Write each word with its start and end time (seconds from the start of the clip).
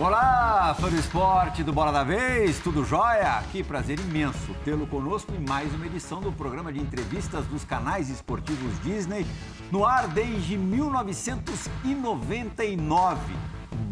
Olá, 0.00 0.76
fã 0.78 0.88
do 0.88 0.94
esporte 0.94 1.64
do 1.64 1.72
Bola 1.72 1.90
da 1.90 2.04
Vez, 2.04 2.60
tudo 2.60 2.84
jóia? 2.84 3.42
Que 3.50 3.64
prazer 3.64 3.98
imenso 3.98 4.54
tê-lo 4.64 4.86
conosco 4.86 5.34
em 5.34 5.44
mais 5.44 5.74
uma 5.74 5.86
edição 5.86 6.20
do 6.20 6.30
programa 6.30 6.72
de 6.72 6.78
entrevistas 6.78 7.44
dos 7.46 7.64
canais 7.64 8.08
esportivos 8.08 8.80
Disney, 8.84 9.26
no 9.72 9.84
ar 9.84 10.06
desde 10.06 10.56
1999. 10.56 13.20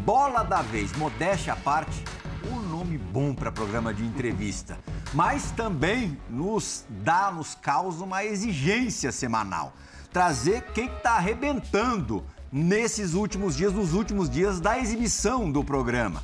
Bola 0.05 0.43
da 0.43 0.61
Vez, 0.61 0.95
modéstia 0.95 1.51
à 1.51 1.57
parte, 1.57 2.01
um 2.49 2.55
nome 2.55 2.97
bom 2.97 3.35
para 3.35 3.51
programa 3.51 3.93
de 3.93 4.05
entrevista, 4.05 4.79
mas 5.13 5.51
também 5.51 6.17
nos 6.29 6.85
dá, 6.87 7.29
nos 7.31 7.53
causa 7.53 8.01
uma 8.01 8.23
exigência 8.23 9.11
semanal. 9.11 9.73
Trazer 10.13 10.61
quem 10.73 10.85
está 10.85 11.17
arrebentando 11.17 12.23
nesses 12.51 13.13
últimos 13.13 13.55
dias, 13.55 13.73
nos 13.73 13.93
últimos 13.93 14.29
dias 14.29 14.59
da 14.59 14.79
exibição 14.79 15.51
do 15.51 15.63
programa. 15.63 16.21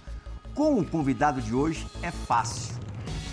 Com 0.56 0.80
o 0.80 0.86
convidado 0.86 1.42
de 1.42 1.54
hoje 1.54 1.88
é 2.02 2.12
fácil. 2.12 2.76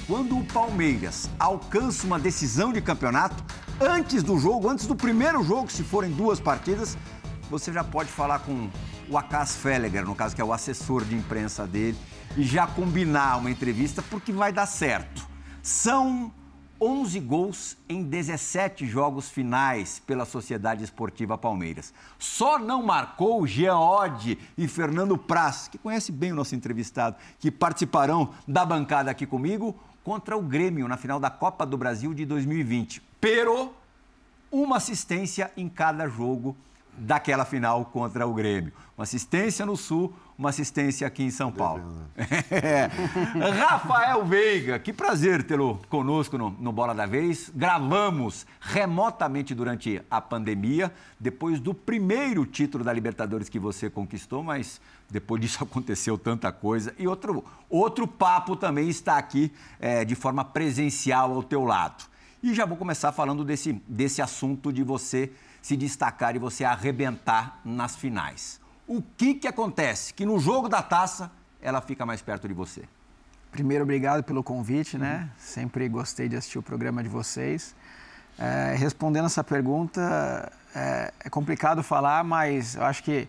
Quando 0.07 0.39
o 0.39 0.45
Palmeiras 0.45 1.31
alcança 1.39 2.07
uma 2.07 2.19
decisão 2.19 2.73
de 2.73 2.81
campeonato, 2.81 3.45
antes 3.81 4.23
do 4.23 4.39
jogo, 4.39 4.69
antes 4.69 4.87
do 4.87 4.97
primeiro 4.97 5.43
jogo, 5.45 5.71
se 5.71 5.85
forem 5.85 6.11
duas 6.11 6.41
partidas, 6.41 6.97
você 7.49 7.73
já 7.73 7.85
pode 7.85 8.11
falar 8.11 8.41
com 8.41 8.69
o 9.09 9.19
Akas 9.19 9.57
Felleger, 9.57 10.05
no 10.05 10.15
caso 10.15 10.35
que 10.35 10.41
é 10.41 10.45
o 10.45 10.53
assessor 10.53 11.05
de 11.05 11.15
imprensa 11.15 11.67
dele, 11.67 11.97
e 12.37 12.43
já 12.43 12.67
combinar 12.67 13.37
uma 13.37 13.51
entrevista 13.51 14.03
porque 14.03 14.33
vai 14.33 14.53
dar 14.53 14.67
certo. 14.67 15.27
São 15.63 16.33
11 16.81 17.21
gols 17.21 17.77
em 17.89 18.03
17 18.03 18.87
jogos 18.87 19.29
finais 19.29 20.01
pela 20.07 20.25
Sociedade 20.25 20.83
Esportiva 20.83 21.37
Palmeiras. 21.37 21.93
Só 22.19 22.59
não 22.59 22.83
marcou 22.83 23.43
Oddi 23.43 24.39
e 24.57 24.67
Fernando 24.67 25.19
Praz, 25.19 25.69
que 25.69 25.77
conhece 25.77 26.11
bem 26.11 26.33
o 26.33 26.35
nosso 26.35 26.55
entrevistado, 26.55 27.17
que 27.39 27.51
participarão 27.51 28.31
da 28.49 28.65
bancada 28.65 29.11
aqui 29.11 29.27
comigo 29.27 29.79
contra 30.03 30.37
o 30.37 30.43
Grêmio 30.43 30.89
na 30.89 30.97
final 30.97 31.21
da 31.21 31.29
Copa 31.29 31.67
do 31.67 31.77
Brasil 31.77 32.15
de 32.15 32.25
2020. 32.25 33.03
Pero 33.21 33.75
uma 34.51 34.79
assistência 34.79 35.53
em 35.57 35.69
cada 35.69 36.09
jogo 36.09 36.57
daquela 36.97 37.45
final 37.45 37.85
contra 37.85 38.27
o 38.27 38.33
Grêmio. 38.33 38.73
Uma 38.97 39.05
assistência 39.05 39.65
no 39.65 39.77
Sul, 39.77 40.15
uma 40.41 40.49
assistência 40.49 41.07
aqui 41.07 41.23
em 41.23 41.31
São 41.31 41.53
Paulo. 41.53 42.01
É. 42.51 42.91
Rafael 43.51 44.25
Veiga, 44.25 44.79
que 44.79 44.93
prazer 44.93 45.43
tê-lo 45.43 45.81
conosco 45.89 46.37
no, 46.37 46.51
no, 46.51 46.71
Bola 46.73 46.95
da 46.95 47.07
Vez. 47.07 47.51
Gravamos 47.55 48.47
remotamente 48.61 49.55
durante 49.55 50.03
a 50.11 50.21
pandemia, 50.21 50.93
depois 51.19 51.61
do 51.61 51.73
primeiro 51.73 52.45
título 52.45 52.85
da 52.85 52.93
Libertadores 52.93 53.49
que 53.49 53.59
você 53.59 53.89
conquistou, 53.89 54.43
mas 54.43 54.81
depois 55.11 55.41
disso 55.41 55.63
aconteceu 55.65 56.19
tanta 56.19 56.53
coisa. 56.53 56.95
E 56.99 57.07
outro, 57.07 57.45
outro 57.71 58.07
papo 58.07 58.55
também 58.55 58.89
está 58.89 59.17
aqui 59.17 59.51
é, 59.79 60.05
de 60.05 60.15
forma 60.15 60.45
presencial 60.45 61.33
ao 61.33 61.43
teu 61.43 61.65
lado. 61.65 62.05
E 62.43 62.53
já 62.55 62.67
vou 62.67 62.77
começar 62.77 63.13
falando 63.13 63.45
desse, 63.45 63.73
desse 63.89 64.21
assunto 64.21 64.73
de 64.73 64.83
você 64.83 65.33
se 65.63 65.77
destacar 65.77 66.37
e 66.37 66.39
você 66.39 66.65
arrebentar 66.65 67.61
nas 67.65 67.97
finais. 67.97 68.60
O 68.93 69.01
que, 69.01 69.35
que 69.35 69.47
acontece? 69.47 70.13
Que 70.13 70.27
no 70.27 70.41
jogo 70.41 70.69
da 70.69 70.83
taça 70.83 71.31
ela 71.63 71.81
fica 71.81 72.05
mais 72.05 72.21
perto 72.21 72.49
de 72.49 72.53
você. 72.53 72.83
Primeiro, 73.53 73.85
obrigado 73.85 74.25
pelo 74.25 74.43
convite, 74.43 74.99
né? 74.99 75.31
Sempre 75.39 75.89
gostei 75.89 76.29
de 76.29 76.35
assistir 76.35 76.59
o 76.59 76.63
programa 76.63 77.01
de 77.01 77.09
vocês. 77.09 77.73
É, 78.37 78.75
respondendo 78.77 79.27
essa 79.27 79.45
pergunta, 79.45 80.51
é, 80.75 81.13
é, 81.25 81.31
complicado 81.31 81.85
falar, 81.85 82.25
mas 82.25 82.75
eu 82.75 82.83
acho 82.83 83.05
que 83.05 83.29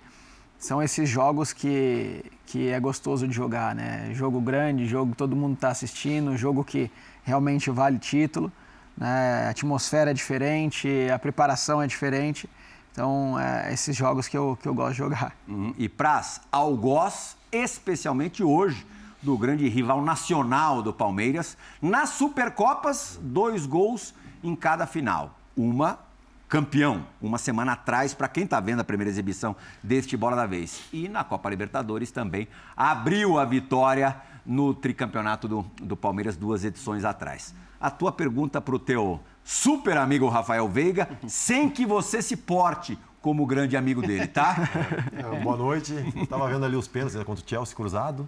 são 0.57 0.81
esses 0.81 1.07
jogos 1.07 1.53
que, 1.53 2.25
que 2.47 2.69
é 2.69 2.79
gostoso 2.79 3.27
de 3.27 3.35
jogar, 3.35 3.75
né? 3.75 4.09
Jogo 4.15 4.41
grande, 4.41 4.87
jogo 4.87 5.11
que 5.11 5.17
todo 5.17 5.35
mundo 5.35 5.53
está 5.53 5.69
assistindo, 5.69 6.35
jogo 6.35 6.63
que 6.63 6.89
realmente 7.23 7.69
vale 7.69 7.99
título 7.99 8.51
né? 8.97 9.45
a 9.47 9.49
atmosfera 9.49 10.11
é 10.11 10.13
diferente, 10.13 10.87
a 11.13 11.17
preparação 11.17 11.81
é 11.81 11.87
diferente. 11.87 12.49
Então, 12.91 13.39
é, 13.39 13.73
esses 13.73 13.95
jogos 13.95 14.27
que 14.27 14.37
eu, 14.37 14.57
que 14.61 14.67
eu 14.67 14.73
gosto 14.73 14.91
de 14.91 14.97
jogar. 14.97 15.35
Uhum. 15.47 15.73
E 15.77 15.89
Praz, 15.89 16.41
algoz, 16.51 17.35
especialmente 17.51 18.43
hoje, 18.43 18.85
do 19.21 19.37
grande 19.37 19.67
rival 19.67 20.01
nacional 20.01 20.81
do 20.81 20.93
Palmeiras, 20.93 21.57
nas 21.81 22.11
Supercopas, 22.11 23.19
dois 23.21 23.65
gols 23.65 24.13
em 24.43 24.55
cada 24.55 24.87
final. 24.87 25.37
Uma 25.55 25.99
campeão, 26.47 27.05
uma 27.21 27.37
semana 27.37 27.73
atrás, 27.73 28.13
para 28.13 28.27
quem 28.27 28.45
está 28.45 28.59
vendo 28.59 28.79
a 28.79 28.83
primeira 28.83 29.09
exibição 29.09 29.55
deste 29.83 30.15
Bola 30.15 30.35
da 30.35 30.45
Vez. 30.45 30.81
E 30.91 31.07
na 31.07 31.23
Copa 31.23 31.49
Libertadores 31.49 32.11
também 32.11 32.47
abriu 32.75 33.37
a 33.37 33.45
vitória 33.45 34.15
no 34.45 34.73
tricampeonato 34.73 35.47
do, 35.47 35.65
do 35.81 35.95
Palmeiras 35.95 36.35
duas 36.35 36.63
edições 36.63 37.03
atrás 37.03 37.53
a 37.81 37.89
tua 37.89 38.11
pergunta 38.11 38.61
para 38.61 38.75
o 38.75 38.79
teu 38.79 39.19
super 39.43 39.97
amigo 39.97 40.27
Rafael 40.27 40.67
Veiga, 40.67 41.09
sem 41.27 41.69
que 41.69 41.85
você 41.85 42.21
se 42.21 42.35
porte 42.35 42.97
como 43.21 43.45
grande 43.45 43.77
amigo 43.77 44.01
dele, 44.01 44.27
tá? 44.27 44.55
É, 45.13 45.39
boa 45.41 45.55
noite. 45.55 45.93
Estava 46.15 46.47
vendo 46.47 46.65
ali 46.65 46.75
os 46.75 46.87
pênaltis 46.87 47.15
né, 47.15 47.23
contra 47.23 47.43
o 47.45 47.47
Chelsea 47.47 47.75
cruzado, 47.75 48.27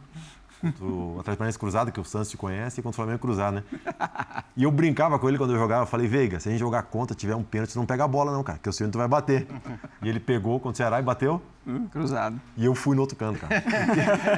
contra 0.62 0.85
o 0.85 1.19
Atlético 1.19 1.59
cruzado, 1.62 1.91
que 1.91 2.00
o 2.00 2.06
Santos 2.06 2.29
te 2.29 2.38
conhece, 2.38 2.79
e 2.79 2.84
contra 2.84 2.96
o 2.96 3.03
Flamengo 3.03 3.19
cruzado, 3.19 3.56
né? 3.56 3.63
E 4.56 4.63
eu 4.63 4.72
brincava 4.72 5.18
com 5.18 5.28
ele 5.28 5.38
quando 5.38 5.53
eu 5.53 5.57
jogava, 5.59 5.84
eu 5.84 5.88
falei, 5.88 6.07
Veiga, 6.07 6.40
se 6.40 6.47
a 6.47 6.52
gente 6.52 6.59
jogar 6.59 6.84
contra, 6.84 7.16
tiver 7.16 7.35
um 7.35 7.44
pênalti, 7.44 7.75
não 7.75 7.85
pega 7.85 8.03
a 8.03 8.07
bola 8.07 8.31
não, 8.31 8.44
cara, 8.44 8.59
que 8.59 8.69
o 8.69 8.73
seu 8.73 8.90
tu 8.91 8.97
vai 8.97 9.07
bater. 9.07 9.47
E 10.02 10.09
ele 10.09 10.19
pegou 10.19 10.59
contra 10.59 10.73
o 10.73 10.78
Ceará 10.78 11.00
e 11.00 11.03
bateu? 11.03 11.41
Hum, 11.66 11.88
cruzado. 11.88 12.40
E 12.56 12.63
eu 12.66 12.75
fui 12.75 12.96
no 12.96 13.02
outro 13.02 13.16
canto, 13.18 13.40
cara. 13.40 13.63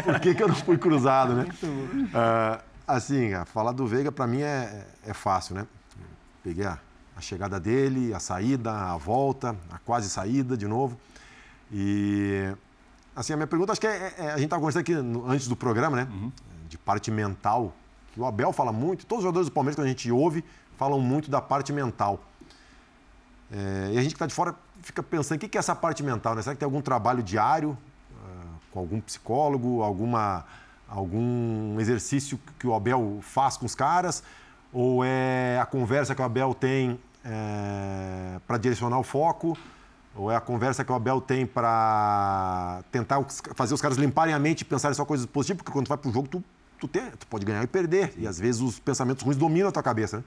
Por 0.03 0.19
que, 0.19 0.33
que 0.35 0.41
eu 0.41 0.47
não 0.47 0.55
fui 0.55 0.77
cruzado, 0.77 1.33
né? 1.33 1.47
Uh, 1.63 2.75
Assim, 2.87 3.31
falar 3.45 3.71
do 3.71 3.87
Veiga 3.87 4.11
para 4.11 4.27
mim 4.27 4.41
é, 4.41 4.85
é 5.05 5.13
fácil, 5.13 5.55
né? 5.55 5.65
Peguei 6.45 6.63
a, 6.63 6.77
a, 7.17 7.21
chegada 7.21 7.59
dele, 7.59 8.13
a 8.13 8.19
saída, 8.19 8.71
a 8.71 8.97
volta, 8.97 9.55
a 9.71 9.79
quase 9.79 10.07
saída 10.07 10.55
de 10.55 10.67
novo. 10.67 10.95
E, 11.71 12.55
assim, 13.15 13.33
a 13.33 13.35
minha 13.35 13.47
pergunta, 13.47 13.71
acho 13.71 13.81
que 13.81 13.87
é, 13.87 14.13
é 14.15 14.27
a 14.27 14.35
gente 14.35 14.43
estava 14.43 14.59
conversando 14.59 14.81
aqui 14.81 14.93
no, 14.93 15.27
antes 15.27 15.47
do 15.47 15.55
programa, 15.55 15.97
né? 15.97 16.07
Uhum. 16.11 16.31
De 16.69 16.77
parte 16.77 17.09
mental, 17.09 17.73
que 18.13 18.19
o 18.19 18.25
Abel 18.27 18.53
fala 18.53 18.71
muito, 18.71 19.07
todos 19.07 19.23
os 19.23 19.23
jogadores 19.23 19.49
do 19.49 19.51
Palmeiras, 19.51 19.75
quando 19.75 19.87
a 19.87 19.89
gente 19.89 20.11
ouve, 20.11 20.45
falam 20.77 20.99
muito 20.99 21.31
da 21.31 21.41
parte 21.41 21.73
mental. 21.73 22.23
É, 23.51 23.93
e 23.93 23.97
a 23.97 24.01
gente 24.03 24.11
que 24.11 24.17
está 24.17 24.27
de 24.27 24.33
fora 24.35 24.53
fica 24.83 25.01
pensando, 25.01 25.37
o 25.37 25.49
que 25.49 25.57
é 25.57 25.59
essa 25.59 25.73
parte 25.73 26.03
mental, 26.03 26.35
né? 26.35 26.43
Será 26.43 26.53
que 26.53 26.59
tem 26.59 26.67
algum 26.67 26.79
trabalho 26.79 27.23
diário 27.23 27.71
uh, 27.71 28.59
com 28.69 28.77
algum 28.77 29.01
psicólogo, 29.01 29.81
alguma 29.81 30.45
algum 30.87 31.79
exercício 31.79 32.39
que 32.59 32.67
o 32.67 32.75
Abel 32.75 33.17
faz 33.23 33.57
com 33.57 33.65
os 33.65 33.73
caras? 33.73 34.21
Ou 34.77 35.05
é 35.05 35.57
a 35.57 35.65
conversa 35.65 36.13
que 36.13 36.21
o 36.21 36.25
Abel 36.25 36.53
tem 36.53 36.99
é, 37.23 38.41
para 38.45 38.57
direcionar 38.57 38.99
o 38.99 39.03
foco? 39.03 39.57
Ou 40.13 40.29
é 40.29 40.35
a 40.35 40.41
conversa 40.41 40.83
que 40.83 40.91
o 40.91 40.95
Abel 40.95 41.21
tem 41.21 41.45
para 41.45 42.83
tentar 42.91 43.23
fazer 43.55 43.73
os 43.73 43.81
caras 43.81 43.97
limparem 43.97 44.33
a 44.33 44.39
mente 44.39 44.61
e 44.61 44.65
pensarem 44.65 44.93
só 44.93 45.05
coisas 45.05 45.25
positivas? 45.25 45.63
Porque 45.63 45.71
quando 45.71 45.85
tu 45.85 45.87
vai 45.87 45.97
para 45.97 46.09
o 46.09 46.11
jogo, 46.11 46.27
tu, 46.27 46.43
tu, 46.77 46.89
tem, 46.89 47.09
tu 47.11 47.25
pode 47.27 47.45
ganhar 47.45 47.63
e 47.63 47.67
perder. 47.67 48.13
E 48.17 48.27
às 48.27 48.37
vezes 48.37 48.59
os 48.59 48.77
pensamentos 48.77 49.23
ruins 49.23 49.37
dominam 49.37 49.69
a 49.69 49.71
tua 49.71 49.81
cabeça. 49.81 50.17
Né? 50.17 50.23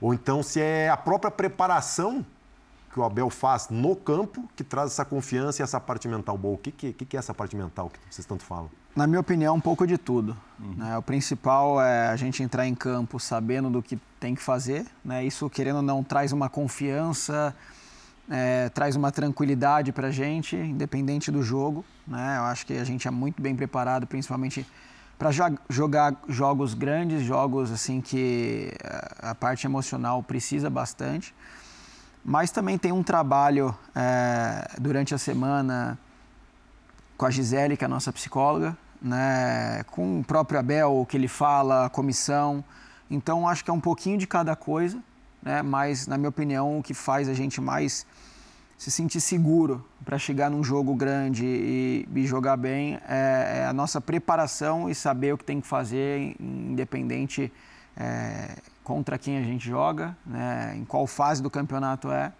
Ou 0.00 0.14
então 0.14 0.40
se 0.40 0.60
é 0.60 0.88
a 0.88 0.96
própria 0.96 1.28
preparação 1.28 2.24
que 2.92 3.00
o 3.00 3.02
Abel 3.02 3.28
faz 3.28 3.70
no 3.70 3.96
campo 3.96 4.48
que 4.54 4.62
traz 4.62 4.92
essa 4.92 5.04
confiança 5.04 5.62
e 5.62 5.64
essa 5.64 5.80
parte 5.80 6.06
mental 6.06 6.38
boa. 6.38 6.54
O 6.54 6.58
que, 6.58 6.70
que, 6.70 6.92
que 6.92 7.16
é 7.16 7.18
essa 7.18 7.34
parte 7.34 7.56
mental 7.56 7.90
que 7.90 7.98
vocês 8.08 8.24
tanto 8.24 8.44
falam? 8.44 8.70
Na 8.94 9.06
minha 9.06 9.20
opinião, 9.20 9.54
um 9.54 9.60
pouco 9.60 9.86
de 9.86 9.96
tudo. 9.96 10.36
Uhum. 10.58 10.74
Né? 10.76 10.98
O 10.98 11.02
principal 11.02 11.80
é 11.80 12.08
a 12.08 12.16
gente 12.16 12.42
entrar 12.42 12.66
em 12.66 12.74
campo 12.74 13.20
sabendo 13.20 13.70
do 13.70 13.82
que 13.82 13.98
tem 14.18 14.34
que 14.34 14.42
fazer. 14.42 14.84
Né? 15.04 15.24
Isso, 15.24 15.48
querendo 15.48 15.76
ou 15.76 15.82
não, 15.82 16.02
traz 16.02 16.32
uma 16.32 16.48
confiança, 16.48 17.54
é, 18.28 18.68
traz 18.70 18.96
uma 18.96 19.12
tranquilidade 19.12 19.92
para 19.92 20.08
a 20.08 20.10
gente, 20.10 20.56
independente 20.56 21.30
do 21.30 21.42
jogo. 21.42 21.84
Né? 22.06 22.36
Eu 22.38 22.42
acho 22.44 22.66
que 22.66 22.74
a 22.74 22.84
gente 22.84 23.06
é 23.06 23.10
muito 23.10 23.40
bem 23.40 23.54
preparado, 23.54 24.06
principalmente 24.06 24.66
para 25.18 25.30
jogar 25.68 26.16
jogos 26.28 26.72
grandes, 26.72 27.22
jogos 27.22 27.70
assim 27.70 28.00
que 28.00 28.72
a 29.18 29.34
parte 29.34 29.66
emocional 29.66 30.22
precisa 30.22 30.70
bastante. 30.70 31.34
Mas 32.24 32.50
também 32.50 32.76
tem 32.78 32.90
um 32.90 33.02
trabalho 33.02 33.74
é, 33.94 34.66
durante 34.80 35.14
a 35.14 35.18
semana 35.18 35.98
com 37.20 37.26
a 37.26 37.30
Gisele, 37.30 37.76
que 37.76 37.84
é 37.84 37.86
a 37.86 37.88
nossa 37.88 38.10
psicóloga, 38.10 38.74
né, 39.02 39.82
com 39.90 40.20
o 40.20 40.24
próprio 40.24 40.58
Abel, 40.58 41.02
o 41.02 41.04
que 41.04 41.18
ele 41.18 41.28
fala, 41.28 41.84
a 41.84 41.90
comissão. 41.90 42.64
Então, 43.10 43.46
acho 43.46 43.62
que 43.62 43.70
é 43.70 43.74
um 43.74 43.80
pouquinho 43.80 44.16
de 44.16 44.26
cada 44.26 44.56
coisa, 44.56 44.98
né, 45.42 45.60
mas, 45.60 46.06
na 46.06 46.16
minha 46.16 46.30
opinião, 46.30 46.78
o 46.78 46.82
que 46.82 46.94
faz 46.94 47.28
a 47.28 47.34
gente 47.34 47.60
mais 47.60 48.06
se 48.78 48.90
sentir 48.90 49.20
seguro 49.20 49.86
para 50.02 50.16
chegar 50.16 50.48
num 50.48 50.64
jogo 50.64 50.94
grande 50.94 51.44
e, 51.44 52.08
e 52.10 52.26
jogar 52.26 52.56
bem 52.56 52.98
é, 53.06 53.58
é, 53.58 53.66
a 53.66 53.72
nossa 53.74 54.00
preparação 54.00 54.88
e 54.88 54.94
saber 54.94 55.34
o 55.34 55.36
que 55.36 55.44
tem 55.44 55.60
que 55.60 55.66
fazer, 55.66 56.34
independente 56.40 57.52
é, 57.98 58.56
contra 58.82 59.18
quem 59.18 59.36
a 59.36 59.42
gente 59.42 59.68
joga, 59.68 60.16
né, 60.24 60.72
em 60.74 60.86
qual 60.86 61.06
fase 61.06 61.42
do 61.42 61.50
campeonato 61.50 62.10
é. 62.10 62.32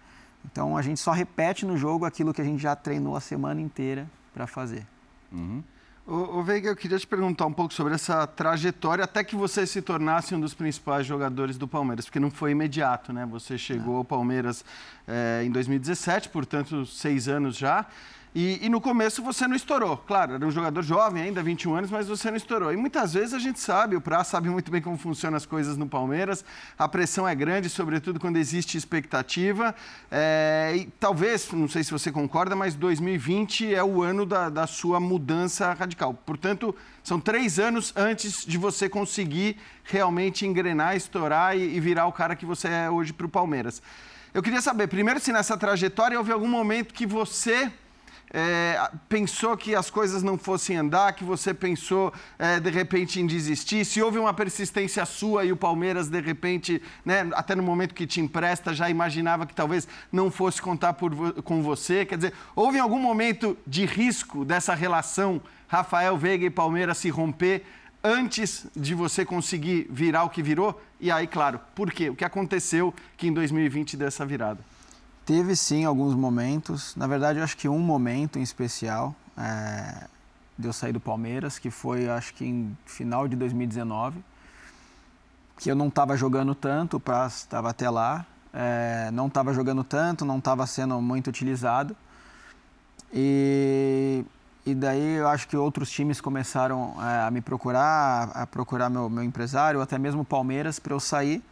Então, 0.51 0.75
a 0.75 0.81
gente 0.81 0.99
só 0.99 1.11
repete 1.11 1.67
no 1.67 1.77
jogo 1.77 2.03
aquilo 2.03 2.33
que 2.33 2.41
a 2.41 2.45
gente 2.45 2.63
já 2.63 2.75
treinou 2.75 3.15
a 3.15 3.21
semana 3.21 3.61
inteira 3.61 4.09
para 4.33 4.47
fazer. 4.47 4.85
Uhum. 5.31 5.63
O, 6.05 6.41
Veiga, 6.41 6.67
eu 6.67 6.75
queria 6.75 6.97
te 6.97 7.05
perguntar 7.05 7.45
um 7.45 7.53
pouco 7.53 7.73
sobre 7.73 7.93
essa 7.93 8.25
trajetória 8.25 9.03
até 9.03 9.23
que 9.23 9.35
você 9.35 9.67
se 9.67 9.81
tornasse 9.81 10.33
um 10.33 10.39
dos 10.39 10.53
principais 10.53 11.05
jogadores 11.05 11.57
do 11.57 11.67
Palmeiras, 11.67 12.05
porque 12.05 12.19
não 12.19 12.31
foi 12.31 12.51
imediato, 12.51 13.13
né? 13.13 13.25
Você 13.27 13.57
chegou 13.57 13.97
ao 13.97 14.03
Palmeiras 14.03 14.65
é, 15.07 15.43
em 15.45 15.51
2017, 15.51 16.29
portanto, 16.29 16.85
seis 16.87 17.27
anos 17.27 17.55
já. 17.55 17.85
E, 18.33 18.65
e, 18.65 18.69
no 18.69 18.79
começo 18.79 19.21
você 19.21 19.45
não 19.45 19.55
estourou. 19.55 19.97
Claro, 19.97 20.35
era 20.35 20.45
um 20.45 20.51
jogador 20.51 20.81
jovem 20.81 21.23
ainda, 21.23 21.43
21 21.43 21.75
anos, 21.75 21.91
mas 21.91 22.07
você 22.07 22.29
não 22.29 22.37
estourou. 22.37 22.71
E 22.71 22.77
muitas 22.77 23.13
vezes 23.13 23.33
a 23.33 23.39
gente 23.39 23.59
sabe, 23.59 23.95
o 23.97 24.01
Pra 24.01 24.23
sabe 24.23 24.49
muito 24.49 24.71
bem 24.71 24.81
como 24.81 24.97
funcionam 24.97 25.35
as 25.35 25.45
coisas 25.45 25.75
no 25.75 25.85
Palmeiras. 25.85 26.45
A 26.79 26.87
pressão 26.87 27.27
é 27.27 27.35
grande, 27.35 27.67
sobretudo 27.67 28.21
quando 28.21 28.37
existe 28.37 28.77
expectativa. 28.77 29.75
É, 30.09 30.73
e 30.77 30.85
talvez, 30.97 31.51
não 31.51 31.67
sei 31.67 31.83
se 31.83 31.91
você 31.91 32.09
concorda, 32.09 32.55
mas 32.55 32.73
2020 32.73 33.75
é 33.75 33.83
o 33.83 34.01
ano 34.01 34.25
da, 34.25 34.49
da 34.49 34.65
sua 34.65 34.97
mudança 34.97 35.73
radical. 35.73 36.13
Portanto, 36.13 36.73
são 37.03 37.19
três 37.19 37.59
anos 37.59 37.91
antes 37.97 38.45
de 38.45 38.57
você 38.57 38.87
conseguir 38.87 39.57
realmente 39.83 40.45
engrenar, 40.45 40.95
estourar 40.95 41.57
e, 41.57 41.75
e 41.75 41.79
virar 41.81 42.07
o 42.07 42.13
cara 42.13 42.33
que 42.33 42.45
você 42.45 42.69
é 42.69 42.89
hoje 42.89 43.11
para 43.11 43.25
o 43.25 43.29
Palmeiras. 43.29 43.81
Eu 44.33 44.41
queria 44.41 44.61
saber, 44.61 44.87
primeiro, 44.87 45.19
se 45.19 45.33
nessa 45.33 45.57
trajetória 45.57 46.17
houve 46.17 46.31
algum 46.31 46.47
momento 46.47 46.93
que 46.93 47.05
você 47.05 47.69
é, 48.33 48.89
pensou 49.09 49.57
que 49.57 49.75
as 49.75 49.89
coisas 49.89 50.23
não 50.23 50.37
fossem 50.37 50.77
andar, 50.77 51.13
que 51.13 51.23
você 51.23 51.53
pensou 51.53 52.13
é, 52.39 52.59
de 52.59 52.69
repente 52.69 53.19
em 53.19 53.27
desistir? 53.27 53.83
Se 53.83 54.01
houve 54.01 54.17
uma 54.17 54.33
persistência 54.33 55.05
sua 55.05 55.43
e 55.43 55.51
o 55.51 55.57
Palmeiras 55.57 56.07
de 56.07 56.21
repente, 56.21 56.81
né, 57.03 57.29
até 57.33 57.55
no 57.55 57.63
momento 57.63 57.93
que 57.93 58.07
te 58.07 58.21
empresta, 58.21 58.73
já 58.73 58.89
imaginava 58.89 59.45
que 59.45 59.53
talvez 59.53 59.87
não 60.11 60.31
fosse 60.31 60.61
contar 60.61 60.93
por, 60.93 61.41
com 61.43 61.61
você? 61.61 62.05
Quer 62.05 62.15
dizer, 62.15 62.33
houve 62.55 62.79
algum 62.79 62.99
momento 62.99 63.57
de 63.67 63.85
risco 63.85 64.45
dessa 64.45 64.73
relação 64.73 65.41
Rafael 65.67 66.17
Veiga 66.17 66.45
e 66.45 66.49
Palmeiras 66.49 66.97
se 66.97 67.09
romper 67.09 67.65
antes 68.03 68.65
de 68.75 68.95
você 68.95 69.25
conseguir 69.25 69.87
virar 69.89 70.23
o 70.23 70.29
que 70.29 70.41
virou? 70.41 70.81
E 70.99 71.11
aí, 71.11 71.27
claro, 71.27 71.59
por 71.75 71.91
quê? 71.91 72.09
O 72.09 72.15
que 72.15 72.25
aconteceu 72.25 72.93
que 73.17 73.27
em 73.27 73.33
2020 73.33 73.97
deu 73.97 74.07
essa 74.07 74.25
virada? 74.25 74.59
Teve 75.25 75.55
sim 75.55 75.85
alguns 75.85 76.15
momentos. 76.15 76.95
Na 76.95 77.05
verdade, 77.07 77.39
eu 77.39 77.43
acho 77.43 77.55
que 77.55 77.69
um 77.69 77.79
momento 77.79 78.39
em 78.39 78.41
especial 78.41 79.15
é, 79.37 80.07
de 80.57 80.67
eu 80.67 80.73
sair 80.73 80.91
do 80.91 80.99
Palmeiras, 80.99 81.59
que 81.59 81.69
foi, 81.69 82.09
acho 82.09 82.33
que 82.33 82.45
em 82.45 82.77
final 82.85 83.27
de 83.27 83.35
2019, 83.35 84.23
que 85.57 85.69
eu 85.69 85.75
não 85.75 85.87
estava 85.89 86.17
jogando 86.17 86.55
tanto, 86.55 86.97
o 86.97 86.99
Praz 86.99 87.37
estava 87.37 87.69
até 87.69 87.89
lá, 87.89 88.25
é, 88.51 89.09
não 89.13 89.27
estava 89.27 89.53
jogando 89.53 89.83
tanto, 89.83 90.25
não 90.25 90.39
estava 90.39 90.65
sendo 90.65 90.99
muito 91.01 91.27
utilizado. 91.27 91.95
E, 93.13 94.25
e 94.65 94.73
daí 94.73 95.17
eu 95.17 95.27
acho 95.27 95.47
que 95.47 95.55
outros 95.55 95.91
times 95.91 96.19
começaram 96.19 96.95
é, 96.99 97.27
a 97.27 97.31
me 97.31 97.41
procurar, 97.41 98.31
a 98.33 98.47
procurar 98.47 98.89
meu, 98.89 99.09
meu 99.09 99.23
empresário, 99.23 99.81
até 99.81 99.99
mesmo 99.99 100.21
o 100.21 100.25
Palmeiras, 100.25 100.79
para 100.79 100.93
eu 100.93 100.99
sair. 100.99 101.43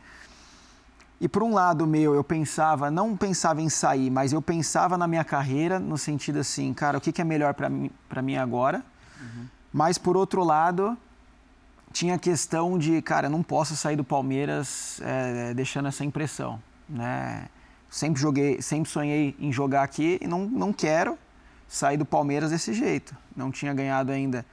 E 1.22 1.28
por 1.28 1.44
um 1.44 1.54
lado 1.54 1.86
meu, 1.86 2.16
eu 2.16 2.24
pensava, 2.24 2.90
não 2.90 3.16
pensava 3.16 3.62
em 3.62 3.68
sair, 3.68 4.10
mas 4.10 4.32
eu 4.32 4.42
pensava 4.42 4.98
na 4.98 5.06
minha 5.06 5.24
carreira 5.24 5.78
no 5.78 5.98
sentido 5.98 6.40
assim, 6.40 6.74
cara, 6.74 6.98
o 6.98 7.02
que, 7.02 7.12
que 7.12 7.22
é 7.22 7.26
melhor 7.26 7.54
para 7.54 7.70
mim, 7.70 7.92
mim 8.24 8.38
agora? 8.38 8.84
Uhum. 9.20 9.46
Mas 9.74 9.98
por 9.98 10.16
outro 10.16 10.44
lado, 10.44 10.98
tinha 11.92 12.16
a 12.16 12.20
questão 12.20 12.78
de, 12.78 13.02
cara, 13.02 13.28
não 13.28 13.44
posso 13.44 13.76
sair 13.76 13.98
do 13.98 14.04
Palmeiras 14.04 15.02
é, 15.04 15.54
deixando 15.54 15.90
essa 15.90 16.06
impressão, 16.06 16.62
né? 16.88 17.50
Sempre 17.90 18.22
joguei, 18.22 18.62
sempre 18.62 18.90
sonhei 18.90 19.36
em 19.40 19.52
jogar 19.52 19.84
aqui 19.84 20.20
e 20.22 20.28
não, 20.28 20.46
não 20.46 20.72
quero 20.72 21.18
sair 21.68 21.98
do 21.98 22.06
Palmeiras 22.06 22.52
desse 22.52 22.72
jeito. 22.72 23.16
Não 23.36 23.52
tinha 23.52 23.74
ganhado 23.74 24.12
ainda 24.12 24.46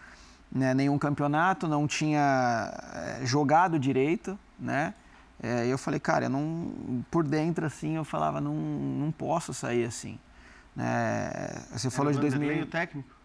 né, 0.51 0.73
nenhum 0.75 0.99
campeonato, 0.99 1.69
não 1.69 1.87
tinha 1.87 2.73
é, 2.95 3.27
jogado 3.27 3.79
direito, 3.79 4.39
né? 4.59 4.95
É, 5.43 5.67
eu 5.67 5.77
falei, 5.77 6.01
cara, 6.01 6.27
eu 6.27 6.31
não, 6.31 7.05
por 7.11 7.25
dentro 7.25 7.67
assim, 7.67 7.97
eu 7.97 8.05
falava, 8.05 8.41
não, 8.41 8.55
não 8.55 9.13
posso 9.13 9.53
sair 9.53 9.85
assim. 9.85 10.19
É, 10.79 11.63
você 11.73 11.91
falou 11.91 12.13
de 12.13 12.19
2000. 12.19 12.63
o 12.63 12.67
técnico? 12.67 13.17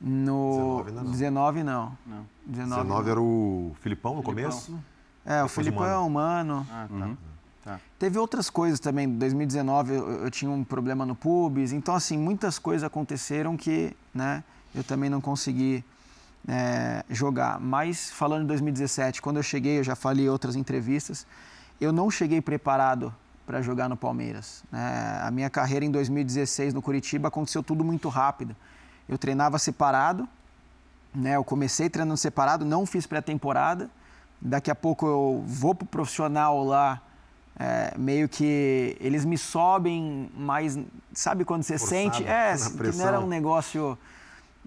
No 0.00 0.82
19 0.84 0.92
não. 0.92 1.12
19 1.12 1.62
não. 1.62 1.98
não. 2.06 2.26
19, 2.46 2.82
19 2.82 3.10
era 3.10 3.20
o 3.20 3.76
Filipão 3.80 4.16
no 4.16 4.22
Filipão. 4.22 4.50
começo? 4.50 4.84
É, 5.24 5.42
o 5.44 5.48
Filipão 5.48 5.84
é 5.84 5.96
humano. 5.96 6.66
Ah, 6.70 6.86
tá. 6.88 6.94
Uhum. 6.94 7.16
Tá. 7.64 7.80
Teve 7.98 8.18
outras 8.18 8.50
coisas 8.50 8.80
também. 8.80 9.06
Em 9.06 9.18
2019 9.18 9.94
eu, 9.94 10.10
eu, 10.24 10.30
tinha 10.30 10.50
um 10.50 10.64
problema 10.64 11.06
no 11.06 11.14
pubis. 11.14 11.72
Então, 11.72 11.94
assim, 11.94 12.18
muitas 12.18 12.58
coisas 12.58 12.82
aconteceram 12.82 13.56
que 13.56 13.96
né, 14.12 14.42
eu 14.74 14.82
também 14.82 15.08
não 15.08 15.20
consegui 15.20 15.84
é, 16.46 17.04
jogar. 17.10 17.60
Mas 17.60 18.10
falando 18.10 18.44
em 18.44 18.46
2017, 18.46 19.22
quando 19.22 19.36
eu 19.36 19.42
cheguei, 19.42 19.78
eu 19.78 19.84
já 19.84 19.94
falei 19.94 20.26
em 20.26 20.28
outras 20.28 20.56
entrevistas, 20.56 21.26
eu 21.80 21.92
não 21.92 22.10
cheguei 22.10 22.40
preparado 22.40 23.14
para 23.46 23.60
jogar 23.60 23.88
no 23.88 23.96
Palmeiras. 23.96 24.62
Né? 24.70 25.20
A 25.22 25.30
minha 25.30 25.50
carreira 25.50 25.84
em 25.84 25.90
2016 25.90 26.74
no 26.74 26.82
Curitiba 26.82 27.28
aconteceu 27.28 27.62
tudo 27.62 27.84
muito 27.84 28.08
rápido. 28.08 28.54
Eu 29.08 29.18
treinava 29.18 29.58
separado, 29.58 30.28
né? 31.14 31.36
eu 31.36 31.44
comecei 31.44 31.90
treinando 31.90 32.16
separado, 32.16 32.64
não 32.64 32.86
fiz 32.86 33.06
pré-temporada. 33.06 33.90
Daqui 34.40 34.70
a 34.70 34.74
pouco 34.74 35.06
eu 35.06 35.44
vou 35.46 35.74
para 35.74 35.84
o 35.84 35.88
profissional 35.88 36.64
lá, 36.64 37.00
é, 37.58 37.92
meio 37.96 38.28
que 38.28 38.96
eles 39.00 39.24
me 39.24 39.38
sobem, 39.38 40.30
mas 40.36 40.78
sabe 41.12 41.44
quando 41.44 41.62
você 41.62 41.78
Forçado, 41.78 42.16
sente? 42.16 42.24
É, 42.26 42.56
que 42.56 42.96
não 42.96 43.06
era 43.06 43.20
um 43.20 43.26
negócio 43.26 43.96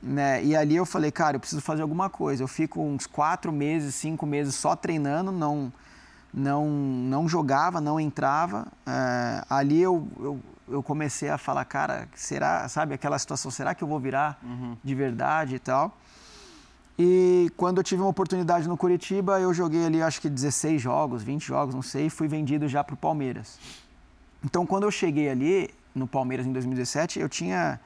né? 0.06 0.44
E 0.44 0.56
ali 0.56 0.76
eu 0.76 0.86
falei, 0.86 1.12
cara, 1.12 1.38
eu 1.38 1.40
preciso 1.40 1.62
fazer 1.62 1.82
alguma 1.82 2.10
coisa. 2.10 2.44
Eu 2.44 2.48
fico 2.48 2.80
uns 2.82 3.08
quatro 3.08 3.52
meses, 3.52 3.96
cinco 3.96 4.26
meses 4.26 4.54
só 4.54 4.76
treinando, 4.76 5.32
não, 5.32 5.74
não, 6.32 6.68
não 6.68 7.28
jogava, 7.28 7.82
não 7.82 8.00
entrava. 8.00 8.68
É, 8.86 9.44
ali 9.50 9.82
eu, 9.82 10.08
eu, 10.20 10.40
eu, 10.70 10.84
comecei 10.84 11.30
a 11.30 11.40
falar, 11.40 11.66
cara, 11.66 12.08
será, 12.14 12.70
sabe, 12.70 12.94
aquela 12.94 13.18
situação, 13.18 13.50
será 13.50 13.74
que 13.74 13.84
eu 13.84 13.88
vou 13.88 14.00
virar 14.00 14.40
uhum. 14.44 14.78
de 14.84 14.94
verdade 14.94 15.56
e 15.56 15.60
tal? 15.60 15.98
E 16.98 17.52
quando 17.58 17.80
eu 17.80 17.84
tive 17.84 18.02
uma 18.02 18.10
oportunidade 18.10 18.68
no 18.70 18.78
Curitiba, 18.78 19.40
eu 19.40 19.54
joguei 19.54 19.86
ali 19.86 20.02
acho 20.02 20.22
que 20.22 20.30
16 20.30 20.82
jogos, 20.82 21.24
20 21.24 21.44
jogos, 21.44 21.76
não 21.76 21.82
sei, 21.82 22.06
e 22.06 22.10
fui 22.10 22.28
vendido 22.28 22.68
já 22.70 22.84
para 22.84 22.94
o 22.94 22.98
Palmeiras. 22.98 23.60
Então, 24.44 24.66
quando 24.66 24.84
eu 24.84 24.92
cheguei 24.92 25.30
ali 25.30 25.74
no 25.94 26.08
Palmeiras 26.08 26.46
em 26.46 26.54
2017, 26.54 27.20
eu 27.20 27.28
tinha 27.28 27.80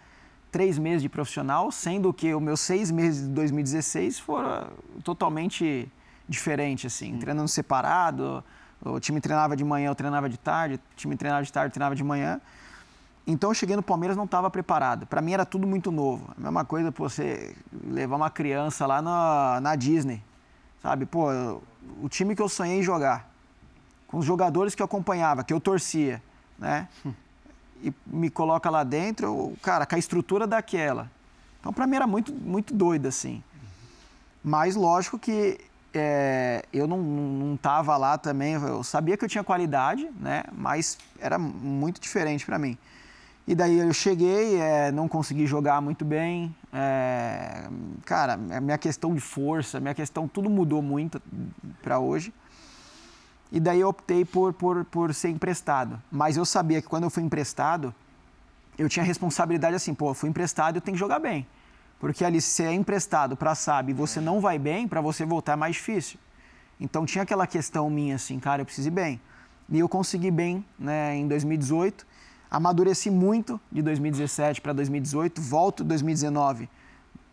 três 0.51 0.77
meses 0.77 1.01
de 1.01 1.09
profissional, 1.09 1.71
sendo 1.71 2.13
que 2.13 2.33
os 2.33 2.41
meus 2.41 2.59
seis 2.59 2.91
meses 2.91 3.27
de 3.27 3.33
2016 3.33 4.19
foram 4.19 4.67
totalmente 5.03 5.87
diferentes, 6.27 6.93
assim, 6.93 7.15
hum. 7.15 7.19
treinando 7.19 7.47
separado, 7.47 8.43
o 8.81 8.99
time 8.99 9.19
treinava 9.19 9.55
de 9.55 9.63
manhã, 9.63 9.89
eu 9.89 9.95
treinava 9.95 10.29
de 10.29 10.37
tarde, 10.37 10.75
o 10.75 10.79
time 10.95 11.15
treinava 11.15 11.43
de 11.43 11.51
tarde, 11.51 11.67
eu 11.67 11.73
treinava 11.73 11.95
de 11.95 12.03
manhã. 12.03 12.39
Então 13.27 13.51
eu 13.51 13.53
cheguei 13.53 13.75
no 13.75 13.83
Palmeiras 13.83 14.17
não 14.17 14.23
estava 14.23 14.49
preparado. 14.49 15.05
Para 15.05 15.21
mim 15.21 15.33
era 15.33 15.45
tudo 15.45 15.67
muito 15.67 15.91
novo. 15.91 16.33
A 16.37 16.41
mesma 16.41 16.65
coisa 16.65 16.91
para 16.91 17.03
você 17.03 17.55
levar 17.85 18.15
uma 18.15 18.29
criança 18.29 18.87
lá 18.87 19.01
na, 19.01 19.59
na 19.61 19.75
Disney, 19.75 20.23
sabe? 20.81 21.05
Pô, 21.05 21.29
o 22.01 22.09
time 22.09 22.35
que 22.35 22.41
eu 22.41 22.49
sonhei 22.49 22.79
em 22.79 22.83
jogar, 22.83 23.29
com 24.07 24.17
os 24.17 24.25
jogadores 24.25 24.73
que 24.73 24.81
eu 24.81 24.85
acompanhava, 24.85 25.43
que 25.43 25.53
eu 25.53 25.59
torcia, 25.59 26.21
né? 26.57 26.87
E 27.81 27.93
me 28.05 28.29
coloca 28.29 28.69
lá 28.69 28.83
dentro, 28.83 29.53
cara, 29.61 29.85
com 29.85 29.95
a 29.95 29.99
estrutura 29.99 30.45
daquela. 30.45 31.09
Então, 31.59 31.71
para 31.73 31.87
mim 31.87 31.95
era 31.95 32.07
muito, 32.07 32.33
muito 32.33 32.73
doido, 32.73 33.07
assim. 33.07 33.43
Mas, 34.43 34.75
lógico 34.75 35.17
que 35.17 35.59
é, 35.93 36.63
eu 36.71 36.87
não, 36.87 36.97
não 36.99 37.57
tava 37.57 37.95
lá 37.97 38.17
também, 38.17 38.53
eu 38.53 38.83
sabia 38.83 39.17
que 39.17 39.25
eu 39.25 39.29
tinha 39.29 39.43
qualidade, 39.43 40.09
né? 40.19 40.43
Mas 40.51 40.97
era 41.19 41.37
muito 41.37 41.99
diferente 41.99 42.45
para 42.45 42.59
mim. 42.59 42.77
E 43.47 43.55
daí 43.55 43.79
eu 43.79 43.91
cheguei, 43.91 44.57
é, 44.57 44.91
não 44.91 45.07
consegui 45.07 45.47
jogar 45.47 45.81
muito 45.81 46.05
bem. 46.05 46.55
É, 46.71 47.67
cara, 48.05 48.37
minha 48.37 48.77
questão 48.77 49.13
de 49.13 49.19
força, 49.19 49.79
minha 49.79 49.95
questão, 49.95 50.27
tudo 50.27 50.49
mudou 50.49 50.81
muito 50.81 51.19
para 51.81 51.97
hoje. 51.97 52.31
E 53.51 53.59
daí 53.59 53.79
eu 53.79 53.89
optei 53.89 54.23
por, 54.23 54.53
por, 54.53 54.85
por 54.85 55.13
ser 55.13 55.29
emprestado. 55.29 56.01
Mas 56.11 56.37
eu 56.37 56.45
sabia 56.45 56.81
que 56.81 56.87
quando 56.87 57.03
eu 57.03 57.09
fui 57.09 57.23
emprestado, 57.23 57.93
eu 58.77 58.87
tinha 58.87 59.03
responsabilidade 59.03 59.75
assim, 59.75 59.93
pô, 59.93 60.13
fui 60.13 60.29
emprestado, 60.29 60.77
eu 60.77 60.81
tenho 60.81 60.95
que 60.95 60.99
jogar 60.99 61.19
bem. 61.19 61.47
Porque 61.99 62.23
ali, 62.23 62.39
se 62.39 62.63
é 62.63 62.71
emprestado 62.71 63.35
para 63.35 63.55
SAB 63.55 63.89
e 63.89 63.93
você 63.93 64.21
não 64.21 64.39
vai 64.39 64.57
bem, 64.59 64.87
para 64.87 65.01
você 65.01 65.25
voltar 65.25 65.53
é 65.53 65.55
mais 65.55 65.75
difícil. 65.75 66.19
Então 66.79 67.05
tinha 67.05 67.23
aquela 67.23 67.45
questão 67.45 67.89
minha 67.89 68.15
assim, 68.15 68.39
cara, 68.39 68.61
eu 68.61 68.65
preciso 68.65 68.87
ir 68.87 68.91
bem. 68.91 69.19
E 69.67 69.79
eu 69.79 69.89
consegui 69.89 70.31
bem 70.31 70.63
né, 70.77 71.15
em 71.15 71.27
2018. 71.27 72.07
Amadureci 72.49 73.11
muito 73.11 73.59
de 73.71 73.81
2017 73.81 74.61
para 74.61 74.73
2018, 74.73 75.41
volto 75.41 75.83
em 75.83 75.87
2019 75.87 76.69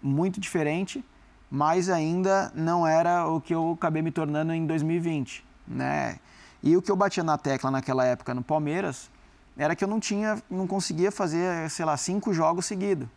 muito 0.02 0.38
diferente, 0.40 1.04
mas 1.50 1.88
ainda 1.88 2.52
não 2.54 2.87
era 2.87 3.26
o 3.26 3.40
que 3.40 3.54
eu 3.54 3.73
acabei 3.73 4.02
me 4.02 4.11
tornando 4.11 4.52
em 4.52 4.66
2020 4.66 5.46
né? 5.66 6.18
E 6.62 6.76
o 6.76 6.82
que 6.82 6.90
eu 6.90 6.96
batia 6.96 7.23
na 7.23 7.38
tecla 7.38 7.70
naquela 7.70 8.04
época 8.04 8.35
no 8.35 8.42
Palmeiras 8.42 9.11
era 9.56 9.75
que 9.75 9.85
eu 9.85 9.88
não 9.88 9.99
tinha, 10.00 10.42
não 10.50 10.66
conseguia 10.66 11.11
fazer, 11.11 11.70
sei 11.70 11.85
lá, 11.85 11.96
cinco 11.96 12.32
jogos 12.32 12.66
seguidos, 12.66 13.08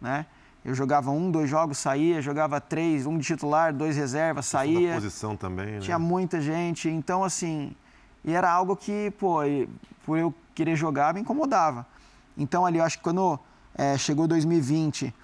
né? 0.00 0.26
Eu 0.62 0.74
jogava 0.74 1.10
um, 1.10 1.30
dois 1.30 1.48
jogos, 1.48 1.78
saía, 1.78 2.20
jogava 2.20 2.60
três, 2.60 3.06
um 3.06 3.16
de 3.16 3.24
titular, 3.24 3.72
dois 3.72 3.96
reservas, 3.96 4.44
saía. 4.44 4.94
posição 4.94 5.34
também, 5.34 5.74
né? 5.74 5.80
Tinha 5.80 5.98
muita 5.98 6.38
gente, 6.40 6.88
então 6.88 7.24
assim, 7.24 7.74
e 8.22 8.34
era 8.34 8.50
algo 8.50 8.76
que, 8.76 9.10
pô, 9.12 9.38
por 10.04 10.18
eu 10.18 10.34
querer 10.54 10.76
jogar, 10.76 11.14
me 11.14 11.20
incomodava. 11.20 11.86
Então 12.36 12.66
ali, 12.66 12.78
eu 12.78 12.84
acho 12.84 12.98
que 12.98 13.04
quando 13.04 13.40
é, 13.74 13.96
chegou 13.96 14.28
2020, 14.28 15.14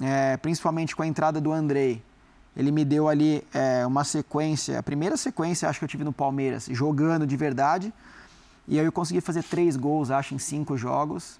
é, 0.00 0.36
principalmente 0.38 0.96
com 0.96 1.02
a 1.02 1.06
entrada 1.06 1.40
do 1.40 1.52
Andrei, 1.52 2.02
ele 2.56 2.72
me 2.72 2.84
deu 2.84 3.08
ali 3.08 3.46
é, 3.52 3.86
uma 3.86 4.02
sequência, 4.02 4.78
a 4.78 4.82
primeira 4.82 5.16
sequência 5.16 5.68
acho 5.68 5.78
que 5.78 5.84
eu 5.84 5.88
tive 5.88 6.04
no 6.04 6.12
Palmeiras, 6.12 6.66
jogando 6.70 7.26
de 7.26 7.36
verdade, 7.36 7.92
e 8.66 8.80
aí 8.80 8.86
eu 8.86 8.92
consegui 8.92 9.20
fazer 9.20 9.44
três 9.44 9.76
gols, 9.76 10.10
acho, 10.10 10.34
em 10.34 10.38
cinco 10.38 10.76
jogos. 10.76 11.38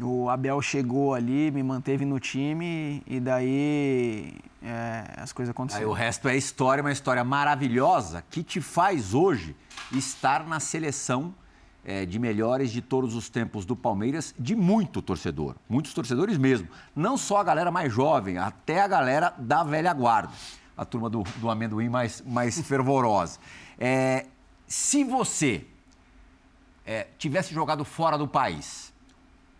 O 0.00 0.30
Abel 0.30 0.60
chegou 0.62 1.12
ali, 1.12 1.50
me 1.50 1.62
manteve 1.62 2.04
no 2.04 2.18
time 2.18 3.02
e 3.06 3.20
daí 3.20 4.34
é, 4.62 5.04
as 5.18 5.32
coisas 5.32 5.50
aconteceram. 5.50 5.86
Aí 5.86 5.90
o 5.90 5.92
resto 5.92 6.28
é 6.28 6.36
história, 6.36 6.82
uma 6.82 6.92
história 6.92 7.22
maravilhosa 7.22 8.24
que 8.30 8.42
te 8.42 8.60
faz 8.60 9.12
hoje 9.12 9.54
estar 9.92 10.46
na 10.46 10.58
seleção 10.58 11.34
é, 11.84 12.06
de 12.06 12.18
melhores 12.18 12.70
de 12.70 12.80
todos 12.80 13.14
os 13.14 13.28
tempos 13.28 13.64
do 13.64 13.74
Palmeiras, 13.74 14.34
de 14.38 14.54
muito 14.54 15.02
torcedor, 15.02 15.56
muitos 15.68 15.92
torcedores 15.92 16.38
mesmo. 16.38 16.68
Não 16.94 17.16
só 17.16 17.38
a 17.38 17.44
galera 17.44 17.70
mais 17.70 17.92
jovem, 17.92 18.38
até 18.38 18.80
a 18.80 18.88
galera 18.88 19.34
da 19.36 19.64
velha 19.64 19.92
guarda, 19.92 20.32
a 20.76 20.84
turma 20.84 21.10
do, 21.10 21.22
do 21.36 21.50
amendoim 21.50 21.88
mais, 21.88 22.22
mais 22.26 22.60
fervorosa. 22.66 23.38
É, 23.78 24.26
se 24.66 25.02
você 25.02 25.66
é, 26.86 27.08
tivesse 27.18 27.52
jogado 27.52 27.84
fora 27.84 28.16
do 28.16 28.28
país, 28.28 28.92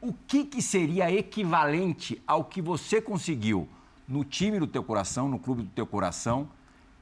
o 0.01 0.13
que, 0.13 0.45
que 0.45 0.63
seria 0.63 1.11
equivalente 1.13 2.21
ao 2.27 2.45
que 2.45 2.61
você 2.61 3.01
conseguiu 3.01 3.69
no 4.07 4.25
time 4.25 4.59
do 4.59 4.67
teu 4.67 4.83
coração, 4.83 5.29
no 5.29 5.39
clube 5.39 5.63
do 5.63 5.71
teu 5.71 5.87
coração, 5.87 6.49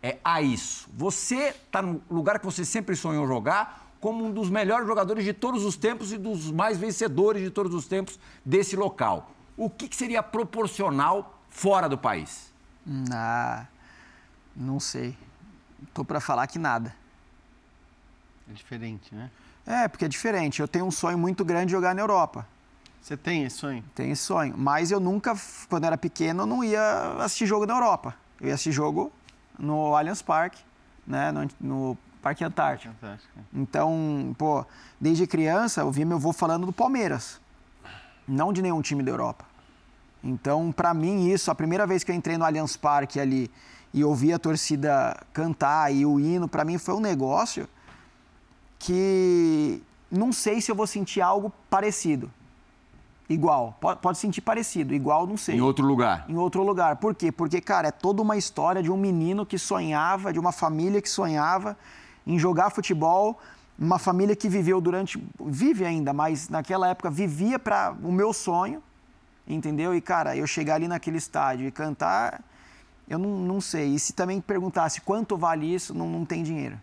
é 0.02 0.18
a 0.24 0.40
isso? 0.40 0.88
Você 0.94 1.48
está 1.48 1.82
no 1.82 2.02
lugar 2.10 2.38
que 2.38 2.44
você 2.44 2.64
sempre 2.64 2.96
sonhou 2.96 3.26
jogar 3.26 3.89
como 4.00 4.24
um 4.24 4.32
dos 4.32 4.48
melhores 4.48 4.86
jogadores 4.86 5.24
de 5.24 5.32
todos 5.32 5.64
os 5.64 5.76
tempos 5.76 6.12
e 6.12 6.18
dos 6.18 6.50
mais 6.50 6.78
vencedores 6.78 7.42
de 7.42 7.50
todos 7.50 7.74
os 7.74 7.86
tempos 7.86 8.18
desse 8.44 8.74
local. 8.74 9.30
O 9.56 9.68
que, 9.68 9.88
que 9.88 9.96
seria 9.96 10.22
proporcional 10.22 11.38
fora 11.50 11.88
do 11.88 11.98
país? 11.98 12.52
Ah, 13.12 13.66
não 14.56 14.80
sei. 14.80 15.16
Tô 15.92 16.04
para 16.04 16.20
falar 16.20 16.46
que 16.46 16.58
nada. 16.58 16.94
É 18.50 18.54
diferente, 18.54 19.14
né? 19.14 19.30
É, 19.66 19.86
porque 19.86 20.06
é 20.06 20.08
diferente. 20.08 20.60
Eu 20.60 20.68
tenho 20.68 20.86
um 20.86 20.90
sonho 20.90 21.18
muito 21.18 21.44
grande 21.44 21.66
de 21.66 21.72
jogar 21.72 21.94
na 21.94 22.00
Europa. 22.00 22.46
Você 23.00 23.16
tem 23.16 23.44
esse 23.44 23.56
sonho? 23.56 23.84
Tenho 23.94 24.12
esse 24.12 24.22
sonho. 24.22 24.54
Mas 24.56 24.90
eu 24.90 24.98
nunca, 24.98 25.34
quando 25.68 25.84
era 25.84 25.96
pequeno, 25.96 26.42
eu 26.42 26.46
não 26.46 26.64
ia 26.64 27.16
assistir 27.18 27.46
jogo 27.46 27.66
na 27.66 27.74
Europa. 27.74 28.14
Eu 28.40 28.48
ia 28.48 28.54
assistir 28.54 28.72
jogo 28.72 29.12
no 29.58 29.94
Allianz 29.94 30.22
Parque, 30.22 30.62
né, 31.06 31.30
no, 31.30 31.48
no 31.60 31.98
Parque 32.22 32.44
Antártico. 32.44 32.94
Então, 33.52 34.34
pô, 34.36 34.64
desde 35.00 35.26
criança 35.26 35.80
eu 35.80 35.90
vi 35.90 36.04
meu 36.04 36.18
avô 36.18 36.32
falando 36.32 36.66
do 36.66 36.72
Palmeiras, 36.72 37.40
não 38.28 38.52
de 38.52 38.60
nenhum 38.60 38.82
time 38.82 39.02
da 39.02 39.10
Europa. 39.10 39.44
Então, 40.22 40.70
para 40.70 40.92
mim, 40.92 41.30
isso, 41.30 41.50
a 41.50 41.54
primeira 41.54 41.86
vez 41.86 42.04
que 42.04 42.10
eu 42.10 42.14
entrei 42.14 42.36
no 42.36 42.44
Allianz 42.44 42.76
Parque 42.76 43.18
ali 43.18 43.50
e 43.92 44.04
ouvi 44.04 44.32
a 44.32 44.38
torcida 44.38 45.18
cantar 45.32 45.92
e 45.92 46.04
o 46.04 46.20
hino, 46.20 46.46
para 46.46 46.64
mim 46.64 46.76
foi 46.76 46.94
um 46.94 47.00
negócio 47.00 47.66
que 48.78 49.82
não 50.10 50.32
sei 50.32 50.60
se 50.60 50.70
eu 50.70 50.74
vou 50.74 50.86
sentir 50.86 51.20
algo 51.20 51.52
parecido. 51.68 52.30
Igual. 53.28 53.76
Pode, 53.80 54.00
pode 54.00 54.18
sentir 54.18 54.40
parecido, 54.40 54.92
igual, 54.92 55.26
não 55.26 55.36
sei. 55.36 55.54
Em 55.54 55.60
outro 55.60 55.86
lugar. 55.86 56.24
Em 56.28 56.36
outro 56.36 56.64
lugar. 56.64 56.96
Por 56.96 57.14
quê? 57.14 57.30
Porque, 57.30 57.60
cara, 57.60 57.88
é 57.88 57.92
toda 57.92 58.20
uma 58.20 58.36
história 58.36 58.82
de 58.82 58.90
um 58.90 58.96
menino 58.96 59.46
que 59.46 59.56
sonhava, 59.56 60.32
de 60.32 60.38
uma 60.38 60.50
família 60.50 61.00
que 61.00 61.08
sonhava 61.08 61.76
em 62.26 62.38
jogar 62.38 62.70
futebol, 62.70 63.40
uma 63.78 63.98
família 63.98 64.36
que 64.36 64.48
viveu 64.48 64.80
durante. 64.80 65.22
vive 65.40 65.84
ainda, 65.84 66.12
mas 66.12 66.48
naquela 66.48 66.88
época 66.88 67.10
vivia 67.10 67.58
para 67.58 67.94
o 68.02 68.12
meu 68.12 68.32
sonho, 68.32 68.82
entendeu? 69.46 69.94
E, 69.94 70.00
cara, 70.00 70.36
eu 70.36 70.46
chegar 70.46 70.74
ali 70.74 70.86
naquele 70.86 71.16
estádio 71.16 71.66
e 71.66 71.70
cantar, 71.70 72.42
eu 73.08 73.18
não, 73.18 73.38
não 73.38 73.60
sei. 73.60 73.94
E 73.94 73.98
se 73.98 74.12
também 74.12 74.40
perguntasse 74.40 75.00
quanto 75.00 75.36
vale 75.36 75.72
isso, 75.74 75.94
não, 75.94 76.08
não 76.08 76.24
tem 76.24 76.42
dinheiro. 76.42 76.78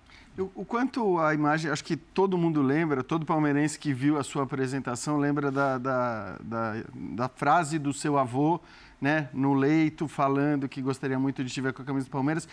O, 0.53 0.63
quanto 0.63 1.17
a 1.17 1.33
imagem, 1.33 1.71
acho 1.71 1.83
que 1.83 1.97
todo 1.97 2.37
mundo 2.37 2.61
lembra, 2.61 3.03
todo 3.03 3.25
palmeirense 3.25 3.79
que 3.79 3.91
viu 3.91 4.19
a 4.19 4.23
sua 4.23 4.43
apresentação 4.43 5.17
lembra 5.17 5.49
da, 5.49 5.79
da, 5.79 6.37
da, 6.39 6.73
da 6.93 7.27
frase 7.27 7.79
do 7.79 7.91
seu 7.91 8.19
avô, 8.19 8.59
né, 9.01 9.29
no 9.33 9.55
leito, 9.55 10.07
falando 10.07 10.69
que 10.69 10.79
gostaria 10.79 11.17
muito 11.17 11.43
de 11.43 11.47
estiver 11.47 11.73
com 11.73 11.81
a 11.81 11.85
camisa 11.85 12.05
do 12.05 12.11
Palmeiras. 12.11 12.47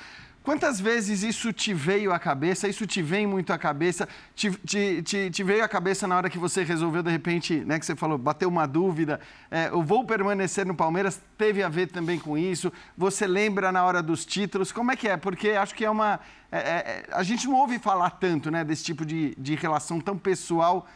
Quantas 0.44 0.78
vezes 0.78 1.22
isso 1.22 1.54
te 1.54 1.72
veio 1.72 2.12
à 2.12 2.18
cabeça? 2.18 2.68
Isso 2.68 2.86
te 2.86 3.00
vem 3.00 3.26
muito 3.26 3.50
à 3.50 3.56
cabeça? 3.56 4.06
Te, 4.36 4.50
te, 4.50 5.02
te, 5.02 5.30
te 5.30 5.42
veio 5.42 5.64
à 5.64 5.68
cabeça 5.68 6.06
na 6.06 6.18
hora 6.18 6.28
que 6.28 6.38
você 6.38 6.62
resolveu, 6.62 7.02
de 7.02 7.10
repente, 7.10 7.64
né, 7.64 7.78
que 7.78 7.86
você 7.86 7.96
falou, 7.96 8.18
bateu 8.18 8.50
uma 8.50 8.66
dúvida, 8.66 9.18
é, 9.50 9.68
eu 9.68 9.82
vou 9.82 10.04
permanecer 10.04 10.66
no 10.66 10.74
Palmeiras, 10.74 11.18
teve 11.38 11.62
a 11.62 11.68
ver 11.70 11.86
também 11.86 12.18
com 12.18 12.36
isso? 12.36 12.70
Você 12.94 13.26
lembra 13.26 13.72
na 13.72 13.82
hora 13.86 14.02
dos 14.02 14.26
títulos? 14.26 14.70
Como 14.70 14.92
é 14.92 14.96
que 14.96 15.08
é? 15.08 15.16
Porque 15.16 15.52
acho 15.52 15.74
que 15.74 15.82
é 15.82 15.88
uma... 15.88 16.20
É, 16.52 16.58
é, 16.58 17.04
a 17.10 17.22
gente 17.22 17.46
não 17.46 17.54
ouve 17.54 17.78
falar 17.78 18.10
tanto 18.10 18.50
né, 18.50 18.62
desse 18.62 18.84
tipo 18.84 19.06
de, 19.06 19.34
de 19.38 19.54
relação 19.54 19.98
tão 19.98 20.18
pessoal 20.18 20.86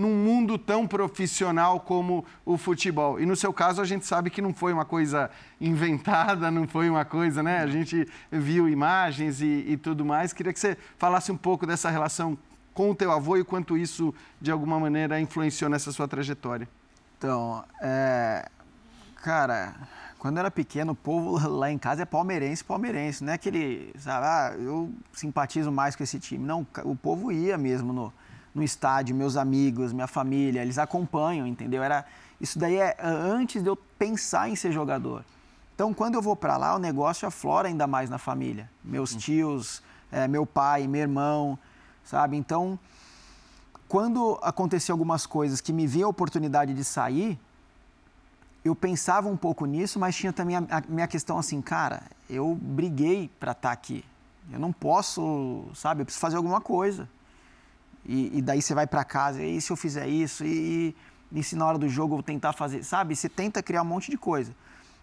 num 0.00 0.14
mundo 0.14 0.56
tão 0.56 0.86
profissional 0.86 1.78
como 1.78 2.24
o 2.44 2.56
futebol. 2.56 3.20
E 3.20 3.26
no 3.26 3.36
seu 3.36 3.52
caso, 3.52 3.82
a 3.82 3.84
gente 3.84 4.06
sabe 4.06 4.30
que 4.30 4.40
não 4.40 4.54
foi 4.54 4.72
uma 4.72 4.84
coisa 4.86 5.30
inventada, 5.60 6.50
não 6.50 6.66
foi 6.66 6.88
uma 6.88 7.04
coisa, 7.04 7.42
né? 7.42 7.58
A 7.58 7.66
gente 7.66 8.08
viu 8.32 8.66
imagens 8.66 9.42
e, 9.42 9.66
e 9.68 9.76
tudo 9.76 10.02
mais. 10.02 10.32
Queria 10.32 10.54
que 10.54 10.58
você 10.58 10.76
falasse 10.96 11.30
um 11.30 11.36
pouco 11.36 11.66
dessa 11.66 11.90
relação 11.90 12.38
com 12.72 12.90
o 12.90 12.94
teu 12.94 13.12
avô 13.12 13.36
e 13.36 13.44
quanto 13.44 13.76
isso, 13.76 14.14
de 14.40 14.50
alguma 14.50 14.80
maneira, 14.80 15.20
influenciou 15.20 15.68
nessa 15.68 15.92
sua 15.92 16.08
trajetória. 16.08 16.66
Então, 17.18 17.62
é... 17.82 18.48
cara, 19.22 19.74
quando 20.18 20.38
eu 20.38 20.40
era 20.40 20.50
pequeno, 20.50 20.92
o 20.92 20.96
povo 20.96 21.46
lá 21.46 21.70
em 21.70 21.76
casa 21.76 22.02
é 22.02 22.06
palmeirense, 22.06 22.64
palmeirense. 22.64 23.22
Não 23.22 23.32
é 23.32 23.34
aquele, 23.34 23.92
sabe, 23.98 24.24
ah, 24.26 24.54
eu 24.58 24.90
simpatizo 25.12 25.70
mais 25.70 25.94
com 25.94 26.02
esse 26.02 26.18
time. 26.18 26.42
Não, 26.42 26.66
o 26.84 26.96
povo 26.96 27.30
ia 27.30 27.58
mesmo 27.58 27.92
no 27.92 28.10
no 28.54 28.62
estádio, 28.62 29.14
meus 29.14 29.36
amigos, 29.36 29.92
minha 29.92 30.06
família, 30.06 30.62
eles 30.62 30.78
acompanham, 30.78 31.46
entendeu? 31.46 31.82
Era 31.82 32.04
isso 32.40 32.58
daí 32.58 32.76
é 32.76 32.96
antes 33.00 33.62
de 33.62 33.68
eu 33.68 33.76
pensar 33.76 34.48
em 34.48 34.56
ser 34.56 34.72
jogador. 34.72 35.24
Então, 35.74 35.94
quando 35.94 36.14
eu 36.14 36.22
vou 36.22 36.34
para 36.34 36.56
lá, 36.56 36.74
o 36.74 36.78
negócio 36.78 37.26
aflora 37.26 37.68
ainda 37.68 37.86
mais 37.86 38.10
na 38.10 38.18
família. 38.18 38.70
Meus 38.82 39.14
tios, 39.14 39.82
é, 40.10 40.26
meu 40.26 40.44
pai, 40.44 40.86
meu 40.86 41.00
irmão, 41.00 41.58
sabe? 42.04 42.36
Então, 42.36 42.78
quando 43.88 44.38
aconteciam 44.42 44.94
algumas 44.94 45.26
coisas 45.26 45.60
que 45.60 45.72
me 45.72 45.86
via 45.86 46.04
a 46.04 46.08
oportunidade 46.08 46.74
de 46.74 46.84
sair, 46.84 47.38
eu 48.64 48.74
pensava 48.74 49.28
um 49.28 49.36
pouco 49.36 49.64
nisso, 49.64 49.98
mas 49.98 50.16
tinha 50.16 50.32
também 50.32 50.56
a, 50.56 50.64
a 50.70 50.82
minha 50.88 51.08
questão 51.08 51.38
assim, 51.38 51.62
cara, 51.62 52.02
eu 52.28 52.54
briguei 52.60 53.30
para 53.40 53.52
estar 53.52 53.68
tá 53.68 53.72
aqui. 53.72 54.04
Eu 54.52 54.58
não 54.58 54.72
posso, 54.72 55.64
sabe? 55.74 56.02
Eu 56.02 56.04
preciso 56.04 56.20
fazer 56.20 56.36
alguma 56.36 56.60
coisa. 56.60 57.08
E, 58.04 58.38
e 58.38 58.42
daí 58.42 58.62
você 58.62 58.74
vai 58.74 58.86
para 58.86 59.04
casa, 59.04 59.42
e 59.42 59.60
se 59.60 59.70
eu 59.70 59.76
fizer 59.76 60.06
isso? 60.08 60.44
E, 60.44 60.96
e 61.32 61.42
se 61.42 61.54
na 61.54 61.66
hora 61.66 61.78
do 61.78 61.88
jogo 61.88 62.16
eu 62.16 62.22
tentar 62.22 62.52
fazer? 62.52 62.82
Sabe? 62.82 63.14
Você 63.14 63.28
tenta 63.28 63.62
criar 63.62 63.82
um 63.82 63.86
monte 63.86 64.10
de 64.10 64.16
coisa. 64.16 64.54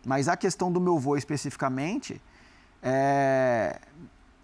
Mas 0.06 0.28
a 0.28 0.38
questão 0.38 0.72
do 0.72 0.80
meu 0.80 0.98
voo 0.98 1.18
especificamente, 1.18 2.22
é... 2.82 3.80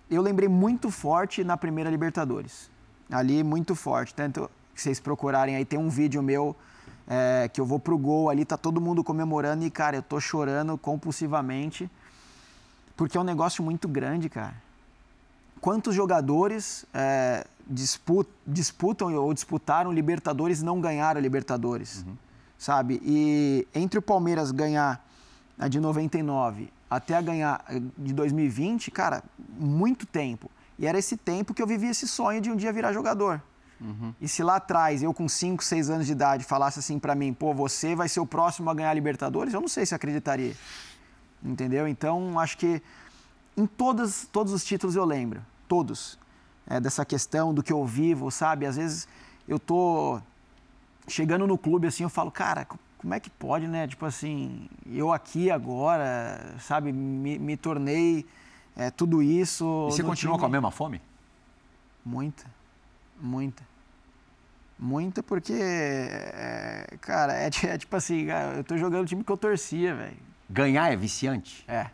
eu 0.09 0.21
lembrei 0.21 0.49
muito 0.49 0.89
forte 0.89 1.43
na 1.43 1.57
primeira 1.57 1.89
Libertadores. 1.89 2.69
Ali, 3.11 3.43
muito 3.43 3.75
forte. 3.75 4.13
Tanto 4.13 4.49
que 4.73 4.81
vocês 4.81 4.99
procurarem 4.99 5.55
aí, 5.55 5.65
tem 5.65 5.79
um 5.79 5.89
vídeo 5.89 6.21
meu 6.21 6.55
é, 7.07 7.49
que 7.51 7.59
eu 7.59 7.65
vou 7.65 7.79
pro 7.79 7.97
gol 7.97 8.29
ali, 8.29 8.45
tá 8.45 8.57
todo 8.57 8.79
mundo 8.79 9.03
comemorando 9.03 9.65
e, 9.65 9.69
cara, 9.69 9.97
eu 9.97 10.01
tô 10.01 10.19
chorando 10.19 10.77
compulsivamente. 10.77 11.89
Porque 12.95 13.17
é 13.17 13.21
um 13.21 13.25
negócio 13.25 13.63
muito 13.63 13.87
grande, 13.87 14.29
cara. 14.29 14.55
Quantos 15.59 15.95
jogadores 15.95 16.85
é, 16.93 17.45
disputam 17.67 19.13
ou 19.15 19.33
disputaram 19.33 19.91
Libertadores 19.91 20.61
e 20.61 20.65
não 20.65 20.81
ganharam 20.81 21.19
Libertadores, 21.21 22.03
uhum. 22.03 22.15
sabe? 22.57 23.01
E 23.03 23.67
entre 23.73 23.99
o 23.99 24.01
Palmeiras 24.01 24.51
ganhar 24.51 25.05
a 25.57 25.67
de 25.67 25.79
99 25.79 26.69
até 26.89 27.15
a 27.15 27.21
ganhar 27.21 27.65
de 27.97 28.13
2020, 28.13 28.91
cara, 28.91 29.23
muito 29.57 30.05
tempo. 30.05 30.51
E 30.77 30.85
era 30.85 30.97
esse 30.97 31.17
tempo 31.17 31.53
que 31.53 31.61
eu 31.61 31.67
vivia 31.67 31.91
esse 31.91 32.07
sonho 32.07 32.39
de 32.41 32.51
um 32.51 32.55
dia 32.55 32.71
virar 32.71 32.93
jogador. 32.93 33.41
Uhum. 33.81 34.13
E 34.21 34.27
se 34.27 34.43
lá 34.43 34.57
atrás, 34.57 35.01
eu 35.01 35.13
com 35.13 35.27
5, 35.27 35.63
6 35.63 35.89
anos 35.89 36.05
de 36.05 36.11
idade, 36.11 36.43
falasse 36.43 36.79
assim 36.79 36.99
para 36.99 37.15
mim, 37.15 37.33
pô, 37.33 37.53
você 37.53 37.95
vai 37.95 38.07
ser 38.07 38.19
o 38.19 38.25
próximo 38.25 38.69
a 38.69 38.73
ganhar 38.73 38.93
Libertadores, 38.93 39.53
eu 39.53 39.61
não 39.61 39.67
sei 39.67 39.85
se 39.85 39.95
acreditaria. 39.95 40.55
Entendeu? 41.43 41.87
Então, 41.87 42.39
acho 42.39 42.57
que 42.57 42.81
em 43.57 43.65
todas, 43.65 44.27
todos 44.31 44.53
os 44.53 44.63
títulos 44.63 44.95
eu 44.95 45.03
lembro. 45.03 45.41
Todos 45.67 46.17
é, 46.67 46.79
dessa 46.79 47.05
questão 47.05 47.53
do 47.53 47.61
que 47.61 47.71
eu 47.71 47.85
vivo, 47.85 48.31
sabe? 48.31 48.65
Às 48.65 48.77
vezes 48.77 49.07
eu 49.47 49.59
tô 49.59 50.19
chegando 51.07 51.45
no 51.45 51.57
clube 51.57 51.87
assim, 51.87 52.03
eu 52.03 52.09
falo, 52.09 52.31
cara, 52.31 52.65
como 52.97 53.13
é 53.13 53.19
que 53.19 53.29
pode, 53.29 53.67
né? 53.67 53.87
Tipo 53.87 54.05
assim, 54.05 54.69
eu 54.89 55.11
aqui 55.11 55.51
agora, 55.51 56.55
sabe, 56.59 56.91
me, 56.91 57.37
me 57.37 57.57
tornei 57.57 58.25
é, 58.75 58.89
tudo 58.89 59.21
isso. 59.21 59.87
E 59.89 59.93
você 59.93 60.03
continua 60.03 60.33
time. 60.33 60.39
com 60.39 60.45
a 60.45 60.49
mesma 60.49 60.71
fome? 60.71 61.01
Muita, 62.05 62.45
muita. 63.19 63.63
Muita 64.79 65.21
porque, 65.21 65.53
é, 65.53 66.87
cara, 67.01 67.33
é, 67.33 67.49
é, 67.63 67.77
tipo 67.77 67.95
assim, 67.95 68.27
eu 68.55 68.63
tô 68.63 68.77
jogando 68.77 69.03
o 69.03 69.05
time 69.05 69.23
que 69.23 69.31
eu 69.31 69.37
torcia, 69.37 69.93
velho. 69.95 70.17
Ganhar 70.49 70.91
é 70.91 70.95
viciante? 70.95 71.63
É. 71.67 71.89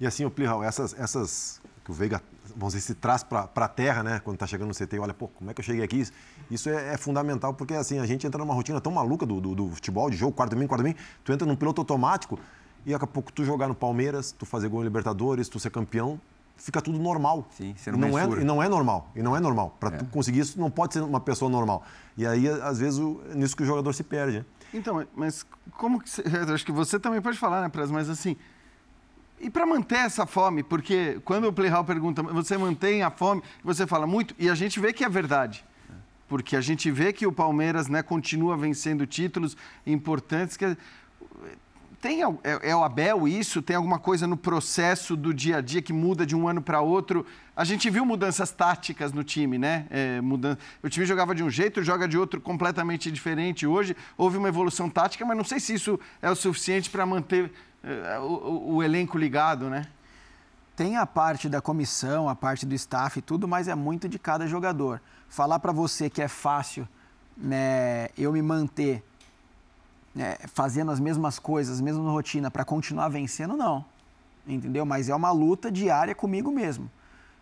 E 0.00 0.06
assim, 0.06 0.24
o 0.24 0.30
Plihal, 0.30 0.64
essas, 0.64 0.98
essas 0.98 1.60
que 1.84 1.90
o 1.90 1.94
Veiga, 1.94 2.22
vamos 2.56 2.74
dizer, 2.74 2.86
se 2.86 2.94
traz 2.94 3.22
para 3.22 3.48
a 3.54 3.68
terra, 3.68 4.02
né? 4.02 4.20
Quando 4.22 4.34
está 4.34 4.46
chegando 4.46 4.68
no 4.68 4.74
CT, 4.74 4.98
olha, 4.98 5.12
pô, 5.12 5.28
como 5.28 5.50
é 5.50 5.54
que 5.54 5.60
eu 5.60 5.64
cheguei 5.64 5.82
aqui? 5.82 6.06
Isso 6.50 6.68
é, 6.68 6.94
é, 6.94 6.96
fundamental, 6.96 7.54
porque 7.54 7.74
assim, 7.74 7.98
a 7.98 8.06
gente 8.06 8.26
entra 8.26 8.38
numa 8.38 8.54
rotina 8.54 8.80
tão 8.80 8.92
maluca 8.92 9.26
do, 9.26 9.40
do, 9.40 9.54
do 9.54 9.70
futebol, 9.70 10.08
de 10.10 10.16
jogo, 10.16 10.32
quarto 10.32 10.50
domingo, 10.50 10.68
quarto 10.68 10.82
domingo, 10.82 10.98
tu 11.24 11.32
entra 11.32 11.46
num 11.46 11.56
piloto 11.56 11.80
automático 11.80 12.38
e 12.86 12.92
daqui 12.92 13.04
a 13.04 13.08
pouco 13.08 13.32
tu 13.32 13.44
jogar 13.44 13.68
no 13.68 13.74
Palmeiras, 13.74 14.32
tu 14.32 14.44
fazer 14.44 14.68
gol 14.68 14.80
em 14.80 14.84
Libertadores, 14.84 15.48
tu 15.48 15.58
ser 15.58 15.70
campeão, 15.70 16.20
fica 16.56 16.80
tudo 16.80 16.98
normal. 16.98 17.46
Sim, 17.50 17.74
você 17.76 17.90
não, 17.90 17.98
não 17.98 18.18
é, 18.18 18.24
E 18.24 18.44
não 18.44 18.62
é 18.62 18.68
normal. 18.68 19.10
E 19.14 19.22
não 19.22 19.36
é 19.36 19.40
normal. 19.40 19.76
Para 19.80 19.94
é. 19.94 19.98
tu 19.98 20.04
conseguir 20.06 20.40
isso, 20.40 20.60
não 20.60 20.70
pode 20.70 20.94
ser 20.94 21.00
uma 21.00 21.20
pessoa 21.20 21.50
normal. 21.50 21.84
E 22.16 22.26
aí, 22.26 22.48
às 22.48 22.78
vezes, 22.78 22.98
o, 22.98 23.20
nisso 23.34 23.56
que 23.56 23.62
o 23.62 23.66
jogador 23.66 23.92
se 23.92 24.02
perde. 24.04 24.38
Né? 24.38 24.44
Então, 24.74 25.04
mas 25.14 25.44
como 25.76 26.00
que... 26.00 26.08
Você, 26.08 26.22
acho 26.52 26.64
que 26.64 26.72
você 26.72 26.98
também 26.98 27.20
pode 27.20 27.38
falar, 27.38 27.62
né, 27.62 27.68
Praz? 27.68 27.90
Mas 27.90 28.08
assim... 28.08 28.36
E 29.42 29.50
para 29.50 29.66
manter 29.66 29.96
essa 29.96 30.24
fome, 30.24 30.62
porque 30.62 31.20
quando 31.24 31.48
o 31.48 31.52
Playhall 31.52 31.84
pergunta, 31.84 32.22
você 32.22 32.56
mantém 32.56 33.02
a 33.02 33.10
fome, 33.10 33.42
você 33.64 33.88
fala 33.88 34.06
muito, 34.06 34.36
e 34.38 34.48
a 34.48 34.54
gente 34.54 34.78
vê 34.78 34.92
que 34.92 35.04
é 35.04 35.08
verdade. 35.08 35.64
Porque 36.28 36.54
a 36.54 36.60
gente 36.60 36.88
vê 36.92 37.12
que 37.12 37.26
o 37.26 37.32
Palmeiras 37.32 37.88
né, 37.88 38.04
continua 38.04 38.56
vencendo 38.56 39.04
títulos 39.04 39.56
importantes. 39.84 40.56
Que 40.56 40.76
tem, 42.00 42.22
é, 42.22 42.70
é, 42.70 42.76
o 42.76 42.84
Abel 42.84 43.26
isso? 43.26 43.60
Tem 43.60 43.74
alguma 43.74 43.98
coisa 43.98 44.28
no 44.28 44.36
processo 44.36 45.16
do 45.16 45.34
dia 45.34 45.56
a 45.56 45.60
dia 45.60 45.82
que 45.82 45.92
muda 45.92 46.24
de 46.24 46.36
um 46.36 46.46
ano 46.46 46.62
para 46.62 46.80
outro? 46.80 47.26
A 47.54 47.64
gente 47.64 47.90
viu 47.90 48.06
mudanças 48.06 48.52
táticas 48.52 49.12
no 49.12 49.24
time, 49.24 49.58
né? 49.58 49.86
É, 49.90 50.20
mudança... 50.20 50.58
O 50.82 50.88
time 50.88 51.04
jogava 51.04 51.34
de 51.34 51.42
um 51.42 51.50
jeito, 51.50 51.82
joga 51.82 52.06
de 52.06 52.16
outro 52.16 52.40
completamente 52.40 53.10
diferente. 53.10 53.66
Hoje 53.66 53.96
houve 54.16 54.38
uma 54.38 54.48
evolução 54.48 54.88
tática, 54.88 55.26
mas 55.26 55.36
não 55.36 55.44
sei 55.44 55.58
se 55.58 55.74
isso 55.74 55.98
é 56.22 56.30
o 56.30 56.36
suficiente 56.36 56.88
para 56.88 57.04
manter 57.04 57.52
o, 58.20 58.24
o, 58.24 58.74
o 58.76 58.82
elenco 58.82 59.18
ligado, 59.18 59.68
né? 59.68 59.86
Tem 60.76 60.96
a 60.96 61.04
parte 61.04 61.48
da 61.48 61.60
comissão, 61.60 62.28
a 62.28 62.34
parte 62.34 62.64
do 62.64 62.74
staff 62.74 63.18
e 63.18 63.22
tudo, 63.22 63.46
mas 63.46 63.68
é 63.68 63.74
muito 63.74 64.08
de 64.08 64.18
cada 64.18 64.46
jogador. 64.46 65.00
Falar 65.28 65.58
para 65.58 65.72
você 65.72 66.08
que 66.08 66.22
é 66.22 66.28
fácil 66.28 66.88
né, 67.36 68.08
eu 68.16 68.32
me 68.32 68.42
manter 68.42 69.02
é, 70.16 70.46
fazendo 70.48 70.90
as 70.90 71.00
mesmas 71.00 71.38
coisas, 71.38 71.80
a 71.80 71.82
mesma 71.82 72.10
rotina 72.10 72.50
para 72.50 72.64
continuar 72.64 73.08
vencendo, 73.08 73.56
não. 73.56 73.84
Entendeu? 74.46 74.84
Mas 74.84 75.08
é 75.08 75.14
uma 75.14 75.30
luta 75.30 75.70
diária 75.70 76.14
comigo 76.14 76.50
mesmo. 76.50 76.90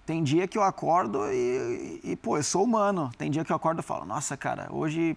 Tem 0.04 0.22
dia 0.22 0.48
que 0.48 0.58
eu 0.58 0.62
acordo 0.62 1.24
e, 1.30 2.00
e, 2.02 2.16
pô, 2.16 2.36
eu 2.36 2.42
sou 2.42 2.64
humano. 2.64 3.10
Tem 3.16 3.30
dia 3.30 3.44
que 3.44 3.52
eu 3.52 3.56
acordo 3.56 3.80
e 3.80 3.82
falo, 3.82 4.04
nossa, 4.04 4.36
cara, 4.36 4.68
hoje 4.70 5.16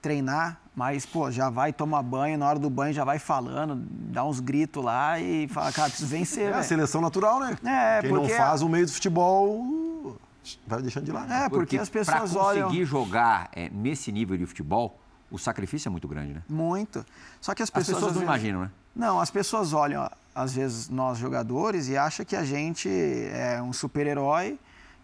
treinar, 0.00 0.60
mas, 0.74 1.06
pô, 1.06 1.30
já 1.30 1.48
vai 1.48 1.72
tomar 1.72 2.02
banho, 2.02 2.38
na 2.38 2.48
hora 2.48 2.58
do 2.58 2.68
banho 2.68 2.92
já 2.92 3.04
vai 3.04 3.18
falando, 3.18 3.76
dá 3.88 4.24
uns 4.24 4.40
gritos 4.40 4.84
lá 4.84 5.18
e 5.18 5.48
fala, 5.48 5.72
cara, 5.72 5.88
preciso 5.88 6.08
vencer. 6.08 6.44
É 6.44 6.46
véio. 6.48 6.58
a 6.58 6.62
seleção 6.62 7.00
natural, 7.00 7.40
né? 7.40 7.56
É, 7.64 8.02
Quem 8.02 8.12
não 8.12 8.28
faz 8.28 8.62
o 8.62 8.68
meio 8.68 8.86
do 8.86 8.92
futebol 8.92 10.18
vai 10.66 10.82
deixando 10.82 11.04
de 11.04 11.12
lado. 11.12 11.32
É, 11.32 11.48
porque, 11.48 11.56
porque 11.56 11.78
as 11.78 11.88
pessoas 11.88 12.16
pra 12.16 12.20
conseguir 12.20 12.40
olham... 12.40 12.84
jogar 12.84 13.48
é, 13.52 13.68
nesse 13.70 14.12
nível 14.12 14.36
de 14.36 14.46
futebol, 14.46 14.98
o 15.30 15.38
sacrifício 15.38 15.88
é 15.88 15.90
muito 15.90 16.06
grande, 16.06 16.34
né? 16.34 16.42
Muito. 16.48 17.04
Só 17.40 17.54
que 17.54 17.62
as 17.62 17.70
pessoas. 17.70 17.88
As 17.88 17.94
pessoas 17.94 18.14
não 18.14 18.20
vezes... 18.20 18.44
imaginam, 18.44 18.60
né? 18.62 18.70
Não, 18.94 19.20
as 19.20 19.30
pessoas 19.30 19.72
olham, 19.72 20.08
às 20.34 20.54
vezes, 20.54 20.88
nós 20.88 21.18
jogadores 21.18 21.88
e 21.88 21.96
acham 21.96 22.24
que 22.24 22.36
a 22.36 22.44
gente 22.44 22.88
é 22.88 23.60
um 23.60 23.72
super-herói 23.72 24.58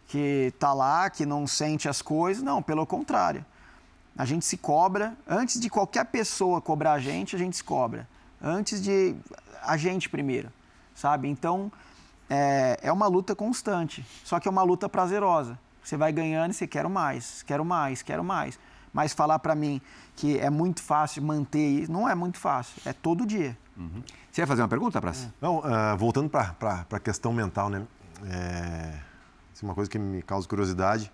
que 0.07 0.53
tá 0.59 0.73
lá, 0.73 1.11
que 1.11 1.27
não 1.27 1.47
sente 1.47 1.89
as 1.89 2.01
coisas. 2.01 2.43
Não, 2.43 2.63
pelo 2.63 2.87
contrário. 2.87 3.45
A 4.17 4.25
gente 4.25 4.45
se 4.45 4.57
cobra. 4.57 5.17
Antes 5.27 5.61
de 5.61 5.71
qualquer 5.71 6.05
pessoa 6.07 6.61
cobrar 6.61 6.93
a 6.93 6.99
gente, 6.99 7.35
a 7.35 7.39
gente 7.39 7.57
se 7.57 7.65
cobra. 7.65 8.09
Antes 8.41 8.83
de 8.83 9.15
a 9.63 9.77
gente 9.77 10.09
primeiro, 10.09 10.53
sabe? 10.95 11.29
Então, 11.29 11.71
é, 12.29 12.79
é 12.83 12.93
uma 12.93 13.07
luta 13.07 13.35
constante. 13.35 14.05
Só 14.25 14.41
que 14.41 14.49
é 14.49 14.51
uma 14.51 14.63
luta 14.63 14.89
prazerosa. 14.89 15.59
Você 15.83 15.97
vai 15.97 16.13
ganhando 16.13 16.53
e 16.53 16.55
você 16.55 16.67
quer 16.67 16.89
mais, 16.89 17.43
quero 17.43 17.65
mais, 17.65 18.03
quero 18.03 18.23
mais. 18.23 18.59
Mas 18.93 19.13
falar 19.13 19.39
para 19.39 19.55
mim 19.55 19.81
que 20.15 20.39
é 20.39 20.51
muito 20.51 20.83
fácil 20.83 21.23
manter 21.23 21.67
isso, 21.67 21.91
não 21.91 22.09
é 22.09 22.15
muito 22.15 22.39
fácil, 22.39 22.81
é 22.85 22.93
todo 22.93 23.27
dia. 23.27 23.57
Uhum. 23.77 24.03
Você 24.31 24.43
ia 24.43 24.47
fazer 24.47 24.63
uma 24.63 24.69
pergunta, 24.69 25.01
Praça? 25.01 25.27
É. 25.27 25.31
Não, 25.41 25.59
uh, 25.59 25.97
voltando 25.97 26.29
para 26.29 26.87
a 26.91 27.01
questão 27.01 27.33
mental, 27.33 27.71
né? 27.71 27.87
É, 28.25 28.99
é 29.61 29.65
uma 29.65 29.75
coisa 29.75 29.91
que 29.91 29.99
me 29.99 30.23
causa 30.23 30.47
curiosidade. 30.47 31.11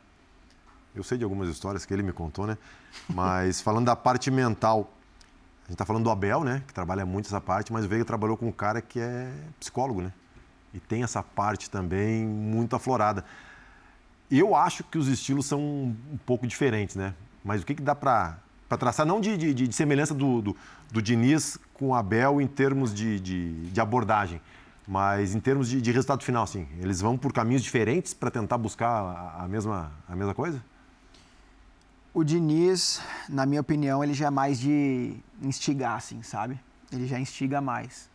Eu 0.99 1.05
sei 1.05 1.17
de 1.17 1.25
algumas 1.25 1.49
histórias 1.49 1.87
que 1.87 1.95
ele 1.95 2.03
me 2.03 2.13
contou, 2.13 2.47
né? 2.47 2.59
Mas 3.09 3.61
falando 3.63 3.87
da 3.87 3.95
parte 3.95 4.31
mental, 4.31 4.93
a 5.65 5.69
gente 5.69 5.75
está 5.75 5.85
falando 5.85 6.05
do 6.05 6.11
Abel, 6.11 6.43
né? 6.43 6.63
Que 6.67 6.75
trabalha 6.75 7.07
muito 7.07 7.27
essa 7.27 7.41
parte, 7.41 7.73
mas 7.73 7.85
o 7.85 7.89
Veiga 7.89 8.05
trabalhou 8.05 8.37
com 8.37 8.49
um 8.49 8.53
cara 8.53 8.81
que 8.81 8.99
é 8.99 9.33
psicólogo, 9.61 10.03
né? 10.03 10.13
E 10.75 10.81
tem 10.81 11.03
essa 11.03 11.23
parte 11.23 11.71
também 11.71 12.27
muito 12.27 12.75
aflorada. 12.75 13.25
Eu 14.31 14.55
acho 14.55 14.85
que 14.85 14.99
os 14.99 15.09
estilos 15.09 15.47
são 15.47 15.61
um 15.61 16.19
pouco 16.27 16.47
diferentes, 16.47 16.97
né? 16.97 17.15
Mas 17.45 17.63
o 17.63 17.67
que, 17.67 17.75
que 17.75 17.83
dá 17.83 17.95
para 17.95 18.39
traçar, 18.79 19.07
não 19.07 19.21
de, 19.21 19.37
de, 19.37 19.55
de 19.55 19.73
semelhança 19.73 20.15
do, 20.15 20.43
do, 20.43 20.57
do, 20.91 21.01
Diniz 21.01 21.59
com 21.73 21.89
o 21.89 21.95
Abel 21.95 22.41
em 22.41 22.47
termos 22.47 22.93
de, 22.93 23.19
de, 23.21 23.71
de 23.71 23.81
abordagem, 23.81 24.41
mas 24.87 25.35
em 25.35 25.41
termos 25.41 25.69
de, 25.69 25.81
de, 25.81 25.93
resultado 25.93 26.23
final, 26.23 26.47
sim. 26.47 26.67
Eles 26.81 27.01
vão 27.01 27.17
por 27.17 27.33
caminhos 27.33 27.63
diferentes 27.63 28.13
para 28.13 28.31
tentar 28.31 28.59
buscar 28.59 28.89
a, 28.89 29.45
a, 29.45 29.49
mesma, 29.49 29.93
a 30.09 30.15
mesma 30.15 30.35
coisa? 30.35 30.63
O 32.19 32.25
Diniz, 32.25 33.01
na 33.29 33.47
minha 33.47 33.61
opinião, 33.61 34.03
ele 34.03 34.13
já 34.13 34.27
é 34.27 34.31
mais 34.31 34.59
de 34.59 35.15
instigar, 35.41 35.95
assim, 35.95 36.21
sabe? 36.21 36.59
Ele 36.91 37.07
já 37.07 37.17
instiga 37.17 37.61
mais. 37.61 38.11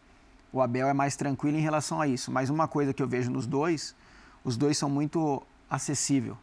O 0.52 0.62
Abel 0.62 0.90
é 0.90 0.94
mais 0.94 1.16
tranquilo 1.16 1.58
em 1.58 1.62
relação 1.62 2.02
a 2.02 2.06
isso. 2.06 2.30
Mas 2.30 2.50
uma 2.50 2.68
coisa 2.68 2.94
que 2.94 3.02
eu 3.02 3.08
vejo 3.08 3.32
nos 3.32 3.48
dois, 3.48 3.96
os 4.44 4.58
dois 4.58 4.78
são 4.78 4.90
muito 4.90 5.42
acessível, 5.70 6.38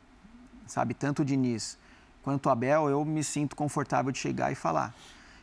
sabe? 0.67 0.95
Tanto 0.95 1.21
o 1.21 1.25
Diniz 1.25 1.77
quanto 2.23 2.47
o 2.47 2.49
Abel, 2.49 2.89
eu 2.89 3.05
me 3.05 3.23
sinto 3.23 3.55
confortável 3.55 4.11
de 4.11 4.19
chegar 4.19 4.51
e 4.51 4.55
falar. 4.55 4.95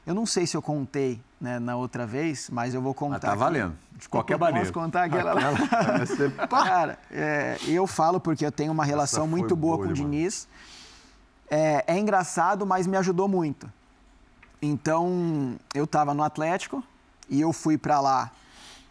Eu 0.04 0.16
não 0.16 0.26
sei 0.26 0.48
se 0.48 0.58
eu 0.58 0.62
contei 0.62 1.22
né, 1.40 1.60
na 1.60 1.76
outra 1.76 2.08
vez, 2.08 2.50
mas 2.50 2.74
eu 2.74 2.82
vou 2.82 2.96
contar. 2.96 3.12
Mas 3.12 3.22
tá 3.22 3.30
aqui. 3.30 3.38
valendo. 3.38 3.78
De 3.92 4.10
qualquer 4.10 4.40
maneira. 4.40 4.62
Posso 4.62 4.74
contar 4.74 5.04
aquela 5.04 5.34
lá? 5.36 5.54
Cara, 6.50 6.98
é, 7.12 7.58
eu 7.68 7.86
falo 7.86 8.20
porque 8.20 8.44
eu 8.44 8.52
tenho 8.52 8.72
uma 8.72 8.84
relação 8.84 9.28
muito 9.28 9.56
boa, 9.56 9.78
boa 9.78 9.86
com 9.86 9.92
o 9.92 9.94
Diniz. 9.94 10.48
É, 11.50 11.84
é, 11.88 11.98
engraçado, 11.98 12.66
mas 12.66 12.86
me 12.86 12.98
ajudou 12.98 13.28
muito. 13.28 13.72
Então, 14.62 15.58
eu 15.74 15.86
estava 15.86 16.14
no 16.14 16.24
Atlético 16.24 16.84
e 17.30 17.40
eu 17.40 17.54
fui 17.54 17.78
para 17.78 18.00
lá, 18.00 18.32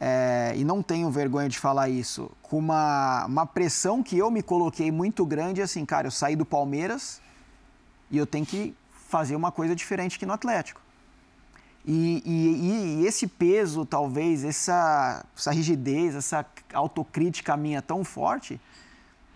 é, 0.00 0.52
e 0.56 0.64
não 0.64 0.82
tenho 0.82 1.10
vergonha 1.10 1.48
de 1.48 1.58
falar 1.58 1.88
isso, 1.88 2.30
com 2.42 2.58
uma, 2.58 3.26
uma 3.26 3.46
pressão 3.46 4.02
que 4.02 4.16
eu 4.16 4.30
me 4.30 4.42
coloquei 4.42 4.90
muito 4.90 5.24
grande, 5.24 5.60
assim, 5.60 5.84
cara, 5.84 6.06
eu 6.06 6.10
saí 6.10 6.36
do 6.36 6.44
Palmeiras 6.44 7.20
e 8.10 8.16
eu 8.16 8.26
tenho 8.26 8.46
que 8.46 8.74
fazer 9.08 9.36
uma 9.36 9.50
coisa 9.50 9.74
diferente 9.74 10.16
aqui 10.16 10.26
no 10.26 10.32
Atlético. 10.32 10.80
E, 11.84 12.22
e, 12.24 13.00
e 13.02 13.06
esse 13.06 13.26
peso, 13.26 13.84
talvez, 13.84 14.44
essa, 14.44 15.24
essa 15.36 15.52
rigidez, 15.52 16.14
essa 16.14 16.44
autocrítica 16.72 17.56
minha 17.56 17.80
tão 17.80 18.02
forte, 18.02 18.60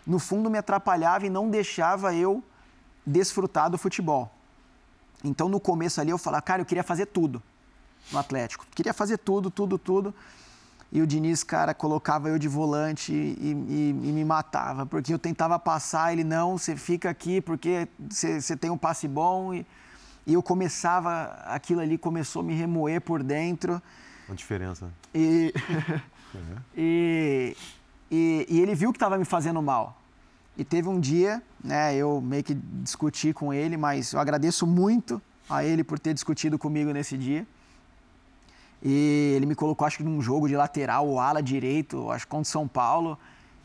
no 0.07 0.19
fundo 0.19 0.51
me 0.51 0.59
atrapalhava 0.59 1.27
e 1.27 1.31
não 1.31 1.49
deixava 1.49 2.15
eu 2.15 2.43
desfrutar 3.07 3.71
do 3.71 3.79
futebol. 3.79 4.33
Então, 5.25 5.49
no 5.49 5.61
começo 5.61 6.01
ali, 6.01 6.11
eu 6.11 6.19
falava, 6.19 6.43
cara, 6.43 6.63
eu 6.63 6.67
queria 6.67 6.83
fazer 6.83 7.07
tudo 7.07 7.43
no 8.11 8.19
Atlético. 8.19 8.67
Queria 8.75 8.95
fazer 8.95 9.19
tudo, 9.19 9.51
tudo, 9.51 9.79
tudo. 9.79 10.15
E 10.93 11.01
o 11.01 11.07
Diniz, 11.07 11.45
cara, 11.45 11.73
colocava 11.73 12.29
eu 12.29 12.39
de 12.39 12.49
volante 12.49 13.13
e, 13.13 13.37
e, 13.69 13.91
e, 13.91 14.13
me 14.13 14.25
matava, 14.25 14.85
porque 14.85 15.15
eu 15.15 15.19
tentava 15.21 15.57
passar, 15.57 16.13
ele 16.13 16.25
não, 16.25 16.59
você 16.59 16.75
fica 16.77 17.09
aqui 17.09 17.41
porque 17.41 17.87
você, 18.09 18.57
tem 18.57 18.71
um 18.71 18.79
passe 18.79 19.07
bom. 19.07 19.55
E, 19.55 19.65
e 20.27 20.35
eu 20.35 20.43
começava, 20.43 21.39
aquilo 21.47 21.81
ali 21.81 21.97
começou 21.97 22.41
a 22.41 22.45
me 22.45 22.55
remoer 22.55 23.01
por 23.01 23.23
dentro. 23.23 23.81
Uma 24.29 24.35
diferença. 24.35 24.91
E, 25.15 25.55
uhum. 26.35 26.57
e, 26.77 27.57
e, 28.11 28.47
e, 28.49 28.61
ele 28.61 28.75
viu 28.75 28.93
que 28.93 28.97
estava 28.97 29.17
me 29.17 29.25
fazendo 29.25 29.63
mal. 29.63 30.00
E 30.61 30.65
teve 30.65 30.91
um 30.91 31.01
dia, 31.01 31.43
né, 31.65 31.97
eu 31.97 32.21
meio 32.21 32.45
que 32.45 32.53
discuti 32.53 33.33
com 33.33 33.51
ele, 33.51 33.79
mas 33.79 34.13
eu 34.13 34.21
agradeço 34.21 34.67
muito 34.67 35.19
a 35.49 35.65
ele 35.65 35.83
por 35.83 35.99
ter 35.99 36.13
discutido 36.13 36.59
comigo 36.59 36.93
nesse 36.93 37.17
dia. 37.17 37.47
E 38.83 39.33
ele 39.35 39.47
me 39.47 39.55
colocou, 39.55 39.87
acho 39.87 39.97
que 39.97 40.05
num 40.05 40.21
jogo 40.21 40.47
de 40.47 40.55
lateral, 40.55 41.09
o 41.09 41.19
ala 41.19 41.43
direito, 41.43 42.11
acho 42.11 42.27
que 42.27 42.31
contra 42.31 42.45
São 42.45 42.69
Paulo. 42.69 43.19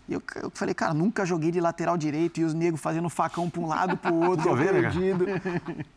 E 0.07 0.13
eu, 0.13 0.23
eu 0.41 0.49
falei, 0.53 0.73
cara, 0.73 0.93
nunca 0.93 1.25
joguei 1.25 1.51
de 1.51 1.59
lateral 1.59 1.97
direito. 1.97 2.39
E 2.39 2.45
os 2.45 2.53
negros 2.53 2.79
fazendo 2.79 3.09
facão 3.09 3.49
para 3.49 3.61
um 3.61 3.67
lado, 3.67 3.97
para 3.97 4.13
o 4.13 4.23
outro, 4.31 4.55
perdido. 4.55 5.25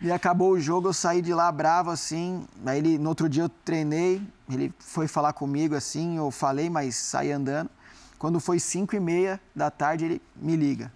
E 0.01 0.11
acabou 0.11 0.51
o 0.51 0.61
jogo, 0.61 0.89
eu 0.89 0.93
saí 0.93 1.23
de 1.23 1.33
lá 1.33 1.53
bravo, 1.53 1.91
assim. 1.91 2.45
Aí 2.67 2.79
ele, 2.79 2.99
no 2.99 3.11
outro 3.11 3.29
dia 3.29 3.45
eu 3.45 3.49
treinei, 3.49 4.21
ele 4.51 4.75
foi 4.81 5.07
falar 5.07 5.33
comigo, 5.33 5.77
assim, 5.77 6.17
eu 6.17 6.33
falei, 6.33 6.69
mas 6.69 6.97
saí 6.97 7.31
andando. 7.31 7.71
Quando 8.19 8.41
foi 8.41 8.59
5 8.59 8.97
e 8.97 9.01
meia 9.01 9.41
da 9.55 9.71
tarde, 9.71 10.05
ele 10.05 10.23
me 10.35 10.57
liga. 10.57 10.93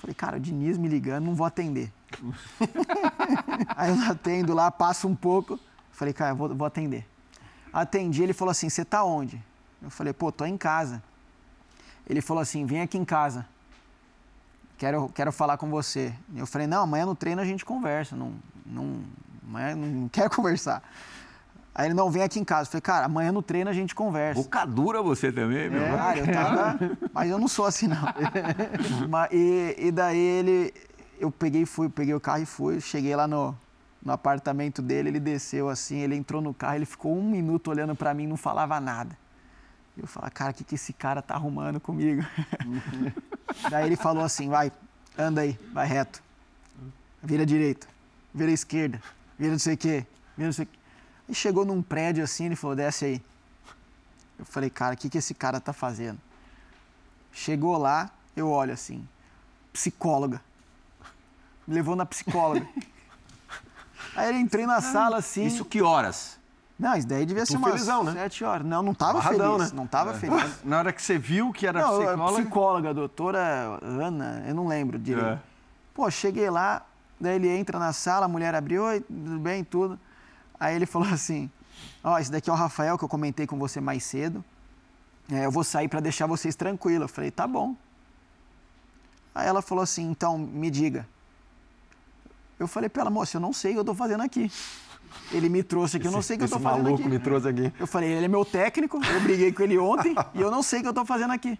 Falei, 0.00 0.14
cara, 0.14 0.36
o 0.36 0.40
Diniz 0.40 0.78
me 0.78 0.88
ligando, 0.88 1.26
não 1.26 1.34
vou 1.34 1.46
atender. 1.46 1.92
Aí 3.76 3.90
eu 3.90 4.10
atendo 4.10 4.54
lá, 4.54 4.70
passa 4.70 5.06
um 5.06 5.14
pouco. 5.14 5.60
Falei, 5.92 6.12
cara, 6.12 6.34
vou, 6.34 6.54
vou 6.54 6.66
atender. 6.66 7.06
Atendi, 7.72 8.22
ele 8.22 8.32
falou 8.32 8.50
assim, 8.50 8.68
você 8.68 8.84
tá 8.84 9.04
onde? 9.04 9.42
Eu 9.80 9.90
falei, 9.90 10.12
pô, 10.12 10.32
tô 10.32 10.44
em 10.44 10.56
casa. 10.56 11.02
Ele 12.08 12.20
falou 12.20 12.40
assim, 12.40 12.66
vem 12.66 12.80
aqui 12.80 12.98
em 12.98 13.04
casa. 13.04 13.46
Quero, 14.76 15.08
quero 15.10 15.30
falar 15.30 15.56
com 15.56 15.70
você. 15.70 16.12
Eu 16.34 16.46
falei, 16.46 16.66
não, 16.66 16.82
amanhã 16.82 17.06
no 17.06 17.14
treino 17.14 17.40
a 17.40 17.44
gente 17.44 17.64
conversa. 17.64 18.16
Não, 18.16 18.32
não, 18.66 19.04
amanhã 19.46 19.76
não 19.76 20.08
quero 20.08 20.30
conversar. 20.34 20.82
Aí 21.74 21.86
ele, 21.86 21.94
não, 21.94 22.10
vem 22.10 22.22
aqui 22.22 22.38
em 22.38 22.44
casa. 22.44 22.68
Eu 22.68 22.72
falei, 22.72 22.82
cara, 22.82 23.06
amanhã 23.06 23.32
no 23.32 23.42
treino 23.42 23.70
a 23.70 23.72
gente 23.72 23.94
conversa. 23.94 24.42
Boca 24.42 24.64
dura 24.66 25.02
você 25.02 25.32
também, 25.32 25.70
meu. 25.70 25.82
É, 25.82 25.96
cara, 25.96 26.18
eu 26.18 26.32
tava, 26.32 26.78
mas 27.12 27.30
eu 27.30 27.38
não 27.38 27.48
sou 27.48 27.64
assim, 27.64 27.86
não. 27.86 27.96
Mas, 29.08 29.30
e, 29.32 29.74
e 29.78 29.90
daí 29.90 30.18
ele, 30.18 30.74
eu 31.18 31.30
peguei, 31.30 31.64
fui, 31.64 31.88
peguei 31.88 32.14
o 32.14 32.20
carro 32.20 32.42
e 32.42 32.46
fui. 32.46 32.78
Cheguei 32.80 33.16
lá 33.16 33.26
no, 33.26 33.56
no 34.04 34.12
apartamento 34.12 34.82
dele, 34.82 35.08
ele 35.08 35.20
desceu 35.20 35.68
assim, 35.68 35.98
ele 35.98 36.14
entrou 36.14 36.42
no 36.42 36.52
carro, 36.52 36.76
ele 36.76 36.84
ficou 36.84 37.16
um 37.16 37.22
minuto 37.22 37.70
olhando 37.70 37.94
para 37.94 38.12
mim, 38.12 38.26
não 38.26 38.36
falava 38.36 38.78
nada. 38.78 39.16
Eu 39.96 40.06
falei, 40.06 40.30
cara, 40.30 40.50
o 40.50 40.54
que, 40.54 40.64
que 40.64 40.74
esse 40.74 40.92
cara 40.92 41.22
tá 41.22 41.34
arrumando 41.34 41.78
comigo? 41.78 42.22
daí 43.70 43.86
ele 43.86 43.96
falou 43.96 44.24
assim, 44.24 44.48
vai, 44.48 44.72
anda 45.16 45.42
aí, 45.42 45.58
vai 45.72 45.86
reto. 45.86 46.22
Vira 47.22 47.46
direita, 47.46 47.86
vira 48.34 48.50
esquerda, 48.50 49.00
vira 49.38 49.52
não 49.52 49.58
sei 49.58 49.74
o 49.74 49.78
quê, 49.78 50.06
vira 50.36 50.48
não 50.48 50.52
sei 50.52 50.64
o 50.64 50.66
quê. 50.66 50.81
E 51.32 51.34
chegou 51.34 51.64
num 51.64 51.80
prédio 51.80 52.22
assim, 52.22 52.44
ele 52.44 52.54
falou, 52.54 52.76
desce 52.76 53.06
aí. 53.06 53.22
Eu 54.38 54.44
falei, 54.44 54.68
cara, 54.68 54.92
o 54.92 54.98
que, 54.98 55.08
que 55.08 55.16
esse 55.16 55.32
cara 55.32 55.58
tá 55.58 55.72
fazendo? 55.72 56.18
Chegou 57.32 57.78
lá, 57.78 58.10
eu 58.36 58.50
olho 58.50 58.74
assim, 58.74 59.08
psicóloga. 59.72 60.42
Me 61.66 61.74
levou 61.74 61.96
na 61.96 62.04
psicóloga. 62.04 62.68
Aí 64.14 64.28
ele 64.28 64.40
entrei 64.40 64.66
na 64.66 64.82
sala 64.82 65.16
assim. 65.16 65.46
Isso 65.46 65.64
que 65.64 65.80
horas? 65.80 66.38
Não, 66.78 66.94
isso 66.96 67.06
daí 67.06 67.24
devia 67.24 67.46
ser 67.46 67.56
umas 67.56 67.70
felizão, 67.70 68.04
né? 68.04 68.12
sete 68.12 68.44
horas. 68.44 68.66
Não, 68.66 68.82
não 68.82 68.92
tava 68.92 69.12
Amarradão, 69.12 69.56
feliz. 69.56 69.72
né? 69.72 69.76
Não 69.78 69.86
tava 69.86 70.12
feliz. 70.12 70.62
Na 70.62 70.80
hora 70.80 70.92
que 70.92 71.00
você 71.00 71.16
viu 71.16 71.50
que 71.50 71.66
era 71.66 71.80
Não, 71.80 71.98
psicóloga... 71.98 72.42
psicóloga, 72.42 72.94
doutora 72.94 73.78
Ana, 73.80 74.44
eu 74.46 74.54
não 74.54 74.66
lembro 74.66 74.98
direito. 74.98 75.26
É. 75.26 75.38
Pô, 75.94 76.10
cheguei 76.10 76.50
lá, 76.50 76.84
daí 77.18 77.36
ele 77.36 77.48
entra 77.48 77.78
na 77.78 77.94
sala, 77.94 78.26
a 78.26 78.28
mulher 78.28 78.54
abriu, 78.54 78.82
oi, 78.82 79.00
tudo 79.00 79.38
bem, 79.38 79.64
tudo. 79.64 79.98
Aí 80.62 80.76
ele 80.76 80.86
falou 80.86 81.08
assim, 81.12 81.50
ó, 82.04 82.16
esse 82.18 82.30
daqui 82.30 82.48
é 82.48 82.52
o 82.52 82.56
Rafael, 82.56 82.96
que 82.96 83.04
eu 83.04 83.08
comentei 83.08 83.46
com 83.48 83.58
você 83.58 83.80
mais 83.80 84.04
cedo. 84.04 84.44
É, 85.30 85.44
eu 85.46 85.50
vou 85.50 85.64
sair 85.64 85.88
para 85.88 85.98
deixar 85.98 86.26
vocês 86.26 86.54
tranquilos. 86.54 87.02
Eu 87.02 87.08
falei, 87.08 87.30
tá 87.32 87.46
bom. 87.48 87.74
Aí 89.34 89.48
ela 89.48 89.60
falou 89.60 89.82
assim, 89.82 90.08
então, 90.08 90.38
me 90.38 90.70
diga. 90.70 91.06
Eu 92.60 92.68
falei 92.68 92.88
pra 92.88 93.02
ela, 93.02 93.10
moça, 93.10 93.36
eu 93.36 93.40
não 93.40 93.52
sei 93.52 93.72
o 93.72 93.74
que 93.74 93.80
eu 93.80 93.84
tô 93.84 93.94
fazendo 93.94 94.22
aqui. 94.22 94.52
Ele 95.32 95.48
me 95.48 95.62
trouxe 95.62 95.96
aqui, 95.96 96.06
eu 96.06 96.12
não 96.12 96.22
sei 96.22 96.36
o 96.36 96.38
que 96.38 96.44
eu 96.44 96.46
Esse 96.46 96.54
tô 96.54 96.60
fazendo 96.60 96.84
maluco 96.84 97.02
aqui. 97.02 97.10
me 97.10 97.18
trouxe 97.18 97.48
aqui. 97.48 97.72
Eu 97.78 97.86
falei, 97.86 98.12
ele 98.12 98.26
é 98.26 98.28
meu 98.28 98.44
técnico, 98.44 99.00
eu 99.04 99.20
briguei 99.20 99.52
com 99.52 99.62
ele 99.62 99.78
ontem 99.78 100.14
e 100.34 100.40
eu 100.40 100.50
não 100.50 100.62
sei 100.62 100.78
o 100.78 100.82
que 100.82 100.88
eu 100.88 100.94
tô 100.94 101.04
fazendo 101.04 101.32
aqui. 101.32 101.58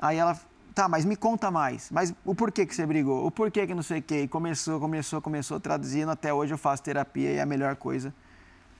Aí 0.00 0.16
ela, 0.16 0.38
tá, 0.74 0.88
mas 0.88 1.04
me 1.04 1.16
conta 1.16 1.50
mais. 1.50 1.88
Mas 1.90 2.12
o 2.24 2.34
porquê 2.34 2.64
que 2.66 2.74
você 2.74 2.84
brigou? 2.86 3.26
O 3.26 3.30
porquê 3.30 3.66
que 3.66 3.74
não 3.74 3.82
sei 3.82 3.98
o 4.00 4.02
quê? 4.02 4.22
E 4.22 4.28
começou, 4.28 4.78
começou, 4.80 5.20
começou, 5.20 5.60
traduzindo. 5.60 6.10
Até 6.10 6.32
hoje 6.32 6.52
eu 6.54 6.58
faço 6.58 6.82
terapia 6.82 7.30
e 7.32 7.36
é 7.36 7.42
a 7.42 7.46
melhor 7.46 7.76
coisa 7.76 8.12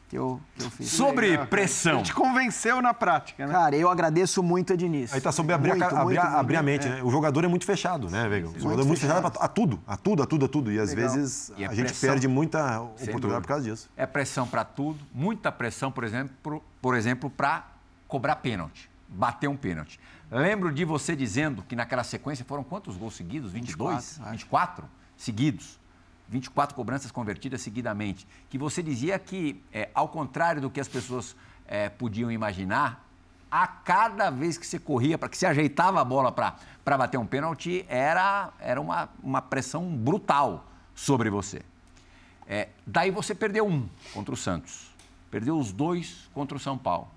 que 0.08 0.18
eu, 0.18 0.38
que 0.58 0.64
eu 0.64 0.70
fiz. 0.70 0.90
Sobre 0.90 1.30
Legal. 1.30 1.46
pressão. 1.46 2.02
Te 2.02 2.12
convenceu 2.12 2.82
na 2.82 2.92
prática, 2.92 3.46
né? 3.46 3.52
Cara, 3.52 3.74
eu 3.76 3.88
agradeço 3.88 4.42
muito 4.42 4.72
a 4.74 4.76
Diniz. 4.76 5.12
Aí 5.12 5.20
tá 5.22 5.32
sobre 5.32 5.54
abrir, 5.54 5.70
a, 5.70 5.74
Muito, 5.74 5.88
ca- 5.88 6.00
abrir, 6.02 6.18
a- 6.18 6.22
muito, 6.24 6.36
abrir 6.38 6.56
a 6.56 6.62
mente, 6.62 6.86
né? 6.88 7.02
O 7.02 7.10
jogador 7.10 7.44
é 7.44 7.48
muito 7.48 7.64
fechado, 7.64 8.10
né, 8.10 8.28
Veiga? 8.28 8.48
O 8.48 8.58
jogador 8.60 8.82
é 8.82 8.84
muito 8.84 9.00
fechado, 9.00 9.16
fechado. 9.16 9.32
pra- 9.32 9.44
a 9.44 9.48
tudo, 9.48 9.80
a 9.86 9.96
tudo, 9.96 10.22
a 10.22 10.26
tudo, 10.26 10.44
a 10.44 10.48
tudo, 10.48 10.48
a 10.48 10.48
tudo. 10.48 10.72
E 10.72 10.78
às 10.78 10.92
Legal. 10.92 11.14
vezes 11.14 11.50
E 11.56 11.64
a 11.64 11.70
a 11.70 11.74
gente 11.74 11.86
pressão. 11.86 12.10
perde 12.10 12.28
muita 12.28 12.80
oportunidade 12.82 13.40
por 13.40 13.48
causa 13.48 13.64
disso. 13.70 13.88
É 13.96 14.04
pressão 14.04 14.46
para 14.46 14.64
tudo, 14.64 14.98
muita 15.14 15.50
pressão, 15.50 15.90
por 15.90 16.04
exemplo, 16.04 16.34
pro- 16.42 16.62
por 16.82 16.94
exemplo, 16.94 17.30
para 17.30 17.66
cobrar 18.06 18.36
pênalti, 18.36 18.90
bater 19.08 19.48
um 19.48 19.56
pênalti. 19.56 19.98
Lembro 20.32 20.72
de 20.72 20.82
você 20.82 21.14
dizendo 21.14 21.62
que 21.62 21.76
naquela 21.76 22.02
sequência 22.02 22.42
foram 22.42 22.64
quantos 22.64 22.96
gols 22.96 23.14
seguidos? 23.14 23.52
22? 23.52 23.96
24, 23.96 24.22
acho. 24.22 24.30
24 24.30 24.88
seguidos. 25.14 25.78
24 26.30 26.74
cobranças 26.74 27.10
convertidas 27.10 27.60
seguidamente. 27.60 28.26
Que 28.48 28.56
você 28.56 28.82
dizia 28.82 29.18
que, 29.18 29.62
é, 29.70 29.90
ao 29.94 30.08
contrário 30.08 30.62
do 30.62 30.70
que 30.70 30.80
as 30.80 30.88
pessoas 30.88 31.36
é, 31.66 31.90
podiam 31.90 32.32
imaginar, 32.32 33.06
a 33.50 33.66
cada 33.66 34.30
vez 34.30 34.56
que 34.56 34.66
você 34.66 34.78
corria, 34.78 35.18
para 35.18 35.28
que 35.28 35.36
você 35.36 35.44
ajeitava 35.44 36.00
a 36.00 36.04
bola 36.04 36.32
para 36.32 36.96
bater 36.96 37.18
um 37.18 37.26
pênalti, 37.26 37.84
era, 37.86 38.50
era 38.58 38.80
uma, 38.80 39.10
uma 39.22 39.42
pressão 39.42 39.94
brutal 39.94 40.64
sobre 40.94 41.28
você. 41.28 41.60
É, 42.48 42.70
daí 42.86 43.10
você 43.10 43.34
perdeu 43.34 43.66
um 43.66 43.86
contra 44.14 44.32
o 44.32 44.36
Santos. 44.36 44.90
Perdeu 45.30 45.58
os 45.58 45.70
dois 45.72 46.30
contra 46.32 46.56
o 46.56 46.60
São 46.60 46.78
Paulo. 46.78 47.08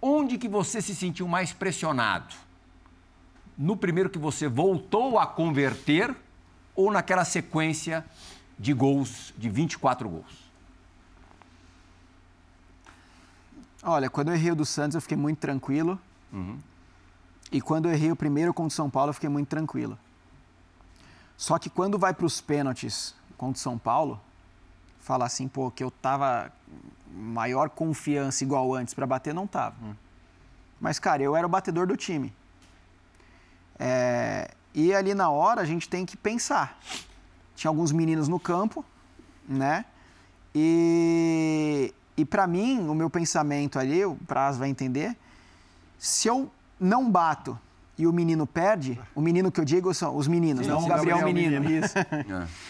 Onde 0.00 0.38
que 0.38 0.48
você 0.48 0.80
se 0.80 0.94
sentiu 0.94 1.26
mais 1.26 1.52
pressionado? 1.52 2.34
No 3.56 3.76
primeiro 3.76 4.08
que 4.08 4.18
você 4.18 4.46
voltou 4.46 5.18
a 5.18 5.26
converter 5.26 6.14
ou 6.74 6.92
naquela 6.92 7.24
sequência 7.24 8.04
de 8.58 8.72
gols, 8.72 9.34
de 9.36 9.48
24 9.48 10.08
gols? 10.08 10.48
Olha, 13.82 14.08
quando 14.08 14.28
eu 14.28 14.34
errei 14.34 14.52
o 14.52 14.56
do 14.56 14.64
Santos, 14.64 14.94
eu 14.94 15.00
fiquei 15.00 15.16
muito 15.16 15.38
tranquilo. 15.38 15.98
E 17.50 17.60
quando 17.60 17.86
eu 17.86 17.92
errei 17.92 18.12
o 18.12 18.16
primeiro 18.16 18.52
contra 18.54 18.68
o 18.68 18.70
São 18.70 18.90
Paulo, 18.90 19.10
eu 19.10 19.14
fiquei 19.14 19.28
muito 19.28 19.48
tranquilo. 19.48 19.98
Só 21.36 21.58
que 21.58 21.70
quando 21.70 21.98
vai 21.98 22.12
para 22.12 22.26
os 22.26 22.40
pênaltis 22.40 23.14
contra 23.36 23.58
o 23.58 23.60
São 23.60 23.78
Paulo, 23.78 24.20
fala 25.00 25.24
assim, 25.24 25.48
pô, 25.48 25.70
que 25.70 25.82
eu 25.82 25.90
tava 25.90 26.52
maior 27.12 27.70
confiança 27.70 28.44
igual 28.44 28.74
antes 28.74 28.94
para 28.94 29.06
bater, 29.06 29.34
não 29.34 29.46
tava. 29.46 29.76
Mas, 30.80 30.98
cara, 30.98 31.22
eu 31.22 31.34
era 31.34 31.46
o 31.46 31.50
batedor 31.50 31.86
do 31.86 31.96
time. 31.96 32.32
É, 33.78 34.50
e 34.74 34.94
ali 34.94 35.14
na 35.14 35.30
hora 35.30 35.60
a 35.60 35.64
gente 35.64 35.88
tem 35.88 36.04
que 36.04 36.16
pensar. 36.16 36.78
Tinha 37.54 37.70
alguns 37.70 37.92
meninos 37.92 38.28
no 38.28 38.38
campo, 38.38 38.84
né? 39.48 39.84
E, 40.54 41.92
e 42.16 42.24
para 42.24 42.46
mim, 42.46 42.88
o 42.88 42.94
meu 42.94 43.10
pensamento 43.10 43.78
ali, 43.78 44.04
o 44.04 44.14
Praz 44.26 44.56
vai 44.56 44.68
entender, 44.68 45.16
se 45.98 46.28
eu 46.28 46.50
não 46.78 47.10
bato 47.10 47.58
e 47.98 48.06
o 48.06 48.12
menino 48.12 48.46
perde, 48.46 48.98
o 49.14 49.20
menino 49.20 49.50
que 49.50 49.60
eu 49.60 49.64
digo 49.64 49.92
são 49.92 50.16
os 50.16 50.28
meninos, 50.28 50.64
Sim, 50.64 50.70
não 50.72 50.80
sim, 50.80 50.86
o 50.86 50.88
Gabriel, 50.88 51.16
Gabriel 51.18 51.34
menino, 51.34 51.60
menino. 51.60 51.84
isso. 51.84 51.94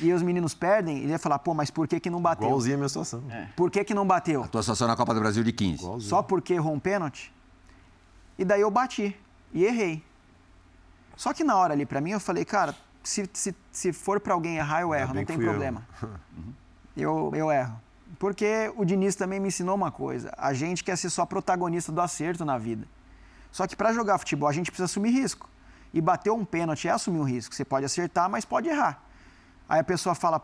E 0.00 0.12
os 0.12 0.22
meninos 0.22 0.54
perdem, 0.54 0.98
ele 0.98 1.10
ia 1.10 1.18
falar, 1.18 1.38
pô, 1.38 1.52
mas 1.52 1.70
por 1.70 1.86
que 1.86 2.00
que 2.00 2.08
não 2.08 2.20
bateu? 2.20 2.46
Igualzinho 2.48 2.74
a 2.74 2.78
minha 2.78 2.88
situação. 2.88 3.22
Por 3.54 3.70
que 3.70 3.84
que 3.84 3.92
não 3.92 4.06
bateu? 4.06 4.42
A 4.44 4.48
tua 4.48 4.62
situação 4.62 4.88
na 4.88 4.96
Copa 4.96 5.12
do 5.12 5.20
Brasil 5.20 5.44
de 5.44 5.52
15. 5.52 5.82
Igualzinho. 5.82 6.08
Só 6.08 6.22
porque 6.22 6.54
errou 6.54 6.72
um 6.72 6.80
pênalti? 6.80 7.32
E 8.38 8.44
daí 8.44 8.60
eu 8.62 8.70
bati 8.70 9.14
e 9.52 9.64
errei. 9.64 10.02
Só 11.14 11.34
que 11.34 11.44
na 11.44 11.56
hora 11.56 11.74
ali, 11.74 11.84
pra 11.84 12.00
mim, 12.00 12.12
eu 12.12 12.20
falei, 12.20 12.44
cara, 12.44 12.74
se, 13.02 13.28
se, 13.32 13.54
se 13.70 13.92
for 13.92 14.20
pra 14.20 14.32
alguém 14.34 14.56
errar, 14.56 14.80
eu 14.82 14.94
erro, 14.94 15.12
não 15.14 15.24
tem 15.24 15.36
fui 15.36 15.44
eu. 15.44 15.50
problema. 15.50 15.86
Eu, 16.96 17.30
eu 17.32 17.48
erro. 17.52 17.80
Porque 18.18 18.72
o 18.76 18.84
Diniz 18.84 19.14
também 19.14 19.38
me 19.38 19.46
ensinou 19.46 19.76
uma 19.76 19.92
coisa: 19.92 20.34
a 20.36 20.52
gente 20.52 20.82
quer 20.82 20.96
ser 20.96 21.10
só 21.10 21.24
protagonista 21.24 21.92
do 21.92 22.00
acerto 22.00 22.44
na 22.44 22.58
vida. 22.58 22.88
Só 23.50 23.66
que 23.66 23.76
para 23.76 23.92
jogar 23.92 24.18
futebol, 24.18 24.48
a 24.48 24.52
gente 24.52 24.70
precisa 24.70 24.84
assumir 24.84 25.10
risco. 25.10 25.48
E 25.92 26.00
bater 26.00 26.30
um 26.30 26.44
pênalti 26.44 26.86
é 26.86 26.90
assumir 26.90 27.18
um 27.18 27.24
risco. 27.24 27.54
Você 27.54 27.64
pode 27.64 27.84
acertar, 27.84 28.28
mas 28.28 28.44
pode 28.44 28.68
errar. 28.68 29.02
Aí 29.68 29.80
a 29.80 29.84
pessoa 29.84 30.14
fala, 30.14 30.40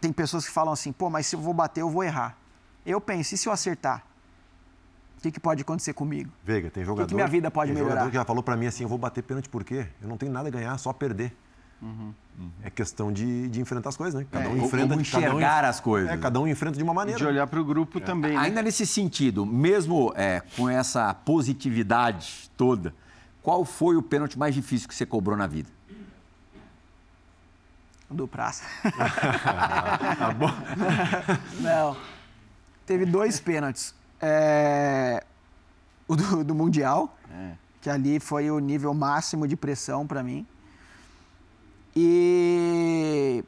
tem 0.00 0.12
pessoas 0.12 0.46
que 0.46 0.52
falam 0.52 0.72
assim, 0.72 0.92
pô, 0.92 1.08
mas 1.08 1.26
se 1.26 1.36
eu 1.36 1.40
vou 1.40 1.54
bater, 1.54 1.80
eu 1.80 1.90
vou 1.90 2.02
errar. 2.02 2.36
Eu 2.84 3.00
penso, 3.00 3.34
e 3.34 3.38
se 3.38 3.48
eu 3.48 3.52
acertar? 3.52 4.04
O 5.18 5.20
que, 5.20 5.32
que 5.32 5.40
pode 5.40 5.62
acontecer 5.62 5.92
comigo? 5.92 6.30
Veiga, 6.44 6.70
tem 6.70 6.84
jogador. 6.84 7.12
minha 7.12 7.26
vida 7.26 7.50
pode 7.50 7.72
tem 7.72 7.74
melhorar? 7.74 7.94
jogador 7.94 8.10
que 8.10 8.16
já 8.16 8.24
falou 8.24 8.42
pra 8.42 8.56
mim 8.56 8.66
assim: 8.66 8.84
eu 8.84 8.88
vou 8.88 8.96
bater 8.98 9.22
pênalti 9.22 9.48
por 9.48 9.64
quê? 9.64 9.88
Eu 10.00 10.08
não 10.08 10.16
tenho 10.16 10.30
nada 10.30 10.46
a 10.46 10.50
ganhar, 10.50 10.78
só 10.78 10.92
perder. 10.92 11.36
É 12.62 12.70
questão 12.70 13.12
de, 13.12 13.48
de 13.48 13.60
enfrentar 13.60 13.88
as 13.90 13.96
coisas, 13.96 14.20
né? 14.20 14.26
Cada 14.30 14.48
um 14.48 14.52
Como 14.52 14.64
enfrenta. 14.66 14.94
como 14.94 15.04
cada 15.04 15.18
um- 15.18 15.28
enxergar 15.30 15.64
as 15.64 15.80
coisas. 15.80 16.10
É, 16.10 16.16
cada 16.16 16.40
um 16.40 16.46
enfrenta 16.46 16.76
de 16.76 16.82
uma 16.82 16.94
maneira. 16.94 17.18
De 17.18 17.26
olhar 17.26 17.46
para 17.46 17.60
o 17.60 17.64
grupo 17.64 18.00
também, 18.00 18.32
né? 18.32 18.38
Ainda 18.38 18.62
nesse 18.62 18.86
sentido, 18.86 19.44
mesmo 19.46 20.12
é, 20.16 20.40
com 20.56 20.68
essa 20.68 21.12
positividade 21.14 22.50
toda, 22.56 22.94
qual 23.42 23.64
foi 23.64 23.96
o 23.96 24.02
pênalti 24.02 24.38
mais 24.38 24.54
difícil 24.54 24.88
que 24.88 24.94
você 24.94 25.06
cobrou 25.06 25.36
na 25.36 25.46
vida? 25.46 25.68
Do 28.10 28.26
Praça. 28.26 28.64
Tá 30.18 30.32
bom? 30.36 30.50
Não. 31.60 31.96
Teve 32.86 33.04
dois 33.04 33.38
pênaltis. 33.38 33.94
É, 34.20 35.22
O 36.08 36.16
do, 36.16 36.42
do 36.44 36.54
Mundial 36.54 37.14
que 37.80 37.88
ali 37.88 38.18
foi 38.18 38.50
o 38.50 38.58
nível 38.58 38.92
máximo 38.92 39.46
de 39.46 39.54
pressão 39.56 40.04
para 40.06 40.20
mim. 40.22 40.44
E 42.00 43.42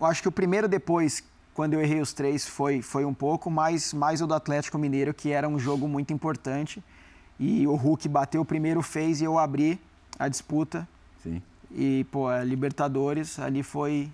eu 0.00 0.06
acho 0.06 0.22
que 0.22 0.28
o 0.28 0.32
primeiro 0.32 0.66
depois, 0.66 1.22
quando 1.52 1.74
eu 1.74 1.82
errei 1.82 2.00
os 2.00 2.14
três, 2.14 2.48
foi, 2.48 2.80
foi 2.80 3.04
um 3.04 3.12
pouco, 3.12 3.50
mas 3.50 3.92
mais 3.92 4.22
o 4.22 4.26
do 4.26 4.32
Atlético 4.32 4.78
Mineiro, 4.78 5.12
que 5.12 5.30
era 5.30 5.46
um 5.46 5.58
jogo 5.58 5.86
muito 5.86 6.10
importante. 6.10 6.82
E 7.38 7.66
o 7.66 7.74
Hulk 7.74 8.08
bateu 8.08 8.40
o 8.40 8.44
primeiro, 8.44 8.80
fez 8.80 9.20
e 9.20 9.24
eu 9.24 9.38
abri 9.38 9.78
a 10.18 10.28
disputa. 10.28 10.88
Sim. 11.22 11.42
E, 11.70 12.06
pô, 12.10 12.26
a 12.26 12.42
Libertadores 12.42 13.38
ali 13.38 13.62
foi, 13.62 14.10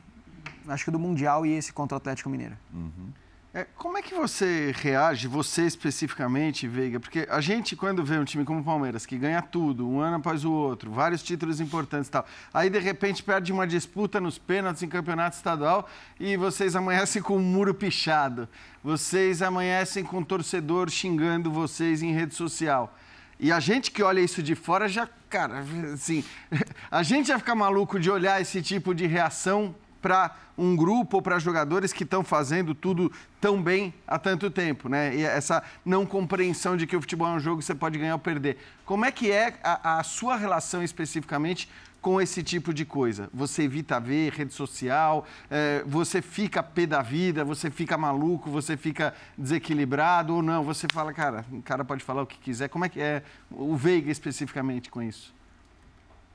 acho 0.66 0.84
que 0.84 0.90
do 0.90 0.98
Mundial 0.98 1.46
e 1.46 1.52
esse 1.52 1.72
contra 1.72 1.94
o 1.94 1.98
Atlético 1.98 2.28
Mineiro. 2.28 2.56
Uhum. 2.74 3.12
É, 3.56 3.66
como 3.74 3.96
é 3.96 4.02
que 4.02 4.14
você 4.14 4.70
reage, 4.76 5.26
você 5.26 5.62
especificamente, 5.62 6.68
Veiga? 6.68 7.00
Porque 7.00 7.26
a 7.30 7.40
gente, 7.40 7.74
quando 7.74 8.04
vê 8.04 8.18
um 8.18 8.24
time 8.24 8.44
como 8.44 8.60
o 8.60 8.62
Palmeiras, 8.62 9.06
que 9.06 9.16
ganha 9.16 9.40
tudo, 9.40 9.88
um 9.88 9.98
ano 9.98 10.16
após 10.16 10.44
o 10.44 10.52
outro, 10.52 10.90
vários 10.90 11.22
títulos 11.22 11.58
importantes 11.58 12.08
e 12.08 12.10
tal, 12.10 12.26
aí 12.52 12.68
de 12.68 12.78
repente 12.78 13.22
perde 13.22 13.50
uma 13.50 13.66
disputa 13.66 14.20
nos 14.20 14.36
pênaltis 14.36 14.82
em 14.82 14.88
campeonato 14.88 15.36
estadual 15.36 15.88
e 16.20 16.36
vocês 16.36 16.76
amanhecem 16.76 17.22
com 17.22 17.38
um 17.38 17.40
muro 17.40 17.72
pichado, 17.72 18.46
vocês 18.84 19.40
amanhecem 19.40 20.04
com 20.04 20.18
um 20.18 20.22
torcedor 20.22 20.90
xingando 20.90 21.50
vocês 21.50 22.02
em 22.02 22.12
rede 22.12 22.34
social. 22.34 22.94
E 23.40 23.50
a 23.50 23.58
gente 23.58 23.90
que 23.90 24.02
olha 24.02 24.20
isso 24.20 24.42
de 24.42 24.54
fora 24.54 24.86
já, 24.86 25.08
cara, 25.30 25.64
assim, 25.94 26.22
a 26.90 27.02
gente 27.02 27.28
já 27.28 27.38
fica 27.38 27.54
maluco 27.54 27.98
de 27.98 28.10
olhar 28.10 28.38
esse 28.38 28.60
tipo 28.60 28.94
de 28.94 29.06
reação 29.06 29.74
para 30.06 30.36
um 30.56 30.76
grupo 30.76 31.16
ou 31.16 31.22
para 31.22 31.36
jogadores 31.40 31.92
que 31.92 32.04
estão 32.04 32.22
fazendo 32.22 32.76
tudo 32.76 33.10
tão 33.40 33.60
bem 33.60 33.92
há 34.06 34.16
tanto 34.16 34.48
tempo, 34.48 34.88
né? 34.88 35.12
E 35.16 35.24
essa 35.24 35.64
não 35.84 36.06
compreensão 36.06 36.76
de 36.76 36.86
que 36.86 36.96
o 36.96 37.00
futebol 37.00 37.26
é 37.26 37.32
um 37.32 37.40
jogo 37.40 37.58
que 37.58 37.64
você 37.64 37.74
pode 37.74 37.98
ganhar 37.98 38.12
ou 38.12 38.18
perder. 38.20 38.56
Como 38.84 39.04
é 39.04 39.10
que 39.10 39.32
é 39.32 39.58
a, 39.64 39.98
a 39.98 40.04
sua 40.04 40.36
relação 40.36 40.80
especificamente 40.80 41.68
com 42.00 42.20
esse 42.20 42.40
tipo 42.40 42.72
de 42.72 42.84
coisa? 42.84 43.28
Você 43.34 43.64
evita 43.64 43.98
ver 43.98 44.32
rede 44.32 44.54
social, 44.54 45.26
é, 45.50 45.82
você 45.84 46.22
fica 46.22 46.62
pé 46.62 46.86
da 46.86 47.02
vida, 47.02 47.44
você 47.44 47.68
fica 47.68 47.98
maluco, 47.98 48.48
você 48.48 48.76
fica 48.76 49.12
desequilibrado 49.36 50.36
ou 50.36 50.40
não? 50.40 50.62
Você 50.62 50.86
fala, 50.92 51.12
cara, 51.12 51.44
o 51.50 51.62
cara 51.62 51.84
pode 51.84 52.04
falar 52.04 52.22
o 52.22 52.26
que 52.26 52.38
quiser. 52.38 52.68
Como 52.68 52.84
é 52.84 52.88
que 52.88 53.00
é 53.00 53.24
o 53.50 53.74
Veiga 53.74 54.08
especificamente 54.08 54.88
com 54.88 55.02
isso? 55.02 55.34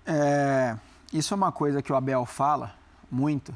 É, 0.06 0.76
isso 1.14 1.34
é 1.34 1.38
uma 1.38 1.54
coisa 1.54 1.82
que 1.82 1.94
o 1.94 1.96
Abel 1.96 2.26
fala 2.26 2.81
muito, 3.12 3.54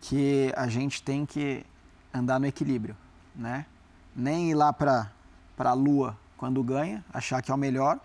que 0.00 0.52
a 0.54 0.68
gente 0.68 1.02
tem 1.02 1.24
que 1.24 1.64
andar 2.12 2.38
no 2.38 2.46
equilíbrio, 2.46 2.96
né? 3.34 3.66
Nem 4.14 4.50
ir 4.50 4.54
lá 4.54 4.72
para 4.72 5.10
a 5.58 5.72
lua 5.72 6.16
quando 6.36 6.62
ganha, 6.62 7.04
achar 7.12 7.40
que 7.42 7.50
é 7.50 7.54
o 7.54 7.58
melhor, 7.58 7.98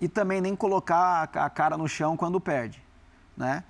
e 0.00 0.08
também 0.08 0.40
nem 0.40 0.56
colocar 0.56 1.24
a 1.34 1.50
cara 1.50 1.76
no 1.76 1.86
chão 1.86 2.16
quando 2.16 2.40
perde, 2.40 2.82
né? 3.36 3.62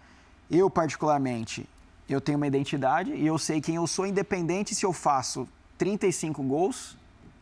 Eu, 0.49 0.71
particularmente, 0.71 1.69
eu 2.09 2.21
tenho 2.21 2.38
uma 2.38 2.47
identidade 2.47 3.12
e 3.12 3.27
eu 3.27 3.38
sei 3.38 3.61
quem 3.61 3.77
eu 3.77 3.87
sou, 3.87 4.07
independente 4.07 4.75
se 4.75 4.87
eu 4.87 4.93
faço 4.93 5.49
35 5.77 6.43
gols 6.43 6.97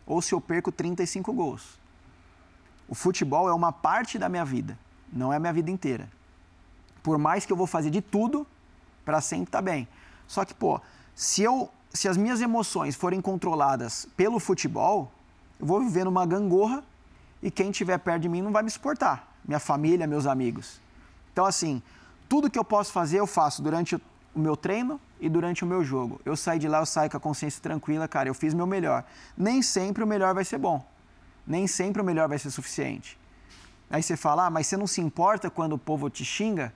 ou 0.07 0.23
se 0.23 0.35
eu 0.35 0.41
perco 0.41 0.73
35 0.73 1.33
gols. 1.33 1.79
O 2.89 2.95
futebol 2.95 3.49
é 3.49 3.53
uma 3.53 3.73
parte 3.73 4.19
da 4.19 4.29
minha 4.29 4.45
vida, 4.45 4.79
não 5.13 5.33
é 5.33 5.37
a 5.37 5.41
minha 5.41 5.53
vida 5.53 5.71
inteira. 5.71 6.09
Por 7.03 7.19
mais 7.19 7.47
que 7.47 7.53
eu 7.53 7.57
vou 7.57 7.67
fazer 7.67 7.91
de 7.91 8.01
tudo 8.01 8.47
para 9.09 9.23
sempre 9.23 9.51
tá 9.51 9.63
bem. 9.63 9.89
Só 10.27 10.45
que, 10.45 10.53
pô, 10.53 10.79
se 11.15 11.43
eu 11.43 11.71
se 11.95 12.07
as 12.07 12.19
minhas 12.19 12.43
emoções 12.43 12.95
forem 12.95 13.23
controladas 13.23 14.07
pelo 14.15 14.39
futebol, 14.39 15.11
eu 15.59 15.65
vou 15.65 15.81
viver 15.81 16.05
numa 16.05 16.27
gangorra 16.27 16.85
e 17.43 17.51
quem 17.51 17.71
estiver 17.71 17.97
perto 17.97 18.21
de 18.21 18.29
mim 18.29 18.43
não 18.43 18.53
vai 18.53 18.63
me 18.63 18.71
suportar. 18.71 19.35
Minha 19.43 19.59
família, 19.59 20.07
meus 20.07 20.27
amigos. 20.27 20.79
Então, 21.33 21.47
assim, 21.47 21.83
tudo 22.29 22.51
que 22.51 22.59
eu 22.59 22.65
posso 22.65 22.93
fazer, 22.93 23.19
eu 23.19 23.27
faço 23.27 23.63
durante 23.63 23.97
o 23.97 24.39
meu 24.39 24.55
treino 24.55 25.01
e 25.19 25.31
durante 25.31 25.65
o 25.65 25.67
meu 25.67 25.83
jogo. 25.83 26.21
Eu 26.23 26.37
saio 26.37 26.61
de 26.61 26.69
lá, 26.69 26.81
eu 26.81 26.87
saio 26.87 27.11
com 27.11 27.17
a 27.17 27.21
consciência 27.21 27.63
tranquila, 27.63 28.07
cara, 28.07 28.29
eu 28.29 28.35
fiz 28.35 28.53
meu 28.53 28.67
melhor. 28.67 29.03
Nem 29.35 29.63
sempre 29.63 30.05
o 30.05 30.07
melhor 30.07 30.35
vai 30.35 30.45
ser 30.45 30.59
bom. 30.59 30.87
Nem 31.47 31.67
sempre 31.67 32.03
o 32.03 32.05
melhor 32.05 32.29
vai 32.29 32.39
ser 32.39 32.51
suficiente. 32.51 33.19
Aí 33.89 34.03
você 34.03 34.19
fala, 34.19 34.45
ah, 34.45 34.51
mas 34.51 34.67
você 34.67 34.77
não 34.77 34.87
se 34.87 35.01
importa 35.01 35.49
quando 35.49 35.73
o 35.73 35.79
povo 35.79 36.11
te 36.11 36.27
xinga? 36.27 36.75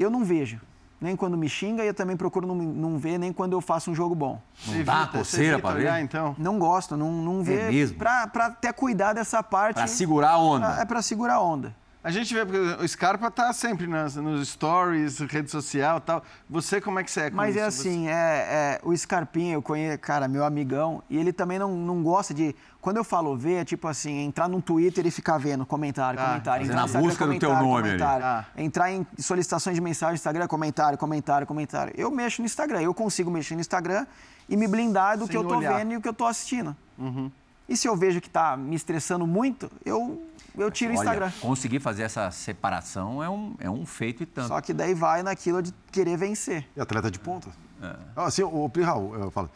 Eu 0.00 0.10
não 0.10 0.24
vejo 0.24 0.60
nem 1.00 1.16
quando 1.16 1.36
me 1.36 1.48
xinga 1.48 1.82
e 1.82 1.86
eu 1.86 1.94
também 1.94 2.16
procuro 2.16 2.46
não, 2.46 2.54
não 2.54 2.98
ver 2.98 3.18
nem 3.18 3.32
quando 3.32 3.54
eu 3.54 3.60
faço 3.60 3.90
um 3.90 3.94
jogo 3.94 4.14
bom. 4.14 4.40
Não 4.66 4.74
você 4.74 4.82
dá 4.84 5.02
evita, 5.02 5.18
coceira 5.18 5.58
para 5.58 5.78
ver? 5.78 6.00
então? 6.00 6.36
Não 6.38 6.58
gosto, 6.58 6.96
não, 6.96 7.10
não 7.10 7.42
vê. 7.42 7.60
É 7.60 7.70
mesmo? 7.70 7.96
Pra, 7.96 8.26
pra 8.26 8.46
até 8.46 8.72
cuidar 8.72 9.14
dessa 9.14 9.42
parte. 9.42 9.76
Para 9.76 9.86
segurar 9.86 10.32
a 10.32 10.38
onda. 10.38 10.80
É 10.80 10.84
para 10.84 11.00
segurar 11.00 11.34
a 11.34 11.40
onda. 11.40 11.74
A 12.02 12.10
gente 12.10 12.32
vê, 12.32 12.46
porque 12.46 12.82
o 12.82 12.88
Scarpa 12.88 13.30
tá 13.30 13.52
sempre 13.52 13.86
nas, 13.86 14.16
nos 14.16 14.48
stories, 14.48 15.18
rede 15.20 15.50
social 15.50 15.98
e 15.98 16.00
tal. 16.00 16.22
Você, 16.48 16.80
como 16.80 16.98
é 16.98 17.04
que 17.04 17.10
você 17.10 17.22
é 17.22 17.30
com 17.30 17.36
Mas 17.36 17.56
é 17.56 17.58
isso? 17.58 17.60
é 17.60 17.66
assim, 17.66 18.08
é, 18.08 18.12
é, 18.12 18.80
o 18.82 18.96
Scarpinha, 18.96 19.54
eu 19.54 19.60
conheço, 19.60 19.98
cara, 19.98 20.26
meu 20.26 20.42
amigão, 20.42 21.02
e 21.10 21.18
ele 21.18 21.30
também 21.30 21.58
não, 21.58 21.76
não 21.76 22.02
gosta 22.02 22.32
de... 22.32 22.56
Quando 22.80 22.96
eu 22.96 23.04
falo 23.04 23.36
ver, 23.36 23.56
é 23.56 23.64
tipo 23.66 23.86
assim, 23.86 24.20
entrar 24.24 24.48
no 24.48 24.62
Twitter 24.62 25.06
e 25.06 25.10
ficar 25.10 25.36
vendo 25.36 25.66
comentário, 25.66 26.18
ah, 26.18 26.28
comentário. 26.28 26.64
Entrar 26.64 26.86
na 26.88 27.00
busca 27.00 27.26
do 27.26 27.38
teu 27.38 27.54
nome 27.54 27.90
ah. 28.02 28.46
Entrar 28.56 28.90
em 28.90 29.06
solicitações 29.18 29.76
de 29.76 29.82
mensagem 29.82 30.12
no 30.12 30.16
Instagram, 30.16 30.46
comentário, 30.46 30.96
comentário, 30.96 31.46
comentário. 31.46 31.92
Eu 31.94 32.10
mexo 32.10 32.40
no 32.40 32.46
Instagram, 32.46 32.80
eu 32.80 32.94
consigo 32.94 33.30
mexer 33.30 33.54
no 33.54 33.60
Instagram 33.60 34.06
e 34.48 34.56
me 34.56 34.66
blindar 34.66 35.18
do 35.18 35.26
Sem 35.26 35.32
que 35.32 35.36
eu 35.36 35.44
tô 35.44 35.58
olhar. 35.58 35.76
vendo 35.76 35.92
e 35.92 35.96
o 35.98 36.00
que 36.00 36.08
eu 36.08 36.14
tô 36.14 36.24
assistindo. 36.24 36.74
Uhum. 36.98 37.30
E 37.68 37.76
se 37.76 37.86
eu 37.86 37.94
vejo 37.94 38.20
que 38.20 38.26
está 38.26 38.56
me 38.56 38.74
estressando 38.74 39.24
muito, 39.26 39.70
eu, 39.84 40.20
eu 40.56 40.70
tiro 40.70 40.92
o 40.92 40.94
Instagram. 40.94 41.30
Conseguir 41.40 41.80
fazer 41.80 42.02
essa 42.02 42.30
separação 42.30 43.22
é 43.22 43.28
um, 43.28 43.54
é 43.58 43.70
um 43.70 43.84
feito 43.86 44.22
e 44.22 44.26
tanto. 44.26 44.48
Só 44.48 44.60
que 44.60 44.72
daí 44.72 44.94
vai 44.94 45.22
naquilo 45.22 45.62
de 45.62 45.72
querer 45.92 46.16
vencer. 46.16 46.66
E 46.76 46.80
atleta 46.80 47.10
de 47.10 47.18
ponta. 47.18 47.48
É. 47.82 47.96
Assim, 48.16 48.42
o 48.42 48.68
Pirral, 48.68 49.14
eu 49.14 49.30
falo, 49.30 49.50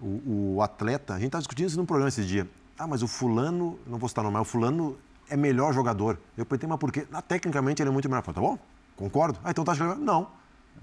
o, 0.00 0.56
o, 0.56 0.62
atleta, 0.62 1.14
a 1.14 1.16
gente 1.16 1.28
está 1.28 1.38
discutindo 1.38 1.68
isso 1.68 1.78
num 1.78 1.86
programa 1.86 2.08
esse 2.08 2.24
dia. 2.24 2.48
Ah, 2.78 2.86
mas 2.86 3.02
o 3.02 3.08
fulano, 3.08 3.78
não 3.86 3.98
vou 3.98 4.08
citar 4.08 4.24
o 4.24 4.26
nome, 4.26 4.38
mas 4.38 4.48
o 4.48 4.50
fulano 4.50 4.98
é 5.28 5.36
melhor 5.36 5.72
jogador. 5.72 6.18
Eu 6.36 6.44
perguntei, 6.44 6.68
mas 6.68 6.78
por 6.78 6.92
quê? 6.92 7.06
Ah, 7.12 7.22
tecnicamente 7.22 7.82
ele 7.82 7.90
é 7.90 7.92
muito 7.92 8.08
melhor. 8.08 8.22
Falei, 8.22 8.34
tá 8.34 8.40
bom, 8.40 8.58
concordo. 8.96 9.38
Ah, 9.44 9.50
então 9.50 9.64
tá 9.64 9.72
achando... 9.72 9.96
Não, 9.96 10.28